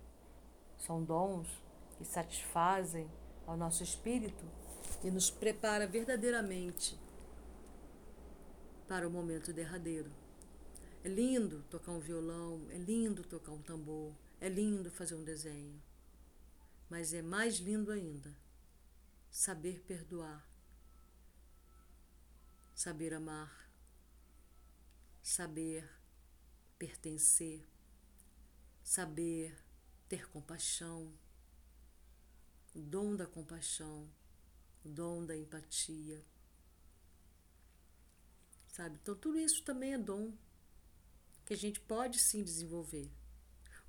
São 0.78 1.02
dons 1.02 1.48
que 1.96 2.04
satisfazem 2.04 3.10
ao 3.46 3.56
nosso 3.56 3.82
espírito 3.82 4.44
e 5.02 5.10
nos 5.10 5.30
prepara 5.30 5.86
verdadeiramente 5.86 6.98
para 8.88 9.06
o 9.06 9.10
momento 9.10 9.52
derradeiro. 9.52 10.10
É 11.04 11.08
lindo 11.08 11.62
tocar 11.70 11.92
um 11.92 12.00
violão, 12.00 12.66
é 12.70 12.78
lindo 12.78 13.22
tocar 13.22 13.52
um 13.52 13.62
tambor, 13.62 14.12
é 14.40 14.48
lindo 14.48 14.90
fazer 14.90 15.14
um 15.14 15.24
desenho. 15.24 15.80
Mas 16.88 17.12
é 17.12 17.22
mais 17.22 17.56
lindo 17.56 17.90
ainda 17.90 18.34
saber 19.30 19.82
perdoar, 19.86 20.46
saber 22.74 23.12
amar, 23.14 23.70
saber 25.22 25.88
pertencer, 26.78 27.66
saber 28.82 29.56
ter 30.08 30.28
compaixão, 30.28 31.12
o 32.74 32.80
dom 32.80 33.16
da 33.16 33.26
compaixão, 33.26 34.08
o 34.84 34.88
dom 34.88 35.24
da 35.24 35.36
empatia. 35.36 36.22
Sabe? 38.68 38.98
Então, 39.00 39.14
tudo 39.14 39.38
isso 39.38 39.64
também 39.64 39.94
é 39.94 39.98
dom 39.98 40.36
que 41.46 41.54
a 41.54 41.56
gente 41.56 41.80
pode 41.80 42.18
sim 42.18 42.42
desenvolver. 42.42 43.10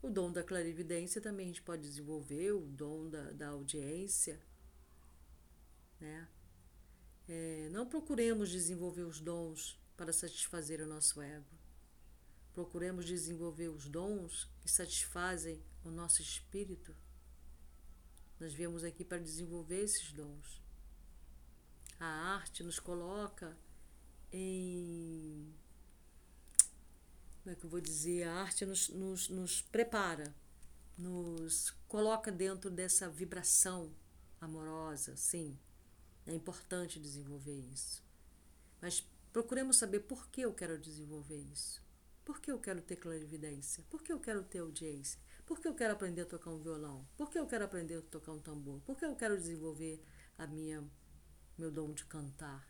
O 0.02 0.10
dom 0.10 0.32
da 0.32 0.44
clarividência 0.44 1.20
também 1.20 1.46
a 1.46 1.50
gente 1.50 1.62
pode 1.62 1.82
desenvolver, 1.82 2.52
o 2.54 2.62
dom 2.62 3.10
da, 3.10 3.32
da 3.32 3.48
audiência. 3.50 4.40
Né? 6.00 6.28
É, 7.28 7.68
não 7.72 7.86
procuremos 7.86 8.50
desenvolver 8.50 9.02
os 9.02 9.20
dons 9.20 9.78
para 9.98 10.14
satisfazer 10.14 10.80
o 10.82 10.86
nosso 10.86 11.22
ego. 11.22 11.58
Procuremos 12.54 13.06
desenvolver 13.06 13.68
os 13.68 13.90
dons 13.90 14.50
que 14.62 14.72
satisfazem 14.72 15.62
o 15.88 15.92
nosso 15.92 16.22
espírito. 16.22 16.96
Nós 18.40 18.54
viemos 18.54 18.84
aqui 18.84 19.04
para 19.04 19.18
desenvolver 19.18 19.84
esses 19.84 20.12
dons. 20.12 20.62
A 22.00 22.06
arte 22.06 22.64
nos 22.64 22.80
coloca 22.80 23.58
em. 24.32 25.54
Como 27.42 27.54
é 27.54 27.56
que 27.56 27.66
eu 27.66 27.70
vou 27.70 27.82
dizer? 27.82 28.24
A 28.28 28.42
arte 28.42 28.66
nos, 28.66 28.90
nos, 28.90 29.30
nos 29.30 29.62
prepara, 29.62 30.36
nos 30.98 31.72
coloca 31.88 32.32
dentro 32.32 32.70
dessa 32.70 33.10
vibração 33.10 33.92
amorosa, 34.40 35.16
sim. 35.16 35.58
É 36.26 36.34
importante 36.34 37.00
desenvolver 37.00 37.58
isso. 37.72 38.04
Mas 38.82 39.04
Procuremos 39.38 39.78
saber 39.78 40.00
por 40.00 40.30
que 40.30 40.42
eu 40.42 40.52
quero 40.52 40.80
desenvolver 40.80 41.38
isso. 41.38 41.80
Por 42.26 42.42
que 42.42 42.52
eu 42.52 42.60
quero 42.60 42.82
ter 42.82 42.96
clarividência? 42.96 43.84
Por 43.88 44.02
que 44.02 44.12
eu 44.12 44.20
quero 44.20 44.44
ter 44.44 44.58
audiência? 44.58 45.20
Por 45.48 45.62
que 45.62 45.68
eu 45.70 45.74
quero 45.74 45.94
aprender 45.94 46.24
a 46.24 46.26
tocar 46.26 46.52
um 46.52 46.60
violão? 46.60 47.08
Por 47.16 47.32
que 47.32 47.40
eu 47.40 47.48
quero 47.48 47.64
aprender 47.64 47.96
a 47.96 48.02
tocar 48.02 48.34
um 48.34 48.40
tambor? 48.40 48.82
Por 48.82 48.98
que 48.98 49.06
eu 49.06 49.16
quero 49.16 49.38
desenvolver 49.38 50.04
a 50.38 50.46
minha 50.46 50.86
meu 51.58 51.72
dom 51.72 51.94
de 51.94 52.04
cantar? 52.04 52.68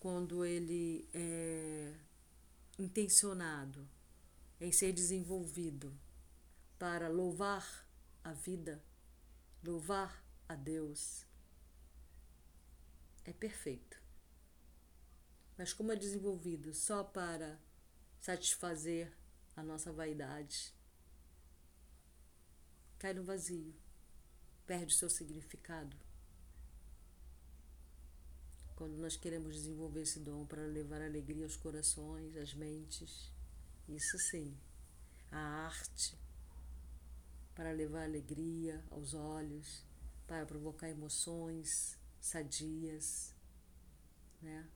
Quando 0.00 0.44
ele 0.44 1.08
é 1.14 1.94
intencionado 2.76 3.88
em 4.60 4.72
ser 4.72 4.92
desenvolvido 4.92 5.96
para 6.80 7.08
louvar 7.08 7.88
a 8.24 8.32
vida, 8.32 8.82
louvar 9.62 10.20
a 10.48 10.56
Deus, 10.56 11.24
é 13.24 13.32
perfeito. 13.32 14.02
Mas 15.56 15.72
como 15.72 15.92
é 15.92 15.96
desenvolvido 15.96 16.74
só 16.74 17.04
para 17.04 17.60
satisfazer 18.18 19.12
a 19.56 19.62
nossa 19.62 19.92
vaidade, 19.92 20.72
cai 22.98 23.14
no 23.14 23.24
vazio, 23.24 23.74
perde 24.66 24.94
o 24.94 24.98
seu 24.98 25.08
significado. 25.08 25.96
Quando 28.76 28.98
nós 28.98 29.16
queremos 29.16 29.54
desenvolver 29.54 30.02
esse 30.02 30.20
dom 30.20 30.44
para 30.44 30.66
levar 30.66 31.00
alegria 31.00 31.44
aos 31.44 31.56
corações, 31.56 32.36
às 32.36 32.52
mentes, 32.52 33.32
isso 33.88 34.18
sim, 34.18 34.54
a 35.32 35.38
arte 35.38 36.18
para 37.56 37.72
levar 37.72 38.04
alegria 38.04 38.84
aos 38.90 39.14
olhos, 39.14 39.82
para 40.26 40.44
provocar 40.44 40.90
emoções, 40.90 41.98
sadias, 42.20 43.34
né? 44.42 44.68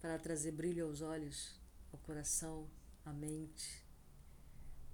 Para 0.00 0.16
trazer 0.16 0.52
brilho 0.52 0.86
aos 0.86 1.00
olhos, 1.00 1.58
ao 1.92 1.98
coração, 1.98 2.70
à 3.04 3.12
mente, 3.12 3.84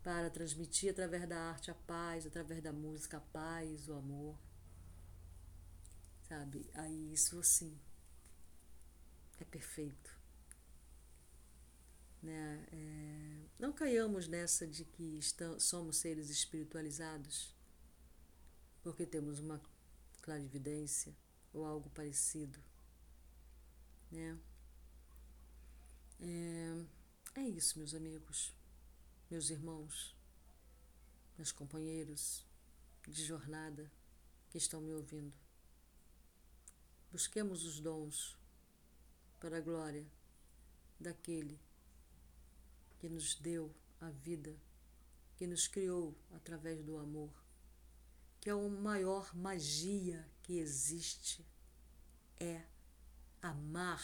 para 0.02 0.30
transmitir 0.30 0.90
através 0.90 1.28
da 1.28 1.38
arte 1.50 1.70
a 1.70 1.74
paz, 1.74 2.26
através 2.26 2.62
da 2.62 2.72
música 2.72 3.16
a 3.16 3.20
paz, 3.20 3.88
o 3.88 3.94
amor. 3.94 4.36
Sabe? 6.28 6.68
Aí 6.74 7.12
isso 7.12 7.42
sim 7.42 7.78
é 9.40 9.44
perfeito. 9.44 10.16
Né? 12.22 12.66
É, 12.72 13.46
não 13.58 13.72
caiamos 13.72 14.26
nessa 14.26 14.66
de 14.66 14.84
que 14.84 15.18
estamos, 15.18 15.62
somos 15.62 15.96
seres 15.98 16.30
espiritualizados 16.30 17.54
porque 18.82 19.04
temos 19.04 19.40
uma 19.40 19.60
clarividência 20.22 21.12
ou 21.52 21.64
algo 21.64 21.90
parecido, 21.90 22.56
né? 24.12 24.38
É, 26.20 26.84
é 27.40 27.48
isso, 27.48 27.78
meus 27.78 27.94
amigos, 27.94 28.54
meus 29.30 29.50
irmãos, 29.50 30.16
meus 31.36 31.52
companheiros 31.52 32.44
de 33.06 33.24
jornada 33.24 33.90
que 34.50 34.58
estão 34.58 34.80
me 34.80 34.92
ouvindo. 34.92 35.34
Busquemos 37.12 37.64
os 37.64 37.80
dons 37.80 38.36
para 39.40 39.58
a 39.58 39.60
glória 39.60 40.06
daquele 40.98 41.60
que 42.98 43.08
nos 43.08 43.34
deu 43.34 43.74
a 44.00 44.10
vida, 44.10 44.56
que 45.36 45.46
nos 45.46 45.68
criou 45.68 46.16
através 46.32 46.82
do 46.82 46.98
amor 46.98 47.46
que 48.46 48.50
a 48.50 48.56
maior 48.56 49.34
magia 49.34 50.24
que 50.44 50.60
existe 50.60 51.44
é 52.38 52.64
amar 53.42 54.00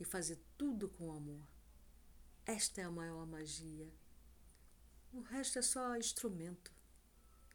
e 0.00 0.04
fazer 0.04 0.36
tudo 0.56 0.88
com 0.88 1.12
amor. 1.12 1.46
Esta 2.44 2.80
é 2.80 2.84
a 2.84 2.90
maior 2.90 3.26
magia. 3.26 3.92
O 5.12 5.20
resto 5.20 5.58
é 5.58 5.62
só 5.62 5.96
instrumento 5.96 6.72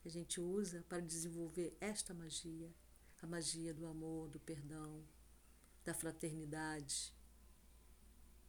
que 0.01 0.07
a 0.07 0.11
gente 0.11 0.39
usa 0.39 0.83
para 0.89 0.99
desenvolver 0.99 1.77
esta 1.79 2.13
magia, 2.13 2.73
a 3.21 3.27
magia 3.27 3.73
do 3.73 3.85
amor, 3.85 4.29
do 4.29 4.39
perdão, 4.39 5.05
da 5.83 5.93
fraternidade. 5.93 7.13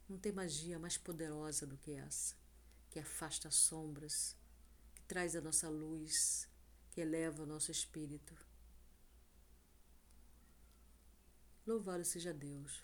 Não 0.09 0.17
tem 0.17 0.31
magia 0.31 0.79
mais 0.79 0.97
poderosa 0.97 1.65
do 1.65 1.77
que 1.77 1.91
essa, 1.91 2.35
que 2.89 2.99
afasta 2.99 3.47
as 3.47 3.55
sombras, 3.55 4.35
que 4.95 5.03
traz 5.03 5.35
a 5.35 5.41
nossa 5.41 5.69
luz, 5.69 6.49
que 6.89 7.01
eleva 7.01 7.43
o 7.43 7.47
nosso 7.47 7.71
espírito. 7.71 8.35
Louvado 11.65 12.03
seja 12.03 12.33
Deus, 12.33 12.83